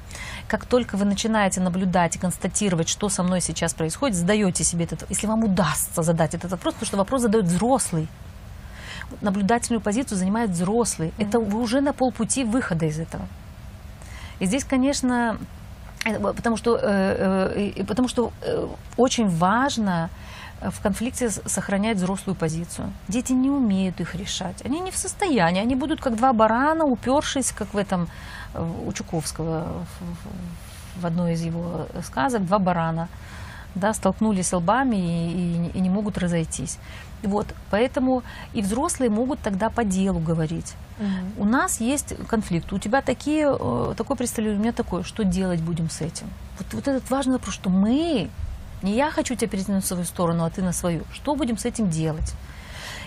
Как 0.49 0.67
только 0.67 0.97
вы 0.97 1.05
начинаете 1.05 1.61
наблюдать 1.61 2.17
и 2.17 2.19
констатировать, 2.19 2.89
что 2.89 3.09
со 3.09 3.23
мной 3.23 3.41
сейчас 3.41 3.75
происходит, 3.75 4.17
задаете 4.17 4.65
себе 4.65 4.85
этот, 4.85 5.05
если 5.09 5.27
вам 5.27 5.45
удастся 5.45 6.03
задать 6.03 6.35
этот 6.35 6.51
вопрос, 6.51 6.75
потому 6.75 6.87
что 6.87 6.97
вопрос 6.97 7.23
задает 7.23 7.47
взрослый. 7.47 8.09
Наблюдательную 9.21 9.81
позицию 9.81 10.19
занимает 10.19 10.51
взрослый. 10.51 11.09
Mm-hmm. 11.09 11.29
Это 11.29 11.41
вы 11.41 11.61
уже 11.61 11.81
на 11.81 11.93
полпути 11.93 12.45
выхода 12.45 12.87
из 12.87 12.99
этого. 12.99 13.27
И 14.39 14.47
здесь, 14.47 14.65
конечно, 14.65 15.39
э, 16.05 16.19
потому 16.19 16.57
что, 16.57 16.77
э, 16.77 17.73
э, 17.77 17.85
потому 17.85 18.09
что 18.09 18.33
очень 18.97 19.29
важно 19.29 20.11
в 20.61 20.81
конфликте 20.81 21.31
сохранять 21.31 21.97
взрослую 21.97 22.37
позицию. 22.37 22.93
Дети 23.09 23.33
не 23.33 23.51
умеют 23.51 24.01
их 24.01 24.15
решать. 24.15 24.65
Они 24.65 24.81
не 24.81 24.91
в 24.91 24.97
состоянии. 24.97 25.61
Они 25.61 25.75
будут 25.75 26.01
как 26.01 26.17
два 26.17 26.33
барана, 26.33 26.85
упершись, 26.85 27.53
как 27.53 27.75
в 27.75 27.77
этом 27.77 28.09
у 28.55 28.93
Чуковского 28.93 29.85
в 30.97 31.07
одной 31.07 31.35
из 31.35 31.43
его 31.43 31.87
сказок, 32.03 32.45
два 32.45 32.59
барана 32.59 33.09
да, 33.75 33.95
столкнулись 33.95 34.53
лбами 34.53 34.97
и, 34.97 35.31
и, 35.31 35.79
и 35.79 35.81
не 35.81 35.91
могут 35.91 36.19
разойтись. 36.19 36.79
Вот, 37.23 37.47
поэтому 37.71 38.23
и 38.53 38.63
взрослые 38.63 39.11
могут 39.11 39.41
тогда 39.41 39.71
по 39.71 39.85
делу 39.85 40.19
говорить. 40.19 40.75
Угу. 40.99 41.43
У 41.43 41.45
нас 41.45 41.81
есть 41.81 42.15
конфликт, 42.27 42.73
у 42.73 42.79
тебя 42.79 43.01
такие, 43.01 43.47
э, 43.49 43.95
такое 43.97 44.17
представление, 44.17 44.59
у 44.59 44.63
меня 44.63 44.73
такое, 44.73 45.05
что 45.05 45.25
делать 45.25 45.61
будем 45.61 45.89
с 45.89 46.01
этим? 46.01 46.27
Вот, 46.59 46.75
вот 46.75 46.89
этот 46.89 47.09
важный 47.11 47.35
вопрос, 47.35 47.55
что 47.55 47.71
мы 47.71 48.29
не 48.83 48.97
я 48.97 49.11
хочу 49.11 49.37
тебя 49.37 49.49
перейти 49.49 49.71
на 49.71 49.81
свою 49.81 50.05
сторону, 50.05 50.45
а 50.45 50.51
ты 50.51 50.63
на 50.63 50.73
свою. 50.73 51.03
Что 51.13 51.37
будем 51.37 51.57
с 51.57 51.65
этим 51.65 51.89
делать? 51.89 52.35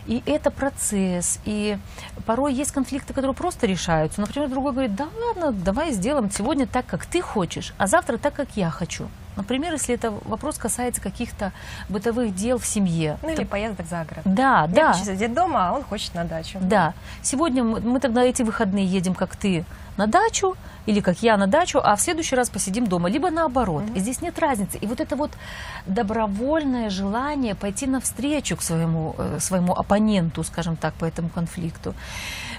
И 0.07 0.21
это 0.25 0.51
процесс. 0.51 1.39
И 1.45 1.77
порой 2.25 2.53
есть 2.53 2.71
конфликты, 2.71 3.13
которые 3.13 3.35
просто 3.35 3.67
решаются. 3.67 4.21
Например, 4.21 4.49
другой 4.49 4.71
говорит, 4.71 4.95
да 4.95 5.07
ладно, 5.27 5.51
давай 5.51 5.91
сделаем 5.91 6.29
сегодня 6.31 6.67
так, 6.67 6.85
как 6.85 7.05
ты 7.05 7.21
хочешь, 7.21 7.73
а 7.77 7.87
завтра 7.87 8.17
так, 8.17 8.33
как 8.33 8.49
я 8.55 8.69
хочу. 8.69 9.07
Например, 9.35 9.73
если 9.73 9.93
это 9.93 10.11
вопрос 10.11 10.57
касается 10.57 11.01
каких-то 11.01 11.51
бытовых 11.89 12.33
дел 12.33 12.57
в 12.57 12.65
семье. 12.65 13.17
Ну 13.21 13.29
или 13.29 13.43
то... 13.43 13.45
поездок 13.45 13.85
за 13.85 14.05
город. 14.05 14.21
Да, 14.23 14.61
я 14.61 14.67
да. 14.67 14.93
хочу 14.93 15.05
сидеть 15.05 15.33
дома, 15.33 15.69
а 15.69 15.73
он 15.73 15.83
хочет 15.83 16.13
на 16.15 16.23
дачу. 16.23 16.57
Да. 16.61 16.93
Сегодня 17.21 17.63
мы, 17.63 17.81
мы 17.81 17.99
тогда 17.99 18.23
эти 18.23 18.43
выходные 18.43 18.85
едем, 18.85 19.13
как 19.13 19.35
ты, 19.35 19.65
на 19.97 20.07
дачу, 20.07 20.55
или 20.85 21.01
как 21.01 21.23
я 21.23 21.37
на 21.37 21.47
дачу, 21.47 21.79
а 21.83 21.95
в 21.95 22.01
следующий 22.01 22.35
раз 22.35 22.49
посидим 22.49 22.87
дома, 22.87 23.09
либо 23.09 23.29
наоборот. 23.31 23.83
Mm-hmm. 23.83 23.99
Здесь 23.99 24.21
нет 24.21 24.39
разницы. 24.39 24.77
И 24.77 24.87
вот 24.87 24.99
это 24.99 25.15
вот 25.15 25.31
добровольное 25.85 26.89
желание 26.89 27.55
пойти 27.55 27.87
навстречу 27.87 28.55
к 28.55 28.61
своему, 28.61 29.15
э, 29.17 29.39
своему 29.39 29.73
оппоненту, 29.73 30.43
скажем 30.43 30.75
так, 30.75 30.93
по 30.93 31.05
этому 31.05 31.29
конфликту. 31.29 31.93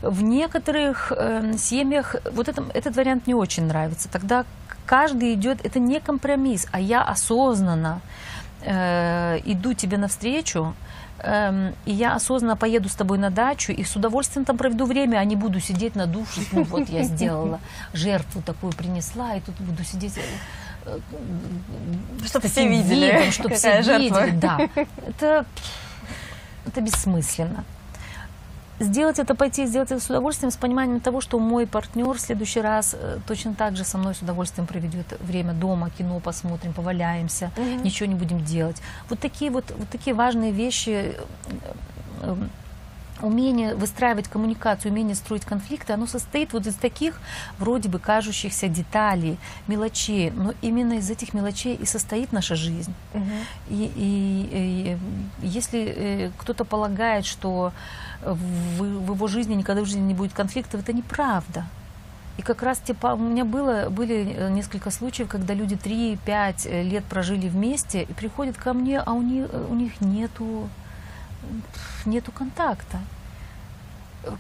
В 0.03 0.23
некоторых 0.23 1.13
э, 1.17 1.57
семьях 1.59 2.17
вот 2.33 2.49
это, 2.49 2.65
этот 2.75 2.97
вариант 2.97 3.27
не 3.27 3.35
очень 3.35 3.67
нравится. 3.67 4.09
Тогда 4.09 4.45
каждый 4.87 5.35
идет, 5.35 5.65
это 5.65 5.79
не 5.79 6.01
компромисс, 6.01 6.67
а 6.73 6.81
я 6.81 7.03
осознанно 7.03 8.01
э, 8.63 9.39
иду 9.45 9.75
тебе 9.75 9.99
навстречу, 9.99 10.75
эм, 11.19 11.75
и 11.85 11.93
я 11.93 12.15
осознанно 12.15 12.57
поеду 12.57 12.89
с 12.89 12.95
тобой 12.95 13.19
на 13.19 13.31
дачу 13.31 13.73
и 13.73 13.85
с 13.85 13.97
удовольствием 13.97 14.45
там 14.45 14.57
проведу 14.57 14.87
время, 14.87 15.19
а 15.19 15.25
не 15.25 15.37
буду 15.37 15.61
сидеть 15.61 15.95
на 15.95 16.07
душе, 16.07 16.41
ну 16.53 16.65
вот 16.65 16.89
я 16.89 17.03
сделала, 17.03 17.61
жертву 17.93 18.43
такую 18.43 18.73
принесла, 18.73 19.35
и 19.37 19.41
тут 19.41 19.55
буду 19.57 19.85
сидеть 19.85 20.19
э, 20.87 20.99
чтобы 22.25 22.49
все 22.49 22.69
видели, 22.69 23.31
чтобы 23.31 23.55
все 23.55 23.81
видели, 23.81 24.31
да. 24.31 24.59
Это, 25.07 25.47
это 26.67 26.81
бессмысленно 26.81 27.65
сделать 28.79 29.19
это, 29.19 29.35
пойти 29.35 29.67
сделать 29.67 29.91
это 29.91 30.01
с 30.01 30.11
удовольствием, 30.11 30.51
с 30.51 30.57
пониманием 30.57 31.01
того, 31.01 31.21
что 31.21 31.39
мой 31.39 31.67
партнер 31.67 32.13
в 32.13 32.21
следующий 32.21 32.61
раз 32.61 32.95
э, 32.99 33.19
точно 33.27 33.55
так 33.55 33.77
же 33.77 33.85
со 33.85 33.99
мной 33.99 34.15
с 34.15 34.23
удовольствием 34.23 34.67
проведет 34.67 35.19
время 35.21 35.53
дома, 35.53 35.91
кино 35.91 36.21
посмотрим, 36.21 36.73
поваляемся, 36.73 37.51
mm-hmm. 37.57 37.83
ничего 37.83 38.09
не 38.09 38.15
будем 38.15 38.45
делать. 38.45 38.81
Вот 39.09 39.19
такие 39.19 39.51
вот, 39.51 39.65
вот 39.77 39.89
такие 39.89 40.15
важные 40.15 40.53
вещи 40.53 40.91
э, 40.91 41.15
э, 42.23 42.37
умение 43.23 43.75
выстраивать 43.75 44.29
коммуникацию, 44.29 44.93
умение 44.93 45.15
строить 45.15 45.45
конфликты, 45.45 45.93
оно 45.93 46.07
состоит 46.07 46.53
вот 46.53 46.67
из 46.67 46.75
таких 46.75 47.21
вроде 47.59 47.89
бы 47.89 47.99
кажущихся 47.99 48.69
деталей, 48.69 49.39
мелочей, 49.67 50.31
но 50.31 50.53
именно 50.61 50.95
из 50.95 51.11
этих 51.11 51.33
мелочей 51.33 51.75
и 51.75 51.87
состоит 51.87 52.33
наша 52.33 52.57
жизнь. 52.57 52.95
Угу. 53.15 53.23
И, 53.71 53.93
и, 53.97 54.49
и 54.53 55.47
если 55.47 55.95
э, 55.97 56.31
кто-то 56.37 56.65
полагает, 56.65 57.25
что 57.25 57.73
в, 58.23 58.79
в 58.79 59.15
его 59.15 59.27
жизни 59.29 59.55
никогда 59.55 59.83
в 59.83 59.87
жизни 59.87 60.01
не 60.01 60.15
будет 60.15 60.33
конфликтов, 60.33 60.81
это 60.81 60.93
неправда. 60.93 61.65
И 62.39 62.43
как 62.43 62.63
раз 62.63 62.79
типа, 62.79 63.15
у 63.15 63.19
меня 63.19 63.45
было, 63.45 63.89
были 63.89 64.35
э, 64.37 64.51
несколько 64.51 64.91
случаев, 64.91 65.29
когда 65.29 65.55
люди 65.55 65.75
3-5 65.75 66.69
э, 66.69 66.83
лет 66.83 67.05
прожили 67.05 67.49
вместе 67.49 68.03
и 68.03 68.13
приходят 68.13 68.57
ко 68.57 68.75
мне, 68.75 69.01
а 69.01 69.13
у 69.13 69.23
них, 69.23 69.47
у 69.71 69.75
них 69.75 70.01
нету 70.01 70.69
нету 72.05 72.33
контакта. 72.33 72.99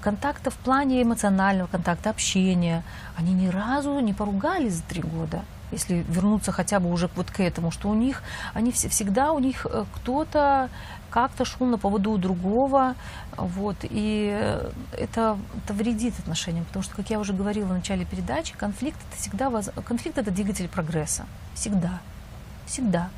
Контакта 0.00 0.50
в 0.50 0.56
плане 0.56 1.02
эмоционального 1.02 1.68
контакта, 1.68 2.10
общения. 2.10 2.82
Они 3.16 3.32
ни 3.32 3.48
разу 3.48 4.00
не 4.00 4.12
поругались 4.12 4.74
за 4.74 4.82
три 4.82 5.02
года. 5.02 5.42
если 5.72 6.04
вернуться 6.08 6.52
хотя 6.52 6.80
бы 6.80 6.90
уже 6.90 7.08
вот 7.16 7.30
к 7.30 7.40
этому, 7.40 7.70
что 7.70 7.88
у 7.88 7.94
них, 7.94 8.22
они 8.54 8.72
все, 8.72 8.88
всегда 8.88 9.32
у 9.32 9.38
них 9.38 9.66
э, 9.66 9.84
кто-то 9.94 10.70
как-то 11.16 11.46
шел 11.46 11.66
на 11.66 11.78
поводу 11.78 12.10
у 12.10 12.18
другого, 12.18 12.94
вот, 13.38 13.76
и 13.80 14.26
это, 14.92 15.38
это 15.54 15.72
вредит 15.72 16.12
отношениям, 16.18 16.66
потому 16.66 16.82
что, 16.82 16.94
как 16.94 17.08
я 17.08 17.18
уже 17.18 17.32
говорила 17.32 17.64
в 17.64 17.72
начале 17.72 18.04
передачи, 18.04 18.54
конфликт 18.54 18.98
это 19.08 19.18
всегда, 19.18 19.48
воз... 19.48 19.70
конфликт 19.86 20.18
это 20.18 20.30
двигатель 20.30 20.68
прогресса, 20.68 21.24
всегда, 21.54 22.00
всегда 22.66 23.08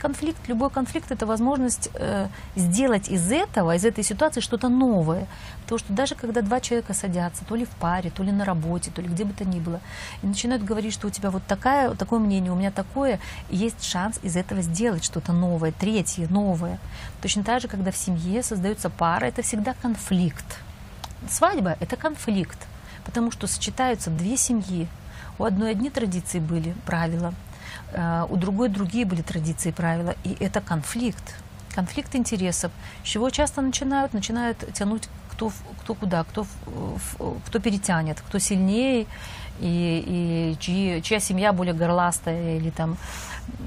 конфликт, 0.00 0.48
любой 0.48 0.70
конфликт 0.70 1.12
это 1.12 1.26
возможность 1.26 1.90
э, 1.94 2.28
сделать 2.56 3.08
из 3.08 3.30
этого, 3.30 3.76
из 3.76 3.84
этой 3.84 4.02
ситуации 4.02 4.40
что-то 4.40 4.68
новое. 4.68 5.26
Потому 5.62 5.78
что 5.78 5.92
даже 5.92 6.14
когда 6.14 6.42
два 6.42 6.60
человека 6.60 6.94
садятся, 6.94 7.44
то 7.44 7.54
ли 7.54 7.64
в 7.64 7.70
паре, 7.70 8.10
то 8.10 8.22
ли 8.22 8.32
на 8.32 8.44
работе, 8.44 8.90
то 8.90 9.02
ли 9.02 9.08
где 9.08 9.24
бы 9.24 9.32
то 9.32 9.44
ни 9.44 9.60
было, 9.60 9.80
и 10.22 10.26
начинают 10.26 10.64
говорить, 10.64 10.92
что 10.92 11.06
у 11.06 11.10
тебя 11.10 11.30
вот 11.30 11.42
такая, 11.46 11.94
такое 11.94 12.18
мнение, 12.18 12.50
у 12.52 12.56
меня 12.56 12.70
такое, 12.70 13.20
есть 13.50 13.84
шанс 13.84 14.18
из 14.22 14.36
этого 14.36 14.62
сделать 14.62 15.04
что-то 15.04 15.32
новое, 15.32 15.72
третье, 15.72 16.26
новое. 16.28 16.78
Точно 17.22 17.44
так 17.44 17.60
же, 17.60 17.68
когда 17.68 17.90
в 17.90 17.96
семье 17.96 18.42
создается 18.42 18.90
пара, 18.90 19.26
это 19.26 19.42
всегда 19.42 19.74
конфликт. 19.74 20.58
Свадьба– 21.28 21.76
это 21.80 21.96
конфликт, 21.96 22.58
потому 23.04 23.30
что 23.30 23.46
сочетаются 23.46 24.10
две 24.10 24.36
семьи. 24.36 24.88
У 25.38 25.44
одной 25.44 25.70
одни 25.70 25.90
традиции 25.90 26.38
были, 26.38 26.74
правила– 26.86 27.34
у 28.28 28.36
другой 28.36 28.68
другие 28.68 29.04
были 29.04 29.22
традиции 29.22 29.70
и 29.70 29.72
правила, 29.72 30.14
и 30.24 30.36
это 30.40 30.60
конфликт, 30.60 31.34
конфликт 31.74 32.14
интересов. 32.14 32.72
С 33.04 33.08
чего 33.08 33.30
часто 33.30 33.62
начинают? 33.62 34.12
Начинают 34.12 34.58
тянуть 34.72 35.08
кто, 35.30 35.52
кто 35.80 35.94
куда, 35.94 36.24
кто, 36.24 36.46
кто 37.46 37.58
перетянет, 37.60 38.20
кто 38.20 38.38
сильнее, 38.38 39.06
и, 39.60 40.54
и 40.54 40.56
чьи, 40.58 41.02
чья 41.02 41.20
семья 41.20 41.52
более 41.52 41.74
горластая 41.74 42.56
или 42.56 42.70
там 42.70 42.96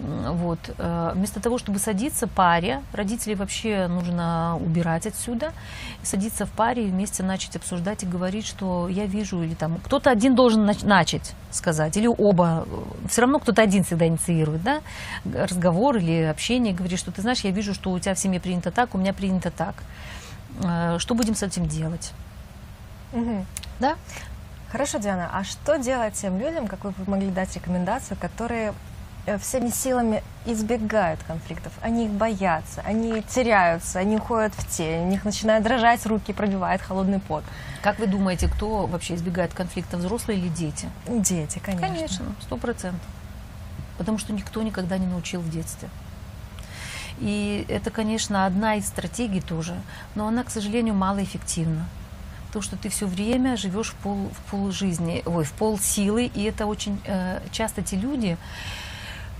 вот. 0.01 0.59
Э, 0.77 1.11
вместо 1.15 1.39
того, 1.39 1.57
чтобы 1.57 1.79
садиться 1.79 2.27
паре, 2.27 2.81
родителей 2.93 3.35
вообще 3.35 3.87
нужно 3.87 4.57
убирать 4.59 5.07
отсюда, 5.07 5.53
садиться 6.01 6.45
в 6.45 6.51
паре 6.51 6.87
и 6.87 6.91
вместе 6.91 7.23
начать 7.23 7.55
обсуждать 7.55 8.03
и 8.03 8.05
говорить, 8.05 8.45
что 8.45 8.87
я 8.89 9.05
вижу, 9.05 9.41
или 9.43 9.53
там 9.53 9.79
кто-то 9.83 10.09
один 10.09 10.35
должен 10.35 10.65
начать 10.65 11.33
сказать, 11.51 11.97
или 11.97 12.07
оба. 12.07 12.67
Все 13.09 13.21
равно 13.21 13.39
кто-то 13.39 13.61
один 13.61 13.83
всегда 13.83 14.07
инициирует, 14.07 14.63
да, 14.63 14.81
разговор 15.25 15.97
или 15.97 16.23
общение, 16.23 16.73
говорит, 16.73 16.99
что 16.99 17.11
ты 17.11 17.21
знаешь, 17.21 17.41
я 17.41 17.51
вижу, 17.51 17.73
что 17.73 17.91
у 17.91 17.99
тебя 17.99 18.15
в 18.15 18.19
семье 18.19 18.39
принято 18.39 18.71
так, 18.71 18.95
у 18.95 18.97
меня 18.97 19.13
принято 19.13 19.51
так. 19.51 19.75
Э, 20.63 20.97
что 20.99 21.15
будем 21.15 21.35
с 21.35 21.43
этим 21.43 21.67
делать? 21.67 22.11
Угу. 23.13 23.45
Да? 23.79 23.95
Хорошо, 24.73 24.97
Диана, 24.97 25.29
а 25.31 25.45
что 25.45 25.77
делать 25.77 26.15
тем 26.15 26.37
людям, 26.37 26.67
как 26.67 26.83
вы 26.83 26.93
могли 27.07 27.29
дать 27.29 27.55
рекомендацию, 27.55 28.17
которые 28.19 28.73
Э, 29.25 29.37
всеми 29.37 29.69
силами 29.69 30.21
избегают 30.45 31.23
конфликтов. 31.23 31.71
Они 31.81 32.05
их 32.05 32.11
боятся, 32.11 32.81
они 32.81 33.21
теряются, 33.21 33.99
они 33.99 34.17
уходят 34.17 34.53
в 34.53 34.67
тень, 34.67 35.05
у 35.05 35.09
них 35.09 35.23
начинают 35.23 35.63
дрожать 35.63 36.05
руки, 36.05 36.33
пробивает 36.33 36.81
холодный 36.81 37.19
пот. 37.19 37.43
Как 37.81 37.99
вы 37.99 38.07
думаете, 38.07 38.49
кто 38.49 38.85
вообще 38.85 39.15
избегает 39.15 39.53
конфликта, 39.53 39.95
взрослые 39.95 40.39
или 40.39 40.49
дети? 40.49 40.89
Дети, 41.07 41.59
конечно. 41.59 41.87
Конечно, 41.87 42.25
сто 42.41 42.57
процентов. 42.57 43.07
Потому 43.97 44.17
что 44.17 44.33
никто 44.33 44.61
никогда 44.61 44.97
не 44.97 45.07
научил 45.07 45.39
в 45.39 45.49
детстве. 45.49 45.89
И 47.19 47.65
это, 47.69 47.91
конечно, 47.91 48.45
одна 48.45 48.75
из 48.75 48.87
стратегий 48.87 49.39
тоже, 49.39 49.75
но 50.15 50.27
она, 50.27 50.43
к 50.43 50.49
сожалению, 50.49 50.95
малоэффективна. 50.95 51.85
То, 52.53 52.61
что 52.61 52.77
ты 52.77 52.89
все 52.89 53.07
время 53.07 53.57
живешь 53.57 53.89
в 53.89 53.95
пол, 53.95 54.29
в 54.31 54.51
пол 54.51 54.71
жизни, 54.71 55.23
ой, 55.25 55.43
в 55.43 55.51
пол 55.53 55.79
силы, 55.79 56.31
и 56.35 56.43
это 56.43 56.67
очень 56.67 56.99
э, 57.05 57.39
часто 57.51 57.81
те 57.81 57.95
люди, 57.95 58.37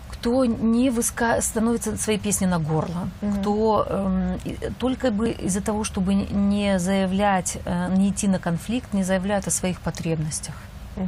кто 0.09 0.45
не 0.45 0.89
выска... 0.89 1.41
становится 1.41 1.95
своей 1.97 2.17
песни 2.17 2.47
на 2.47 2.57
горло, 2.57 3.09
угу. 3.21 3.31
кто 3.35 3.87
э, 3.87 4.37
только 4.79 5.11
бы 5.11 5.29
из-за 5.29 5.61
того, 5.61 5.83
чтобы 5.83 6.15
не 6.15 6.79
заявлять, 6.79 7.59
э, 7.65 7.95
не 7.95 8.09
идти 8.09 8.27
на 8.27 8.39
конфликт, 8.39 8.93
не 8.93 9.03
заявляют 9.03 9.47
о 9.47 9.51
своих 9.51 9.79
потребностях. 9.79 10.55
Угу. 10.95 11.07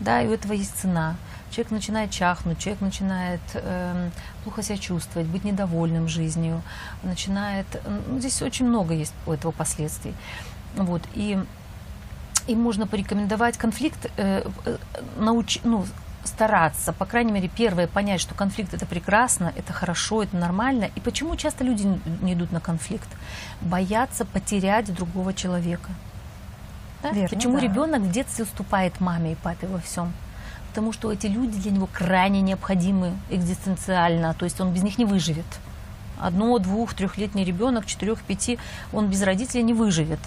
Да, 0.00 0.22
и 0.22 0.26
у 0.26 0.32
этого 0.32 0.54
есть 0.54 0.76
цена. 0.76 1.14
Человек 1.50 1.70
начинает 1.70 2.10
чахнуть, 2.10 2.58
человек 2.58 2.80
начинает 2.80 3.40
э, 3.54 4.10
плохо 4.42 4.62
себя 4.62 4.76
чувствовать, 4.76 5.28
быть 5.28 5.44
недовольным 5.44 6.08
жизнью, 6.08 6.62
начинает... 7.04 7.66
Ну, 8.08 8.18
здесь 8.18 8.42
очень 8.42 8.66
много 8.66 8.94
есть 8.94 9.14
у 9.26 9.32
этого 9.32 9.52
последствий. 9.52 10.14
Вот, 10.76 11.02
и 11.14 11.38
им 12.46 12.60
можно 12.60 12.86
порекомендовать 12.86 13.56
конфликт, 13.56 14.10
э, 14.16 14.44
э 14.64 14.76
науч, 15.18 15.60
ну, 15.64 15.84
стараться, 16.26 16.92
по 16.92 17.04
крайней 17.04 17.32
мере, 17.32 17.48
первое, 17.48 17.86
понять, 17.86 18.20
что 18.20 18.34
конфликт 18.34 18.74
это 18.74 18.86
прекрасно, 18.86 19.52
это 19.56 19.72
хорошо, 19.72 20.22
это 20.22 20.36
нормально. 20.36 20.90
И 20.94 21.00
почему 21.00 21.36
часто 21.36 21.64
люди 21.64 21.86
не 22.22 22.32
идут 22.32 22.52
на 22.52 22.60
конфликт? 22.60 23.08
Боятся 23.60 24.24
потерять 24.24 24.92
другого 24.92 25.34
человека. 25.34 25.90
Да? 27.02 27.10
Верно, 27.10 27.28
почему 27.28 27.54
да. 27.54 27.60
ребенок 27.60 28.02
в 28.02 28.10
детстве 28.10 28.44
уступает 28.44 29.00
маме 29.00 29.32
и 29.32 29.36
папе 29.36 29.66
во 29.66 29.80
всем? 29.80 30.12
Потому 30.68 30.92
что 30.92 31.12
эти 31.12 31.26
люди 31.26 31.58
для 31.58 31.70
него 31.70 31.88
крайне 31.92 32.40
необходимы 32.40 33.12
экзистенциально, 33.30 34.34
то 34.34 34.44
есть 34.44 34.60
он 34.60 34.72
без 34.72 34.82
них 34.82 34.98
не 34.98 35.04
выживет 35.04 35.46
одно, 36.20 36.58
двух, 36.58 36.94
трехлетний 36.94 37.44
ребенок, 37.44 37.86
четырех, 37.86 38.22
пяти, 38.22 38.58
он 38.92 39.08
без 39.08 39.22
родителей 39.22 39.62
не 39.62 39.74
выживет. 39.74 40.20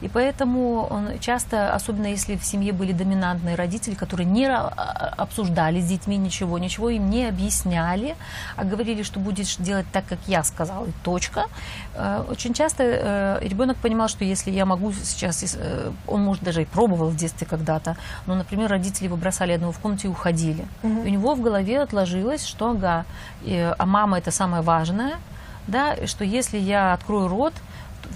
И 0.00 0.08
поэтому 0.08 0.86
он 0.90 1.18
часто, 1.20 1.74
особенно 1.74 2.06
если 2.06 2.36
в 2.36 2.44
семье 2.44 2.72
были 2.72 2.92
доминантные 2.92 3.54
родители, 3.54 3.94
которые 3.94 4.26
не 4.26 4.48
обсуждали 4.48 5.80
с 5.80 5.86
детьми 5.86 6.16
ничего, 6.16 6.58
ничего 6.58 6.90
им 6.90 7.10
не 7.10 7.26
объясняли, 7.26 8.16
а 8.56 8.64
говорили, 8.64 9.02
что 9.02 9.20
будешь 9.20 9.56
делать 9.56 9.86
так, 9.92 10.04
как 10.06 10.18
я 10.26 10.44
сказал, 10.44 10.84
и 10.84 10.92
точка. 11.04 11.46
Э, 11.94 12.24
очень 12.28 12.54
часто 12.54 12.82
э, 12.82 13.38
ребенок 13.42 13.76
понимал, 13.76 14.08
что 14.08 14.24
если 14.24 14.50
я 14.50 14.66
могу 14.66 14.92
сейчас, 14.92 15.56
э, 15.56 15.90
он, 16.06 16.22
может, 16.22 16.42
даже 16.42 16.62
и 16.62 16.64
пробовал 16.64 17.08
в 17.08 17.16
детстве 17.16 17.46
когда-то, 17.46 17.96
но, 18.26 18.34
например, 18.34 18.70
родители 18.70 19.04
его 19.04 19.16
бросали 19.16 19.52
одного 19.52 19.72
в 19.72 19.78
комнате 19.78 20.08
и 20.08 20.10
уходили. 20.10 20.64
Угу. 20.82 21.02
И 21.02 21.06
у 21.06 21.10
него 21.10 21.34
в 21.34 21.40
голове 21.42 21.80
отложилось, 21.80 22.44
что, 22.44 22.70
ага, 22.70 23.04
а 23.46 23.86
мама 23.86 24.18
это 24.18 24.30
самое 24.30 24.62
важное, 24.62 25.18
да, 25.66 26.06
что 26.06 26.24
если 26.24 26.58
я 26.58 26.92
открою 26.92 27.28
рот, 27.28 27.54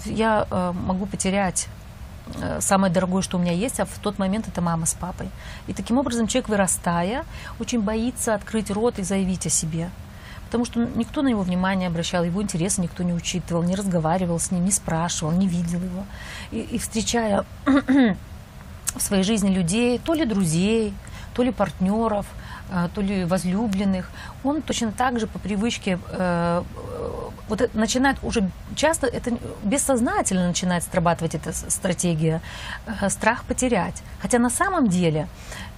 я 0.05 0.47
э, 0.49 0.73
могу 0.73 1.05
потерять 1.05 1.67
э, 2.35 2.59
самое 2.61 2.91
дорогое, 2.91 3.21
что 3.21 3.37
у 3.37 3.39
меня 3.39 3.53
есть, 3.53 3.79
а 3.79 3.85
в 3.85 3.97
тот 3.99 4.19
момент 4.19 4.47
это 4.47 4.61
мама 4.61 4.85
с 4.85 4.93
папой. 4.93 5.29
И 5.67 5.73
таким 5.73 5.97
образом 5.97 6.27
человек, 6.27 6.49
вырастая, 6.49 7.25
очень 7.59 7.81
боится 7.81 8.33
открыть 8.33 8.69
рот 8.69 8.99
и 8.99 9.03
заявить 9.03 9.45
о 9.45 9.49
себе. 9.49 9.89
Потому 10.45 10.63
что 10.63 10.85
никто 10.85 11.21
на 11.21 11.27
него 11.27 11.41
внимание 11.41 11.87
обращал, 11.87 12.23
его 12.23 12.41
интересы 12.41 12.81
никто 12.81 13.03
не 13.03 13.13
учитывал, 13.13 13.63
не 13.63 13.75
разговаривал 13.75 14.39
с 14.39 14.51
ним, 14.51 14.63
не 14.63 14.71
спрашивал, 14.71 15.33
не 15.33 15.47
видел 15.47 15.79
его. 15.79 16.05
И, 16.51 16.59
и 16.59 16.77
встречая 16.77 17.43
в 17.65 19.01
своей 19.01 19.23
жизни 19.23 19.53
людей, 19.53 19.99
то 19.99 20.13
ли 20.13 20.25
друзей, 20.25 20.93
то 21.33 21.43
ли 21.43 21.51
партнеров, 21.51 22.25
то 22.93 23.01
ли 23.01 23.25
возлюбленных, 23.25 24.09
он 24.43 24.61
точно 24.61 24.91
так 24.91 25.19
же 25.19 25.27
по 25.27 25.39
привычке 25.39 25.99
э, 26.09 26.63
вот 27.49 27.73
начинает 27.73 28.17
уже 28.23 28.49
часто 28.75 29.07
это 29.07 29.37
бессознательно 29.63 30.47
начинает 30.47 30.83
срабатывать 30.83 31.35
эта 31.35 31.53
стратегия 31.53 32.41
э, 32.85 33.09
страх 33.09 33.43
потерять. 33.45 34.03
Хотя 34.21 34.39
на 34.39 34.49
самом 34.49 34.89
деле, 34.89 35.27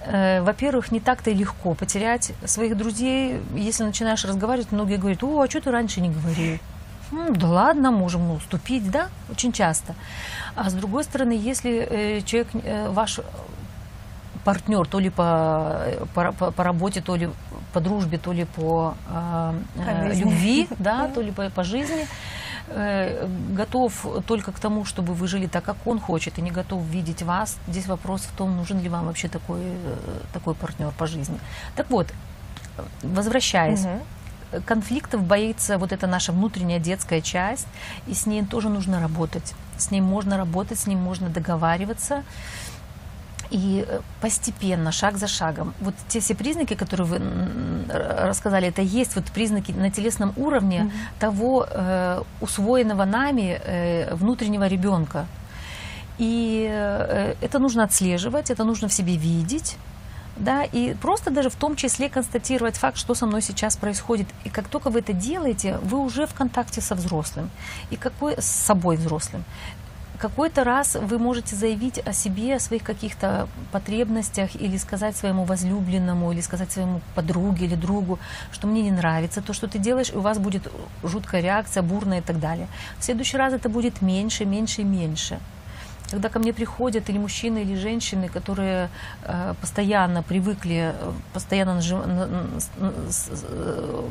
э, 0.04 0.42
во-первых, 0.42 0.90
не 0.90 1.00
так-то 1.00 1.30
и 1.30 1.34
легко 1.34 1.74
потерять 1.74 2.32
своих 2.44 2.76
друзей. 2.76 3.40
Если 3.54 3.84
начинаешь 3.84 4.24
разговаривать, 4.24 4.72
многие 4.72 4.96
говорят, 4.96 5.22
о, 5.22 5.42
а 5.42 5.48
что 5.48 5.60
ты 5.60 5.70
раньше 5.70 6.00
не 6.00 6.10
говорил? 6.10 6.58
Ну, 7.12 7.34
да 7.34 7.48
ладно, 7.48 7.90
можем 7.90 8.30
уступить, 8.32 8.88
да, 8.90 9.08
очень 9.30 9.52
часто. 9.52 9.94
А 10.54 10.70
с 10.70 10.74
другой 10.74 11.04
стороны, 11.04 11.32
если 11.32 11.86
э, 11.88 12.20
человек, 12.22 12.48
э, 12.54 12.88
ваш 12.90 13.20
партнер 14.44 14.86
то 14.86 15.00
ли 15.00 15.10
по, 15.10 15.80
по, 16.14 16.32
по 16.32 16.64
работе, 16.64 17.00
то 17.00 17.16
ли 17.16 17.28
по 17.72 17.80
дружбе, 17.80 18.18
то 18.18 18.32
ли 18.32 18.44
по 18.44 18.94
э, 19.08 19.52
э 19.76 20.14
любви, 20.14 20.68
да, 20.78 21.08
то 21.08 21.20
ли 21.22 21.30
по, 21.30 21.50
по 21.50 21.64
жизни, 21.64 22.06
э, 22.68 23.28
готов 23.56 24.06
только 24.26 24.52
к 24.52 24.58
тому, 24.58 24.84
чтобы 24.84 25.14
вы 25.14 25.28
жили 25.28 25.46
так, 25.46 25.64
как 25.64 25.76
он 25.86 26.00
хочет, 26.00 26.38
и 26.38 26.42
не 26.42 26.50
готов 26.50 26.82
видеть 26.82 27.22
вас. 27.22 27.56
Здесь 27.68 27.86
вопрос 27.86 28.22
в 28.22 28.36
том, 28.36 28.56
нужен 28.56 28.80
ли 28.80 28.88
вам 28.88 29.06
вообще 29.06 29.28
такой, 29.28 29.60
э, 29.60 29.96
такой 30.32 30.54
партнер 30.54 30.90
по 30.98 31.06
жизни. 31.06 31.38
Так 31.76 31.90
вот, 31.90 32.06
возвращаясь, 33.02 33.84
угу. 33.84 34.62
конфликтов 34.66 35.22
боится 35.22 35.78
вот 35.78 35.92
эта 35.92 36.06
наша 36.06 36.32
внутренняя 36.32 36.80
детская 36.80 37.20
часть, 37.20 37.66
и 38.06 38.14
с 38.14 38.26
ней 38.26 38.44
тоже 38.44 38.68
нужно 38.68 39.00
работать. 39.00 39.54
С 39.76 39.90
ней 39.90 40.00
можно 40.00 40.36
работать, 40.36 40.78
с 40.78 40.86
ним 40.86 40.98
можно 40.98 41.28
договариваться. 41.28 42.22
И 43.50 43.84
э, 43.86 44.00
постепенно, 44.20 44.92
шаг 44.92 45.16
за 45.16 45.26
шагом, 45.26 45.74
вот 45.80 45.94
те 46.08 46.20
все 46.20 46.34
признаки, 46.34 46.74
которые 46.74 47.06
вы 47.06 47.20
рассказали, 47.88 48.68
это 48.68 48.82
есть 48.82 49.16
вот 49.16 49.24
признаки 49.24 49.72
на 49.72 49.90
телесном 49.90 50.32
уровне 50.36 50.78
mm-hmm. 50.78 51.20
того 51.20 51.66
э, 51.68 52.22
усвоенного 52.40 53.04
нами 53.04 53.60
э, 53.64 54.14
внутреннего 54.14 54.68
ребенка. 54.68 55.26
И 56.18 56.68
э, 56.70 57.34
это 57.40 57.58
нужно 57.58 57.84
отслеживать, 57.84 58.50
это 58.50 58.64
нужно 58.64 58.88
в 58.88 58.92
себе 58.92 59.16
видеть 59.16 59.76
да, 60.40 60.64
и 60.64 60.94
просто 60.94 61.30
даже 61.30 61.50
в 61.50 61.56
том 61.56 61.76
числе 61.76 62.08
констатировать 62.08 62.76
факт, 62.76 62.96
что 62.96 63.14
со 63.14 63.26
мной 63.26 63.42
сейчас 63.42 63.76
происходит. 63.76 64.26
И 64.44 64.48
как 64.48 64.68
только 64.68 64.90
вы 64.90 65.00
это 65.00 65.12
делаете, 65.12 65.78
вы 65.82 65.98
уже 65.98 66.26
в 66.26 66.34
контакте 66.34 66.80
со 66.80 66.94
взрослым, 66.94 67.50
и 67.90 67.96
какой, 67.96 68.34
с 68.40 68.46
собой 68.46 68.96
взрослым. 68.96 69.44
Какой-то 70.20 70.64
раз 70.64 70.96
вы 70.96 71.18
можете 71.18 71.56
заявить 71.56 71.98
о 71.98 72.12
себе, 72.12 72.56
о 72.56 72.60
своих 72.60 72.82
каких-то 72.82 73.48
потребностях, 73.72 74.54
или 74.54 74.76
сказать 74.76 75.16
своему 75.16 75.44
возлюбленному, 75.44 76.30
или 76.30 76.42
сказать 76.42 76.70
своему 76.70 77.00
подруге 77.14 77.64
или 77.64 77.74
другу, 77.74 78.18
что 78.52 78.66
мне 78.66 78.82
не 78.82 78.90
нравится 78.90 79.40
то, 79.40 79.54
что 79.54 79.66
ты 79.66 79.78
делаешь, 79.78 80.10
и 80.12 80.16
у 80.16 80.20
вас 80.20 80.38
будет 80.38 80.70
жуткая 81.02 81.40
реакция, 81.40 81.82
бурная 81.82 82.18
и 82.18 82.22
так 82.22 82.38
далее. 82.38 82.66
В 82.98 83.04
следующий 83.04 83.38
раз 83.38 83.54
это 83.54 83.70
будет 83.70 84.02
меньше, 84.02 84.44
меньше 84.44 84.82
и 84.82 84.84
меньше. 84.84 85.38
Когда 86.10 86.28
ко 86.28 86.38
мне 86.38 86.52
приходят 86.52 87.08
или 87.08 87.16
мужчины, 87.16 87.62
или 87.62 87.74
женщины, 87.74 88.28
которые 88.28 88.90
э, 89.22 89.54
постоянно 89.58 90.22
привыкли, 90.22 90.92
э, 90.92 91.12
постоянно 91.32 91.80
э, 91.80 92.60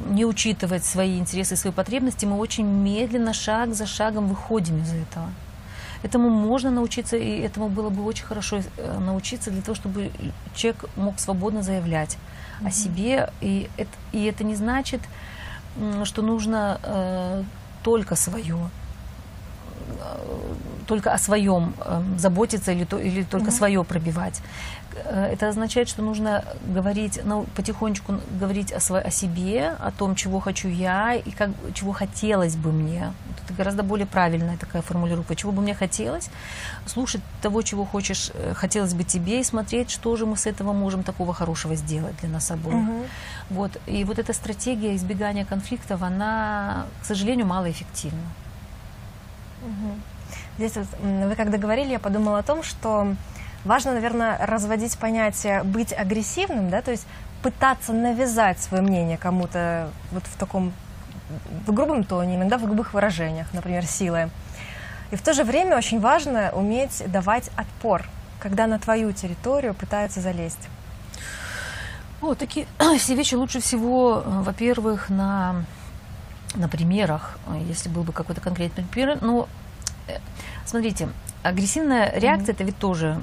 не 0.10 0.26
учитывать 0.26 0.86
свои 0.86 1.20
интересы 1.20 1.53
и 1.53 1.57
свои 1.57 1.74
потребности, 1.74 2.26
мы 2.26 2.38
очень 2.38 2.66
медленно, 2.66 3.34
шаг 3.34 3.76
за 3.76 3.86
шагом 3.86 4.28
выходим 4.28 4.82
из 4.82 4.91
этого. 4.93 5.30
Этому 6.02 6.30
можно 6.30 6.72
научиться, 6.72 7.18
и 7.18 7.39
этому 7.39 7.70
было 7.70 7.89
бы 7.89 8.06
очень 8.06 8.26
хорошо 8.26 8.62
э, 8.78 9.00
научиться 9.00 9.52
для 9.52 9.62
того, 9.62 9.76
чтобы 9.76 10.12
человек 10.56 10.86
мог 10.95 11.20
свободно 11.20 11.62
заявлять 11.62 12.18
о 12.64 12.72
себе. 12.72 13.32
И 13.41 13.70
это, 13.78 13.91
и 14.12 14.24
это 14.26 14.43
не 14.43 14.56
значит, 14.56 15.02
что 16.06 16.22
нужно 16.22 16.80
э, 16.84 17.43
только 17.84 18.16
свое 18.16 18.70
только 20.89 21.13
о 21.13 21.17
своем 21.19 21.73
э, 21.85 22.01
заботиться 22.17 22.71
или, 22.71 22.83
то, 22.83 22.97
или 22.97 23.23
только 23.23 23.51
свое 23.51 23.83
пробивать. 23.83 24.41
Э, 25.05 25.33
Это 25.33 25.49
означает, 25.49 25.87
что 25.87 26.01
нужно 26.01 26.43
говорить, 26.75 27.21
ну, 27.23 27.45
потихонечку 27.55 28.13
говорить 28.41 28.73
о, 28.73 28.77
сво- 28.79 29.07
о 29.07 29.11
себе, 29.11 29.75
о 29.79 29.91
том, 29.91 30.15
чего 30.15 30.39
хочу 30.39 30.67
я 30.67 31.13
и 31.13 31.31
как, 31.31 31.49
чего 31.75 31.91
хотелось 31.91 32.55
бы 32.55 32.71
мне. 32.71 33.13
Вот 33.27 33.37
Это 33.45 33.53
гораздо 33.53 33.83
более 33.83 34.05
правильная 34.05 34.57
такая 34.57 34.81
формулировка. 34.81 35.35
Чего 35.35 35.51
бы 35.51 35.61
мне 35.61 35.75
хотелось, 35.75 36.29
слушать 36.87 37.21
того, 37.41 37.61
чего 37.61 37.85
хочешь, 37.85 38.31
э, 38.33 38.53
хотелось 38.55 38.93
бы 38.95 39.03
тебе, 39.03 39.39
и 39.39 39.43
смотреть, 39.43 39.91
что 39.91 40.15
же 40.17 40.25
мы 40.25 40.35
с 40.37 40.47
этого 40.47 40.73
можем 40.73 41.03
такого 41.03 41.33
хорошего 41.33 41.75
сделать 41.75 42.15
для 42.21 42.29
нас 42.29 42.51
обоих. 42.51 42.89
Вот. 43.49 43.71
И 43.87 44.03
вот 44.05 44.17
эта 44.19 44.33
стратегия 44.33 44.95
избегания 44.95 45.45
конфликтов, 45.45 46.01
она, 46.01 46.85
к 47.03 47.05
сожалению, 47.05 47.45
малоэффективна. 47.45 48.25
Здесь 50.60 50.76
вот, 50.76 50.88
вы 51.01 51.36
когда 51.36 51.57
говорили, 51.57 51.91
я 51.91 51.99
подумала 51.99 52.39
о 52.39 52.43
том, 52.43 52.64
что 52.64 53.16
важно, 53.64 53.93
наверное, 53.93 54.45
разводить 54.45 54.97
понятие 54.97 55.64
быть 55.64 55.93
агрессивным, 55.93 56.70
да, 56.70 56.82
то 56.82 56.91
есть 56.91 57.07
пытаться 57.41 57.93
навязать 57.93 58.60
свое 58.60 58.84
мнение 58.84 59.18
кому-то 59.18 59.89
вот 60.12 60.24
в 60.26 60.36
таком 60.38 60.74
в 61.66 61.72
грубом 61.72 62.03
тоне, 62.03 62.36
иногда 62.36 62.57
в 62.57 62.66
грубых 62.66 62.93
выражениях, 62.93 63.47
например, 63.53 63.86
силой. 63.86 64.32
И 65.12 65.16
в 65.16 65.22
то 65.22 65.32
же 65.32 65.45
время 65.45 65.78
очень 65.78 66.01
важно 66.01 66.51
уметь 66.51 67.10
давать 67.10 67.49
отпор, 67.55 68.03
когда 68.41 68.68
на 68.68 68.80
твою 68.80 69.14
территорию 69.14 69.74
пытаются 69.74 70.20
залезть. 70.20 70.68
Вот 72.20 72.38
такие 72.38 72.68
все 72.97 73.16
вещи 73.16 73.36
лучше 73.36 73.62
всего, 73.62 74.24
э, 74.26 74.41
во-первых, 74.41 75.10
на, 75.10 75.64
на 76.55 76.68
примерах, 76.68 77.39
э, 77.47 77.62
если 77.66 77.88
был 77.88 78.03
бы 78.03 78.12
какой-то 78.12 78.41
конкретный 78.41 78.84
пример. 78.84 79.20
Но 79.22 79.47
смотрите, 80.66 81.10
агрессивная 81.43 82.12
реакция 82.16 82.53
это 82.53 82.64
ведь 82.64 82.78
тоже 82.78 83.22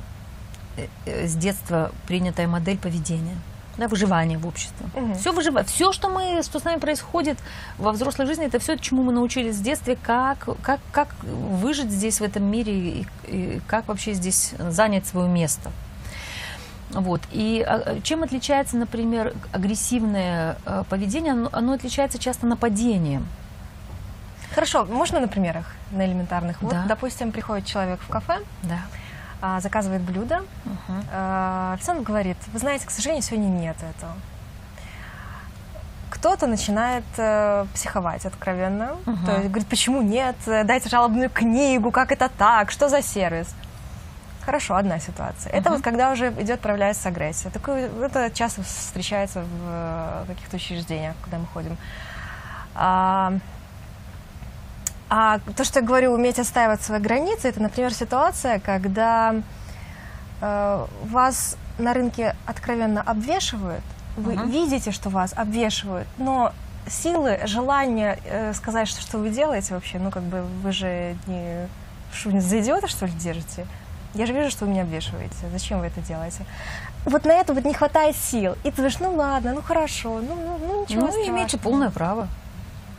э, 0.76 0.86
э, 1.06 1.26
с 1.26 1.34
детства 1.34 1.92
принятая 2.06 2.46
модель 2.46 2.78
поведения. 2.78 3.36
Да, 3.78 3.88
выживание 3.88 4.38
в 4.38 4.46
обществе. 4.46 4.86
Мгм. 4.94 5.16
Все 5.16 5.32
выжива... 5.32 5.62
все, 5.62 5.92
что 5.92 6.08
мы, 6.08 6.42
что 6.42 6.58
с 6.58 6.64
нами 6.64 6.78
происходит 6.78 7.36
во 7.76 7.92
взрослой 7.92 8.24
жизни, 8.24 8.46
это 8.46 8.58
все, 8.58 8.76
чему 8.78 9.02
мы 9.02 9.12
научились 9.12 9.56
в 9.56 9.62
детстве, 9.62 9.98
как, 10.02 10.48
как, 10.62 10.80
как 10.92 11.14
выжить 11.22 11.90
здесь 11.90 12.20
в 12.20 12.22
этом 12.22 12.44
мире 12.44 12.72
и, 12.72 13.06
и 13.26 13.60
как 13.66 13.88
вообще 13.88 14.14
здесь 14.14 14.54
занять 14.58 15.06
свое 15.06 15.28
место. 15.28 15.72
Вот. 16.90 17.20
И 17.32 17.62
а, 17.66 18.00
чем 18.02 18.22
отличается, 18.22 18.78
например, 18.78 19.34
агрессивное 19.52 20.56
э, 20.64 20.84
поведение? 20.88 21.32
Оно, 21.32 21.50
оно 21.52 21.72
отличается 21.72 22.18
часто 22.18 22.46
нападением. 22.46 23.26
Хорошо, 24.56 24.86
можно 24.86 25.20
на 25.20 25.28
примерах, 25.28 25.66
на 25.90 26.06
элементарных? 26.06 26.62
Вот, 26.62 26.72
Да. 26.72 26.84
допустим, 26.88 27.30
приходит 27.30 27.66
человек 27.66 28.00
в 28.00 28.08
кафе, 28.08 28.38
Да. 28.62 28.78
а, 29.42 29.60
заказывает 29.60 30.00
блюдо, 30.00 30.44
Мгм. 30.64 31.04
А, 31.12 31.74
официант 31.74 32.02
говорит, 32.02 32.38
вы 32.54 32.58
знаете, 32.58 32.86
к 32.86 32.90
сожалению, 32.90 33.22
сегодня 33.22 33.48
нет 33.48 33.76
этого. 33.76 34.12
Кто-то 36.08 36.46
начинает 36.46 37.04
э, 37.18 37.66
психовать 37.74 38.24
откровенно. 38.24 38.96
Мгм. 39.04 39.26
То 39.26 39.32
есть 39.32 39.48
говорит, 39.48 39.68
почему 39.68 40.00
нет? 40.00 40.36
Дайте 40.46 40.88
жалобную 40.88 41.28
книгу, 41.28 41.90
как 41.90 42.10
это 42.10 42.30
так? 42.30 42.70
Что 42.70 42.88
за 42.88 43.02
сервис? 43.02 43.54
Хорошо, 44.46 44.76
одна 44.76 44.98
ситуация. 45.00 45.52
Это 45.52 45.68
Мгм. 45.68 45.72
вот 45.74 45.82
когда 45.84 46.10
уже 46.12 46.30
идет, 46.40 46.60
проявляется 46.60 47.10
агрессия. 47.10 47.50
Такое, 47.50 47.90
это 48.02 48.30
часто 48.30 48.62
встречается 48.62 49.42
в 49.42 49.46
э, 49.68 50.24
каких-то 50.28 50.56
учреждениях, 50.56 51.14
куда 51.22 51.36
мы 51.36 51.46
ходим. 51.46 51.76
А, 52.74 53.34
а 55.08 55.38
то, 55.56 55.64
что 55.64 55.80
я 55.80 55.86
говорю, 55.86 56.12
уметь 56.12 56.38
отстаивать 56.38 56.82
свои 56.82 56.98
границы, 57.00 57.48
это, 57.48 57.60
например, 57.62 57.92
ситуация, 57.94 58.58
когда 58.58 59.34
э, 60.40 60.86
вас 61.04 61.56
на 61.78 61.92
рынке 61.94 62.34
откровенно 62.46 63.02
обвешивают, 63.02 63.82
вы 64.16 64.34
Мгм. 64.34 64.50
видите, 64.50 64.90
что 64.92 65.10
вас 65.10 65.32
обвешивают, 65.36 66.08
но 66.18 66.52
силы, 66.88 67.40
желание 67.44 68.18
э, 68.24 68.52
сказать, 68.54 68.88
что, 68.88 69.00
что 69.02 69.18
вы 69.18 69.30
делаете 69.30 69.74
вообще, 69.74 69.98
ну 69.98 70.10
как 70.10 70.22
бы 70.22 70.42
вы 70.62 70.72
же 70.72 71.16
не, 71.26 71.68
что, 72.12 72.32
не 72.32 72.40
за 72.40 72.60
идиота, 72.60 72.86
что 72.88 73.06
ли, 73.06 73.12
держите? 73.12 73.66
Я 74.14 74.24
же 74.24 74.32
вижу, 74.32 74.50
что 74.50 74.64
вы 74.64 74.70
меня 74.70 74.82
обвешиваете. 74.82 75.34
Зачем 75.52 75.80
вы 75.80 75.86
это 75.86 76.00
делаете? 76.00 76.46
Вот 77.04 77.26
на 77.26 77.32
это 77.32 77.52
вот 77.52 77.64
не 77.66 77.74
хватает 77.74 78.16
сил. 78.16 78.54
И 78.64 78.70
ты 78.70 78.76
говоришь, 78.78 78.98
ну 78.98 79.14
ладно, 79.14 79.52
ну 79.52 79.60
хорошо, 79.60 80.20
ну, 80.20 80.34
ну, 80.34 80.58
ну 80.58 80.82
ничего 80.82 81.02
Ну, 81.02 81.08
страшного. 81.08 81.36
имеете 81.36 81.58
полное 81.58 81.90
право. 81.90 82.28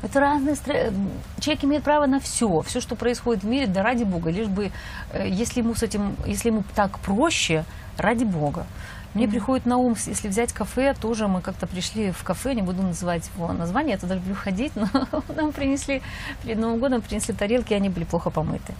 Это 0.03 0.19
разные 0.19 0.55
стра- 0.55 0.93
Человек 1.39 1.63
имеет 1.63 1.83
право 1.83 2.05
на 2.05 2.19
все, 2.19 2.61
все, 2.61 2.79
что 2.79 2.95
происходит 2.95 3.43
в 3.43 3.47
мире, 3.47 3.65
да 3.65 3.81
ради 3.81 4.03
Бога, 4.03 4.29
лишь 4.29 4.47
бы, 4.47 4.71
э, 5.11 5.27
если 5.27 5.61
ему 5.61 5.73
с 5.73 5.81
этим, 5.81 6.15
если 6.25 6.49
ему 6.49 6.63
так 6.75 6.99
проще, 6.99 7.65
ради 7.97 8.23
Бога. 8.23 8.67
Мне 9.13 9.27
приходит 9.27 9.65
на 9.65 9.77
ум, 9.77 9.95
если 10.05 10.27
взять 10.27 10.53
кафе, 10.53 10.93
тоже 10.93 11.27
мы 11.27 11.41
как-то 11.41 11.65
пришли 11.65 12.11
в 12.11 12.23
кафе, 12.23 12.53
не 12.53 12.61
буду 12.61 12.83
называть 12.83 13.27
его 13.35 13.51
название, 13.51 13.93
я 13.93 13.97
туда 13.97 14.13
люблю 14.13 14.35
ходить, 14.35 14.73
но 14.75 14.87
нам 15.35 15.51
принесли, 15.51 16.03
перед 16.43 16.59
Новым 16.59 16.79
годом 16.79 17.01
принесли 17.01 17.33
тарелки, 17.33 17.73
и 17.73 17.75
они 17.75 17.89
были 17.89 18.03
плохо 18.03 18.29
помыты. 18.29 18.75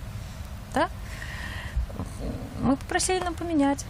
Да? 0.75 0.89
Мы 2.61 2.75
попросили 2.75 3.19
нам 3.19 3.33
поменять. 3.33 3.85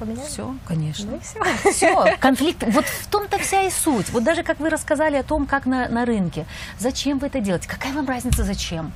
Поменяли? 0.00 0.26
Все, 0.26 0.54
конечно. 0.66 1.10
Ну 1.10 1.20
все. 1.20 1.70
Все, 1.70 2.16
конфликт. 2.20 2.64
Вот 2.68 2.86
в 2.86 3.06
том-то 3.08 3.38
вся 3.38 3.62
и 3.62 3.70
суть. 3.70 4.08
Вот 4.10 4.24
даже 4.24 4.42
как 4.42 4.58
вы 4.58 4.70
рассказали 4.70 5.16
о 5.16 5.22
том, 5.22 5.46
как 5.46 5.66
на, 5.66 5.88
на 5.88 6.06
рынке. 6.06 6.46
Зачем 6.78 7.18
вы 7.18 7.26
это 7.26 7.40
делаете? 7.40 7.68
Какая 7.68 7.92
вам 7.92 8.08
разница, 8.08 8.42
зачем? 8.42 8.92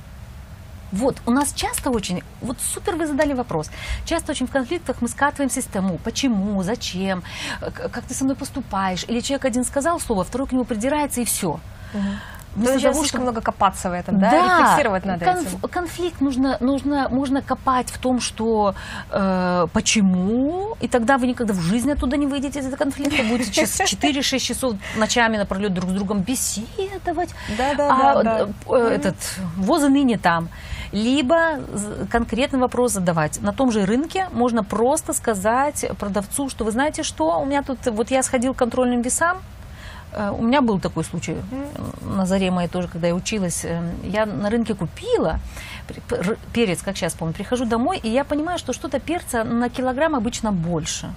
Вот, 0.91 1.17
у 1.25 1.31
нас 1.31 1.53
часто 1.53 1.89
очень, 1.89 2.23
вот 2.41 2.57
супер 2.61 2.95
вы 2.95 3.05
задали 3.05 3.33
вопрос, 3.33 3.69
часто 4.05 4.31
очень 4.31 4.47
в 4.47 4.51
конфликтах 4.51 5.01
мы 5.01 5.09
скатываемся 5.09 5.61
с 5.61 5.65
тому, 5.65 5.97
почему, 5.97 6.61
зачем, 6.63 7.23
как 7.59 8.03
ты 8.03 8.13
со 8.13 8.23
мной 8.23 8.37
поступаешь, 8.37 9.03
или 9.07 9.19
человек 9.19 9.45
один 9.45 9.65
сказал 9.65 9.99
слово, 9.99 10.23
второй 10.23 10.47
к 10.47 10.53
нему 10.53 10.63
придирается 10.63 11.21
и 11.21 11.25
все. 11.25 11.59
То 12.63 12.71
есть 12.73 12.97
слишком 12.99 13.21
много 13.21 13.41
копаться 13.41 13.89
в 13.89 13.93
этом, 13.93 14.19
да? 14.19 14.31
Рефлексировать 14.31 15.05
над 15.05 15.21
конф- 15.21 15.47
этим. 15.47 15.69
Конфликт 15.69 16.21
нужно, 16.21 16.57
нужно, 16.59 17.09
можно 17.09 17.41
копать 17.41 17.89
в 17.89 17.97
том, 17.97 18.21
что 18.21 18.75
э, 19.11 19.67
почему, 19.73 20.77
и 20.79 20.87
тогда 20.87 21.17
вы 21.17 21.27
никогда 21.27 21.53
в 21.53 21.59
жизни 21.59 21.91
оттуда 21.91 22.17
не 22.17 22.27
выйдете 22.27 22.59
из 22.59 22.65
этого 22.65 22.77
конфликта, 22.77 23.23
будете 23.23 23.51
час- 23.51 23.81
4-6 23.81 24.39
часов 24.39 24.75
ночами 24.95 25.37
напролет 25.37 25.73
друг 25.73 25.89
с 25.89 25.93
другом 25.93 26.21
беседовать, 26.21 27.29
Да-да-да, 27.57 28.11
а, 28.19 28.23
да. 28.23 28.47
э, 28.69 28.87
этот, 28.95 29.15
воза 29.57 29.89
ныне 29.89 30.17
там. 30.17 30.49
Либо 30.91 31.59
конкретный 32.09 32.59
вопрос 32.59 32.93
задавать. 32.93 33.41
На 33.41 33.51
том 33.51 33.69
же 33.71 33.85
рынке 33.85 34.27
можно 34.31 34.63
просто 34.63 35.11
сказать 35.13 35.85
продавцу, 35.99 36.47
что 36.49 36.63
вы 36.63 36.71
знаете 36.71 37.03
что, 37.03 37.39
у 37.41 37.45
меня 37.45 37.63
тут, 37.63 37.79
вот 37.87 38.11
я 38.11 38.23
сходил 38.23 38.53
к 38.53 38.57
контрольным 38.57 39.01
весам, 39.01 39.37
Э, 39.37 39.54
У 40.37 40.43
меня 40.43 40.61
был 40.61 40.79
такой 40.79 41.03
случай 41.03 41.35
на 42.01 42.25
заре 42.25 42.51
моей 42.51 42.67
тоже, 42.69 42.87
когда 42.87 43.07
я 43.07 43.15
училась. 43.15 43.65
Э, 43.65 43.81
Я 44.03 44.25
на 44.25 44.49
рынке 44.49 44.73
купила 44.73 45.39
перец, 46.53 46.81
как 46.81 46.95
сейчас 46.97 47.13
помню. 47.13 47.33
Прихожу 47.33 47.65
домой, 47.65 47.99
и 48.01 48.09
я 48.09 48.23
понимаю, 48.23 48.57
что 48.59 48.73
что-то 48.73 48.99
перца 48.99 49.43
на 49.43 49.69
килограмм 49.69 50.15
обычно 50.15 50.51
больше. 50.51 51.13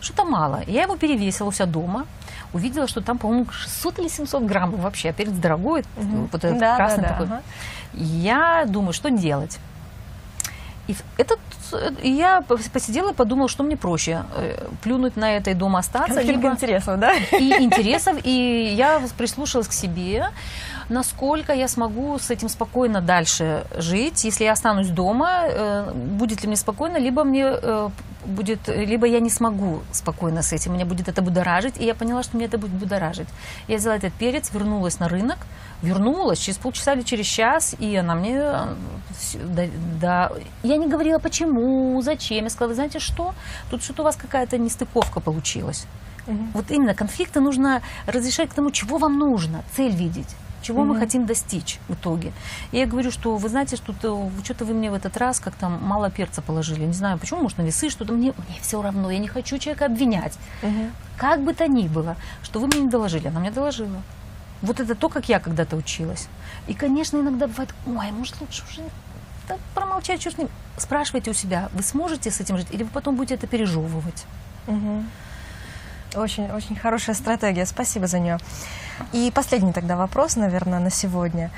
Что-то 0.00 0.24
мало. 0.24 0.62
Я 0.66 0.82
его 0.82 0.96
перевесила 0.96 1.48
у 1.48 1.52
себя 1.52 1.66
дома. 1.66 2.06
Увидела, 2.52 2.86
что 2.88 3.00
там, 3.00 3.18
по-моему, 3.18 3.46
600 3.50 3.98
или 4.00 4.08
700 4.08 4.42
граммов 4.44 4.80
вообще. 4.80 5.10
А 5.10 5.12
перец 5.12 5.32
дорогой, 5.32 5.84
вот 5.96 6.34
этот 6.44 6.58
Да, 6.58 6.70
да, 6.70 6.76
красный 6.76 7.02
да, 7.02 7.08
такой. 7.08 7.26
ага. 7.26 7.42
Я 7.94 8.64
думаю, 8.66 8.92
что 8.92 9.10
делать. 9.10 9.58
И 10.88 10.96
этот 11.16 11.38
и 12.02 12.10
я 12.10 12.42
посидела 12.72 13.12
и 13.12 13.14
подумала, 13.14 13.48
что 13.48 13.62
мне 13.62 13.76
проще 13.76 14.24
э, 14.36 14.68
плюнуть 14.82 15.16
на 15.16 15.36
это 15.36 15.50
и 15.50 15.54
дома 15.54 15.78
остаться, 15.78 16.14
Конфликт 16.14 16.36
либо 16.36 16.52
интересов, 16.52 16.98
да? 16.98 17.14
и 17.14 17.62
интересов, 17.62 18.18
и 18.24 18.74
я 18.76 19.00
прислушалась 19.16 19.68
к 19.68 19.72
себе, 19.72 20.28
насколько 20.88 21.52
я 21.52 21.68
смогу 21.68 22.18
с 22.18 22.30
этим 22.30 22.48
спокойно 22.48 23.00
дальше 23.00 23.64
жить, 23.76 24.24
если 24.24 24.44
я 24.44 24.52
останусь 24.52 24.88
дома, 24.88 25.42
э, 25.44 25.92
будет 25.94 26.42
ли 26.42 26.48
мне 26.48 26.56
спокойно, 26.56 26.98
либо 26.98 27.24
мне 27.24 27.44
э, 27.44 27.88
будет, 28.24 28.68
либо 28.68 29.06
я 29.06 29.20
не 29.20 29.30
смогу 29.30 29.82
спокойно 29.92 30.42
с 30.42 30.52
этим, 30.52 30.74
меня 30.74 30.84
будет 30.84 31.08
это 31.08 31.22
будоражить, 31.22 31.80
и 31.80 31.84
я 31.84 31.94
поняла, 31.94 32.22
что 32.22 32.36
мне 32.36 32.46
это 32.46 32.58
будет 32.58 32.72
будоражить. 32.72 33.28
Я 33.68 33.76
взяла 33.76 33.96
этот 33.96 34.12
перец, 34.12 34.50
вернулась 34.52 35.00
на 35.00 35.08
рынок, 35.08 35.38
вернулась 35.82 36.38
через 36.38 36.58
полчаса 36.58 36.92
или 36.94 37.02
через 37.02 37.26
час, 37.26 37.74
и 37.78 37.96
она 37.96 38.14
мне, 38.14 38.36
э, 38.36 38.74
да, 39.34 39.62
да, 40.00 40.32
я 40.62 40.76
не 40.76 40.88
говорила 40.88 41.18
почему, 41.18 42.00
зачем, 42.02 42.44
я 42.44 42.50
сказала, 42.50 42.68
вы 42.68 42.74
знаете 42.74 42.98
что, 42.98 43.34
тут 43.70 43.82
что-то 43.82 44.02
у 44.02 44.04
вас 44.04 44.16
какая-то 44.16 44.58
нестыковка 44.58 45.20
получилась. 45.20 45.86
Вот 46.54 46.70
именно 46.70 46.94
конфликты 46.94 47.40
нужно 47.40 47.82
разрешать 48.06 48.50
к 48.50 48.54
тому, 48.54 48.70
чего 48.70 48.98
вам 48.98 49.18
нужно, 49.18 49.64
цель 49.76 49.92
видеть. 49.92 50.36
Чего 50.62 50.84
мы 50.84 50.98
хотим 50.98 51.26
достичь 51.26 51.78
в 51.88 51.94
итоге. 51.94 52.32
И 52.70 52.78
я 52.78 52.86
говорю, 52.86 53.10
что 53.10 53.36
вы 53.36 53.48
знаете, 53.48 53.76
что 53.76 53.92
то 53.92 54.30
что-то 54.44 54.64
вы 54.64 54.74
мне 54.74 54.90
в 54.90 54.94
этот 54.94 55.16
раз 55.16 55.40
как-то 55.40 55.68
мало 55.68 56.10
перца 56.10 56.40
положили. 56.40 56.84
Не 56.84 56.92
знаю, 56.92 57.18
почему, 57.18 57.42
может, 57.42 57.58
на 57.58 57.62
весы 57.62 57.90
что-то. 57.90 58.12
Мне, 58.12 58.32
мне 58.48 58.58
все 58.60 58.80
равно, 58.80 59.10
я 59.10 59.18
не 59.18 59.28
хочу 59.28 59.58
человека 59.58 59.86
обвинять. 59.86 60.38
Как 61.16 61.42
бы 61.42 61.52
то 61.54 61.66
ни 61.66 61.88
было, 61.88 62.16
что 62.42 62.60
вы 62.60 62.68
мне 62.68 62.80
не 62.80 62.88
доложили. 62.88 63.28
Она 63.28 63.40
мне 63.40 63.50
доложила. 63.50 64.02
Вот 64.62 64.78
это 64.78 64.94
то, 64.94 65.08
как 65.08 65.28
я 65.28 65.40
когда-то 65.40 65.76
училась. 65.76 66.28
И, 66.68 66.74
конечно, 66.74 67.18
иногда 67.18 67.48
бывает, 67.48 67.74
ой, 67.86 68.12
может, 68.12 68.40
лучше 68.40 68.62
уже 68.70 68.82
да 69.48 69.56
промолчать, 69.74 70.22
с 70.22 70.38
ним. 70.38 70.48
Спрашивайте 70.76 71.30
у 71.30 71.34
себя, 71.34 71.68
вы 71.72 71.82
сможете 71.82 72.30
с 72.30 72.40
этим 72.40 72.56
жить, 72.56 72.68
или 72.70 72.84
вы 72.84 72.90
потом 72.90 73.16
будете 73.16 73.34
это 73.34 73.46
пережевывать. 73.46 74.24
Мгм. 74.66 75.08
Очень, 76.14 76.50
очень 76.50 76.76
хорошая 76.76 77.14
стратегия. 77.14 77.66
Спасибо 77.66 78.06
за 78.06 78.18
нее. 78.18 78.38
И 79.12 79.30
последний 79.34 79.72
тогда 79.72 79.96
вопрос, 79.96 80.36
наверное, 80.36 80.78
на 80.78 80.90
сегодня. 80.90 81.50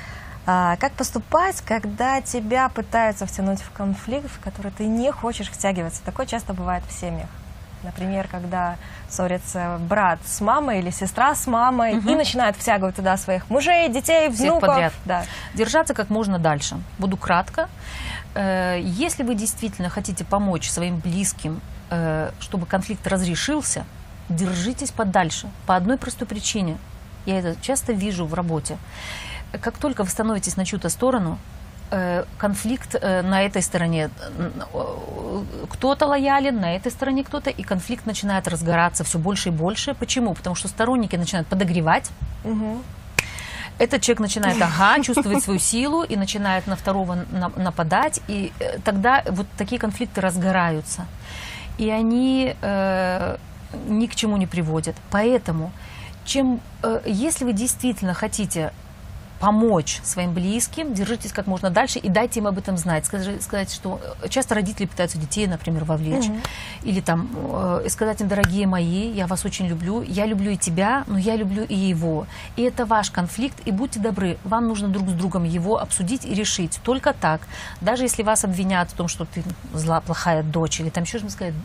А, 0.47 0.75
как 0.77 0.93
поступать, 0.93 1.61
когда 1.61 2.21
тебя 2.21 2.69
пытаются 2.69 3.25
втянуть 3.25 3.61
в 3.61 3.71
конфликт, 3.71 4.29
в 4.29 4.39
который 4.39 4.71
ты 4.71 4.85
не 4.85 5.11
хочешь 5.11 5.49
втягиваться? 5.49 6.01
Такое 6.03 6.25
часто 6.25 6.53
бывает 6.53 6.83
в 6.87 6.91
семьях. 6.91 7.27
Например, 7.83 8.27
когда 8.31 8.77
ссорится 9.09 9.77
брат 9.79 10.19
с 10.25 10.41
мамой 10.41 10.79
или 10.79 10.89
сестра 10.89 11.35
с 11.35 11.45
мамой 11.45 11.97
и 11.99 12.15
начинают 12.15 12.55
втягивать 12.57 12.95
туда 12.95 13.15
своих 13.17 13.49
мужей, 13.49 13.89
детей, 13.89 14.29
Всех 14.31 14.39
внуков. 14.51 14.69
подряд. 14.69 14.93
Да. 15.05 15.23
держаться 15.53 15.93
как 15.93 16.09
можно 16.09 16.39
дальше. 16.39 16.77
Буду 16.97 17.15
кратко. 17.17 17.69
Э, 18.33 18.79
Если 18.81 19.23
вы 19.23 19.35
действительно 19.35 19.89
хотите 19.89 20.25
помочь 20.25 20.69
своим 20.69 20.97
близким, 20.97 21.61
э, 21.91 22.31
чтобы 22.39 22.65
конфликт 22.65 23.05
разрешился, 23.07 23.85
держитесь 24.29 24.91
подальше. 24.91 25.47
По 25.65 25.75
одной 25.75 25.97
простой 25.97 26.27
причине. 26.27 26.77
Я 27.25 27.39
это 27.39 27.55
часто 27.61 27.93
вижу 27.93 28.25
в 28.25 28.33
работе. 28.33 28.77
Как 29.61 29.77
только 29.77 30.03
вы 30.03 30.09
становитесь 30.09 30.57
на 30.57 30.65
чью-то 30.65 30.89
сторону, 30.89 31.37
э, 31.91 32.23
конфликт 32.37 32.95
э, 32.95 33.21
на 33.21 33.43
этой 33.43 33.61
стороне, 33.61 34.09
э, 34.73 35.43
кто-то 35.69 36.07
лоялен, 36.07 36.59
на 36.59 36.75
этой 36.75 36.91
стороне 36.91 37.23
кто-то, 37.23 37.49
и 37.49 37.63
конфликт 37.63 38.05
начинает 38.05 38.47
разгораться 38.47 39.03
все 39.03 39.17
больше 39.19 39.49
и 39.49 39.51
больше. 39.51 39.93
Почему? 39.93 40.33
Потому 40.33 40.55
что 40.55 40.67
сторонники 40.67 41.15
начинают 41.15 41.47
подогревать, 41.47 42.09
Мгм. 42.43 42.83
этот 43.79 44.01
человек 44.01 44.19
начинает, 44.21 44.61
ага, 44.61 45.01
чувствовать 45.03 45.43
свою 45.43 45.59
силу 45.59 46.03
и 46.03 46.15
начинает 46.15 46.67
на 46.67 46.75
второго 46.75 47.17
на- 47.31 47.49
нападать, 47.55 48.21
и 48.27 48.51
тогда 48.83 49.23
вот 49.29 49.47
такие 49.57 49.79
конфликты 49.79 50.21
разгораются. 50.21 51.05
И 51.77 51.89
они 51.89 52.55
ни 53.87 54.07
к 54.07 54.15
чему 54.15 54.37
не 54.37 54.47
приводят. 54.47 54.95
Поэтому, 55.11 55.71
чем, 56.25 56.59
э, 56.83 57.01
если 57.05 57.45
вы 57.45 57.53
действительно 57.53 58.13
хотите 58.13 58.71
помочь 59.37 59.99
своим 60.03 60.33
близким, 60.33 60.93
держитесь 60.93 61.33
как 61.33 61.45
можно 61.45 61.69
дальше 61.69 61.99
и 61.99 62.07
дайте 62.07 62.39
им 62.39 62.47
об 62.47 62.57
этом 62.57 62.77
знать. 62.77 63.05
Скажи- 63.05 63.41
сказать, 63.41 63.71
что 63.71 63.99
э, 64.23 64.29
часто 64.29 64.55
родители 64.55 64.85
пытаются 64.85 65.17
детей, 65.17 65.45
например, 65.45 65.83
вовлечь. 65.83 66.25
Или 66.83 67.01
там 67.01 67.29
э, 67.35 67.85
сказать 67.89 68.21
им, 68.21 68.29
дорогие 68.29 68.65
мои, 68.65 69.11
я 69.11 69.27
вас 69.27 69.43
очень 69.43 69.67
люблю, 69.67 70.01
я 70.01 70.25
люблю 70.25 70.51
и 70.51 70.57
тебя, 70.57 71.03
но 71.07 71.17
я 71.17 71.35
люблю 71.35 71.65
и 71.65 71.75
его. 71.75 72.27
И 72.55 72.61
это 72.61 72.85
ваш 72.85 73.11
конфликт, 73.11 73.59
и 73.65 73.71
будьте 73.71 73.99
добры, 73.99 74.37
вам 74.45 74.69
нужно 74.69 74.87
друг 74.87 75.09
с 75.09 75.13
другом 75.13 75.43
его 75.43 75.79
обсудить 75.79 76.25
и 76.25 76.33
решить. 76.33 76.79
Только 76.83 77.11
так. 77.13 77.41
Даже 77.81 78.03
если 78.03 78.23
вас 78.23 78.45
обвинят 78.45 78.89
в 78.89 78.93
том, 78.93 79.09
что 79.09 79.25
ты 79.25 79.43
зла, 79.73 79.99
плохая 79.99 80.43
дочь, 80.43 80.79
или 80.79 80.89
там 80.89 81.03
еще 81.03 81.17
что-то 81.17 81.33
сказать, 81.33 81.53
«М, 81.53 81.61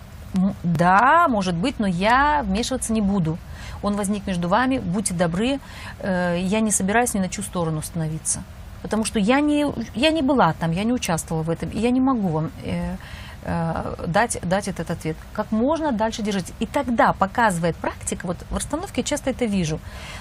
да, 0.62 1.28
может 1.28 1.54
быть, 1.54 1.78
но 1.78 1.86
я 1.86 2.42
вмешиваться 2.44 2.92
не 2.92 3.00
буду. 3.00 3.38
Он 3.82 3.96
возник 3.96 4.26
между 4.26 4.48
вами, 4.48 4.78
будьте 4.78 5.14
добры, 5.14 5.58
э, 6.00 6.38
я 6.40 6.60
не 6.60 6.70
собираюсь 6.70 7.14
ни 7.14 7.18
на 7.18 7.28
чью 7.28 7.42
сторону 7.42 7.82
становиться. 7.82 8.42
Потому 8.82 9.04
что 9.04 9.18
я 9.18 9.40
не, 9.40 9.66
я 9.94 10.10
не 10.10 10.22
была 10.22 10.52
там, 10.52 10.72
я 10.72 10.84
не 10.84 10.92
участвовала 10.92 11.42
в 11.42 11.50
этом, 11.50 11.68
и 11.70 11.78
я 11.78 11.90
не 11.90 12.00
могу 12.00 12.28
вам 12.28 12.50
э, 12.64 12.96
э, 13.42 13.94
дать, 14.06 14.38
дать 14.42 14.68
этот 14.68 14.90
ответ. 14.90 15.16
Как 15.32 15.50
можно 15.50 15.92
дальше 15.92 16.22
держать. 16.22 16.52
И 16.60 16.66
тогда 16.66 17.12
показывает 17.12 17.76
практика, 17.76 18.26
вот 18.26 18.36
в 18.50 18.56
расстановке 18.56 19.02
часто 19.02 19.30
это 19.30 19.46
вижу. 19.46 19.80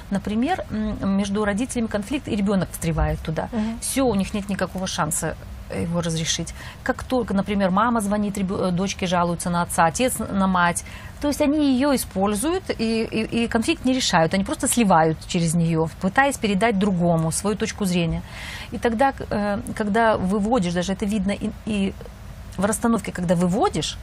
Например, 0.10 0.66
между 0.70 1.46
родителями 1.46 1.88
конфликт, 1.88 2.28
и 2.28 2.36
ребенок 2.36 2.70
встревает 2.72 3.20
туда. 3.20 3.50
Все, 3.82 4.06
у 4.06 4.16
них 4.16 4.34
нет 4.34 4.50
никакого 4.50 4.88
шанса 4.88 5.36
его 5.74 6.02
разрешить. 6.02 6.54
Как 6.84 7.04
только, 7.04 7.34
например, 7.34 7.70
мама 7.72 8.02
звонит 8.02 8.38
э, 8.38 8.72
дочке, 8.72 9.08
жалуется 9.08 9.50
на 9.50 9.62
отца, 9.62 9.86
отец 9.86 10.20
на 10.20 10.48
мать, 10.48 10.84
то 11.22 11.28
есть 11.28 11.42
они 11.42 11.74
ее 11.74 11.96
используют 11.96 12.64
и, 12.70 13.04
и- 13.04 13.44
и 13.44 13.48
конфликт 13.48 13.86
не 13.86 13.94
решают, 13.94 14.34
они 14.34 14.44
просто 14.44 14.68
сливают 14.68 15.18
через 15.28 15.54
нее, 15.54 15.88
пытаясь 16.02 16.38
передать 16.38 16.80
другому 16.80 17.32
свою 17.32 17.56
точку 17.58 17.86
зрения. 17.86 18.22
И 18.72 18.78
тогда, 18.78 19.14
э, 19.30 19.60
когда 19.76 20.18
выводишь, 20.18 20.74
даже 20.74 20.94
это 20.94 21.06
видно 21.06 21.32
и, 21.32 21.50
и 21.66 21.94
в 22.58 22.66
расстановке, 22.66 23.12
когда 23.12 23.36
выводишь 23.36 23.98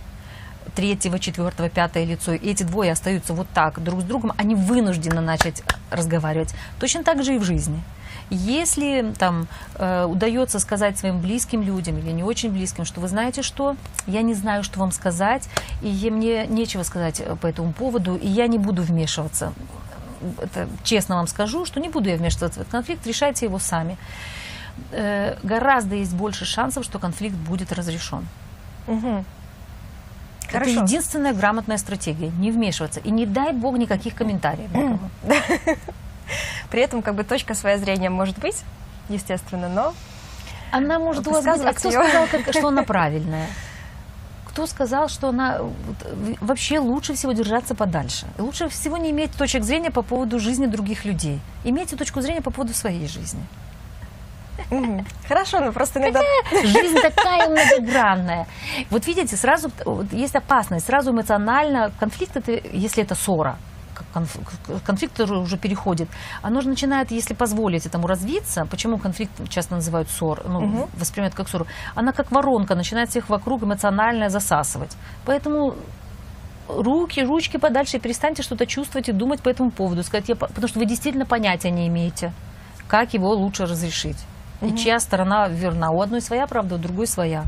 третьего, 0.74 1.18
четвертого, 1.18 1.68
пятое 1.70 2.04
лицо, 2.04 2.32
и 2.32 2.50
эти 2.50 2.62
двое 2.62 2.92
остаются 2.92 3.32
вот 3.32 3.46
так 3.54 3.82
друг 3.82 4.00
с 4.00 4.04
другом, 4.04 4.32
они 4.36 4.54
вынуждены 4.54 5.20
начать 5.20 5.62
разговаривать. 5.90 6.54
Точно 6.78 7.02
так 7.02 7.22
же 7.24 7.34
и 7.34 7.38
в 7.38 7.44
жизни. 7.44 7.82
Если 8.30 9.12
там 9.18 9.46
э, 9.76 10.04
удается 10.04 10.58
сказать 10.58 10.98
своим 10.98 11.20
близким 11.20 11.62
людям 11.62 11.98
или 11.98 12.10
не 12.10 12.24
очень 12.24 12.50
близким, 12.50 12.84
что 12.84 13.00
вы 13.00 13.08
знаете 13.08 13.42
что, 13.42 13.76
я 14.06 14.22
не 14.22 14.34
знаю, 14.34 14.64
что 14.64 14.80
вам 14.80 14.90
сказать, 14.90 15.48
и 15.80 16.10
мне 16.10 16.46
нечего 16.46 16.82
сказать 16.82 17.20
э, 17.20 17.36
по 17.36 17.46
этому 17.46 17.72
поводу, 17.72 18.16
и 18.16 18.26
я 18.26 18.48
не 18.48 18.58
буду 18.58 18.82
вмешиваться. 18.82 19.52
Это 20.42 20.68
честно 20.82 21.16
вам 21.16 21.28
скажу, 21.28 21.64
что 21.64 21.78
не 21.78 21.88
буду 21.88 22.08
я 22.08 22.16
вмешиваться 22.16 22.58
в 22.58 22.62
этот 22.62 22.68
конфликт, 22.72 23.06
решайте 23.06 23.46
его 23.46 23.60
сами. 23.60 23.96
Э, 24.90 25.36
гораздо 25.44 25.94
есть 25.94 26.14
больше 26.14 26.44
шансов, 26.44 26.84
что 26.84 26.98
конфликт 26.98 27.36
будет 27.36 27.72
разрешен. 27.72 28.26
Это 30.48 30.60
Хорошо. 30.60 30.82
единственная 30.82 31.32
грамотная 31.32 31.76
стратегия. 31.76 32.30
Не 32.38 32.50
вмешиваться. 32.52 33.00
И 33.00 33.10
не 33.10 33.26
дай 33.26 33.52
бог 33.52 33.76
никаких 33.78 34.14
комментариев. 34.14 34.70
При 36.70 36.82
этом 36.82 37.02
как 37.02 37.14
бы 37.14 37.24
точка 37.24 37.54
своя 37.54 37.78
зрения 37.78 38.10
может 38.10 38.38
быть, 38.38 38.62
естественно, 39.08 39.68
но 39.68 39.94
Она 40.72 40.98
может 40.98 41.26
у 41.26 41.30
вас 41.30 41.44
быть... 41.44 41.64
А 41.64 41.72
кто 41.72 41.88
её. 41.88 42.02
сказал, 42.02 42.26
как- 42.26 42.50
что 42.54 42.68
она 42.68 42.82
правильная? 42.82 43.46
Кто 44.48 44.66
сказал, 44.66 45.08
что 45.08 45.28
она 45.28 45.60
вообще 46.40 46.78
лучше 46.78 47.12
всего 47.14 47.32
держаться 47.32 47.74
подальше? 47.74 48.26
Лучше 48.38 48.68
всего 48.68 48.96
не 48.96 49.10
иметь 49.10 49.32
точек 49.32 49.64
зрения 49.64 49.90
по 49.90 50.02
поводу 50.02 50.38
жизни 50.38 50.64
других 50.66 51.04
людей. 51.04 51.40
Имейте 51.64 51.94
точку 51.96 52.22
зрения 52.22 52.40
по 52.40 52.50
поводу 52.50 52.72
своей 52.72 53.06
жизни. 53.06 53.42
Хорошо, 55.28 55.60
но 55.60 55.72
просто 55.72 56.00
иногда 56.00 56.20
Жизнь 56.50 56.98
такая 57.00 57.48
многогранная. 57.48 58.46
Вот 58.90 59.06
видите, 59.06 59.36
сразу 59.36 59.70
вот 59.84 60.12
есть 60.12 60.34
опасность, 60.34 60.86
сразу 60.86 61.12
эмоционально 61.12 61.92
конфликт, 62.00 62.36
это, 62.36 62.52
если 62.72 63.02
это 63.04 63.14
ссора, 63.14 63.56
конф- 64.14 64.80
конфликт 64.84 65.20
уже 65.20 65.56
переходит, 65.56 66.08
оно 66.42 66.60
же 66.60 66.68
начинает, 66.68 67.10
если 67.10 67.34
позволить 67.34 67.86
этому 67.86 68.06
развиться, 68.06 68.64
почему 68.66 68.98
конфликт 68.98 69.32
часто 69.48 69.74
называют 69.74 70.08
ссор, 70.10 70.42
ну, 70.48 70.60
Мгм. 70.60 70.86
воспринимают 70.98 71.34
как 71.34 71.48
ссору, 71.48 71.66
она 71.94 72.12
как 72.12 72.30
воронка 72.32 72.74
начинает 72.74 73.10
всех 73.10 73.28
вокруг 73.28 73.62
эмоционально 73.62 74.28
засасывать. 74.28 74.96
Поэтому 75.24 75.74
руки, 76.68 77.20
ручки 77.22 77.56
подальше, 77.58 77.96
и 77.96 78.00
перестаньте 78.00 78.42
что-то 78.42 78.66
чувствовать 78.66 79.08
и 79.08 79.12
думать 79.12 79.40
по 79.42 79.48
этому 79.48 79.70
поводу. 79.70 80.02
Сказать, 80.02 80.28
я, 80.28 80.34
по- 80.36 80.48
потому 80.48 80.68
что 80.68 80.78
вы 80.80 80.86
действительно 80.86 81.24
понятия 81.26 81.70
не 81.70 81.86
имеете, 81.88 82.32
как 82.88 83.14
его 83.14 83.30
лучше 83.32 83.64
разрешить. 83.66 84.18
И 84.62 84.74
чья 84.76 84.98
сторона 85.00 85.48
верна. 85.48 85.90
У 85.90 86.00
одной 86.00 86.20
своя 86.22 86.46
правда, 86.46 86.76
у 86.76 86.78
другой 86.78 87.06
своя. 87.06 87.44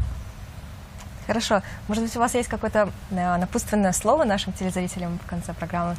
Хорошо. 1.26 1.62
Может 1.88 2.04
быть, 2.04 2.16
у 2.16 2.20
вас 2.20 2.34
есть 2.34 2.48
какое-то 2.48 2.90
э, 3.10 3.36
напутственное 3.36 3.92
слово 3.92 4.24
нашим 4.24 4.52
телезрителям 4.52 5.18
в 5.18 5.28
конце 5.28 5.52
программы? 5.52 5.96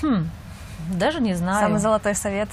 Хм. 0.00 0.28
Даже 0.90 1.20
не 1.20 1.34
знаю. 1.34 1.60
Самый 1.60 1.78
золотой 1.80 2.14
совет. 2.14 2.48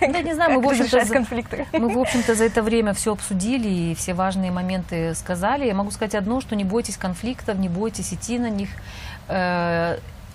Да, 0.00 0.22
не 0.22 0.34
знаю, 0.34 0.52
мы, 0.52 0.60
в 0.60 0.68
общем-то, 0.68 1.06
конфликты. 1.06 1.66
мы, 1.72 1.88
в 1.88 1.98
общем-то, 1.98 2.34
за 2.34 2.44
это 2.44 2.62
время 2.62 2.92
все 2.92 3.12
обсудили 3.12 3.68
и 3.68 3.94
все 3.94 4.14
важные 4.14 4.50
моменты 4.50 5.14
сказали. 5.14 5.66
Я 5.66 5.74
могу 5.74 5.90
сказать 5.90 6.14
одно, 6.14 6.40
что 6.40 6.56
не 6.56 6.64
бойтесь 6.64 6.96
конфликтов, 6.96 7.58
не 7.58 7.68
бойтесь 7.68 8.12
идти 8.12 8.38
на 8.38 8.50
них. 8.50 8.68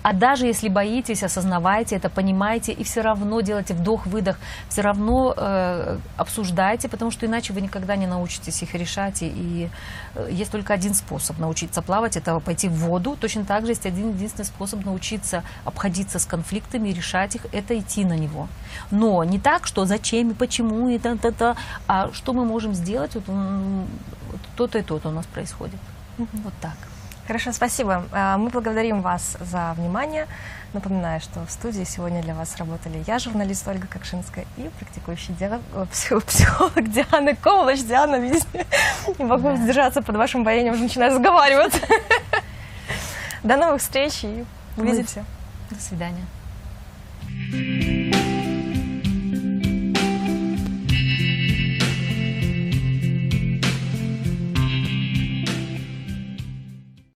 А 0.04 0.12
даже 0.12 0.44
если 0.44 0.68
боитесь, 0.68 1.22
осознавайте 1.22 1.96
это, 1.96 2.10
понимайте 2.10 2.72
и 2.72 2.84
все 2.84 3.00
равно 3.00 3.40
делайте 3.40 3.72
вдох-выдох, 3.72 4.36
все 4.68 4.82
равно 4.82 5.32
э, 5.34 5.96
обсуждайте, 6.18 6.90
потому 6.90 7.10
что 7.10 7.24
иначе 7.24 7.54
вы 7.54 7.62
никогда 7.62 7.96
не 7.96 8.06
научитесь 8.06 8.62
их 8.62 8.74
решать. 8.74 9.22
И, 9.22 9.28
и, 9.28 9.70
э, 10.14 10.28
есть 10.30 10.50
только 10.50 10.74
один 10.74 10.92
способ 10.92 11.38
научиться 11.38 11.80
плавать, 11.80 12.18
это 12.18 12.38
пойти 12.40 12.68
в 12.68 12.74
воду. 12.74 13.16
Точно 13.18 13.46
так 13.46 13.64
же 13.64 13.72
есть 13.72 13.86
один 13.86 14.10
единственный 14.10 14.44
способ 14.44 14.84
научиться 14.84 15.42
обходиться 15.64 16.18
с 16.18 16.26
конфликтами 16.26 16.90
и 16.90 16.92
решать 16.92 17.36
их, 17.36 17.46
это 17.52 17.78
идти 17.78 18.04
на 18.04 18.18
него. 18.18 18.48
Но 18.90 19.24
не 19.24 19.38
так, 19.38 19.66
что 19.66 19.86
зачем 19.86 20.32
и 20.32 20.34
почему 20.34 20.90
и 20.90 20.98
та-та-та, 20.98 21.56
а 21.86 22.12
что 22.12 22.34
мы 22.34 22.44
можем 22.44 22.74
сделать, 22.74 23.14
вот, 23.14 23.24
вот 23.26 24.40
то-то 24.54 24.78
и 24.78 24.82
то-то 24.82 25.08
у 25.08 25.12
нас 25.12 25.24
происходит. 25.24 25.80
Вот 26.18 26.52
так. 26.60 26.76
Хорошо, 27.26 27.52
спасибо. 27.52 28.04
А, 28.12 28.36
Мы 28.36 28.50
благодарим 28.50 29.00
вас 29.00 29.36
за 29.40 29.72
внимание. 29.78 30.26
Напоминаю, 30.74 31.20
что 31.20 31.44
в 31.46 31.50
студии 31.50 31.84
сегодня 31.84 32.20
для 32.22 32.34
вас 32.34 32.56
работали 32.56 33.02
я, 33.06 33.18
журналист 33.18 33.66
Ольга 33.68 33.86
Кокшинская, 33.86 34.44
и 34.56 34.68
практикующий 34.78 35.32
диа- 35.34 35.60
э, 35.74 35.86
психо- 35.90 36.20
психолог 36.26 36.88
Диана 36.92 37.34
Ковалыч. 37.36 37.82
Диана, 37.84 38.16
видите, 38.16 38.66
не 39.18 39.24
могу 39.24 39.50
Да. 39.50 39.56
сдержаться 39.56 40.02
под 40.02 40.16
вашим 40.16 40.44
баянием, 40.44 40.74
уже 40.74 40.82
начинаю 40.82 41.12
разговаривать. 41.14 41.80
До 43.42 43.56
новых 43.56 43.80
встреч 43.80 44.24
и 44.24 44.44
увидимся. 44.76 45.24
До 45.70 45.80
свидания. 45.80 46.24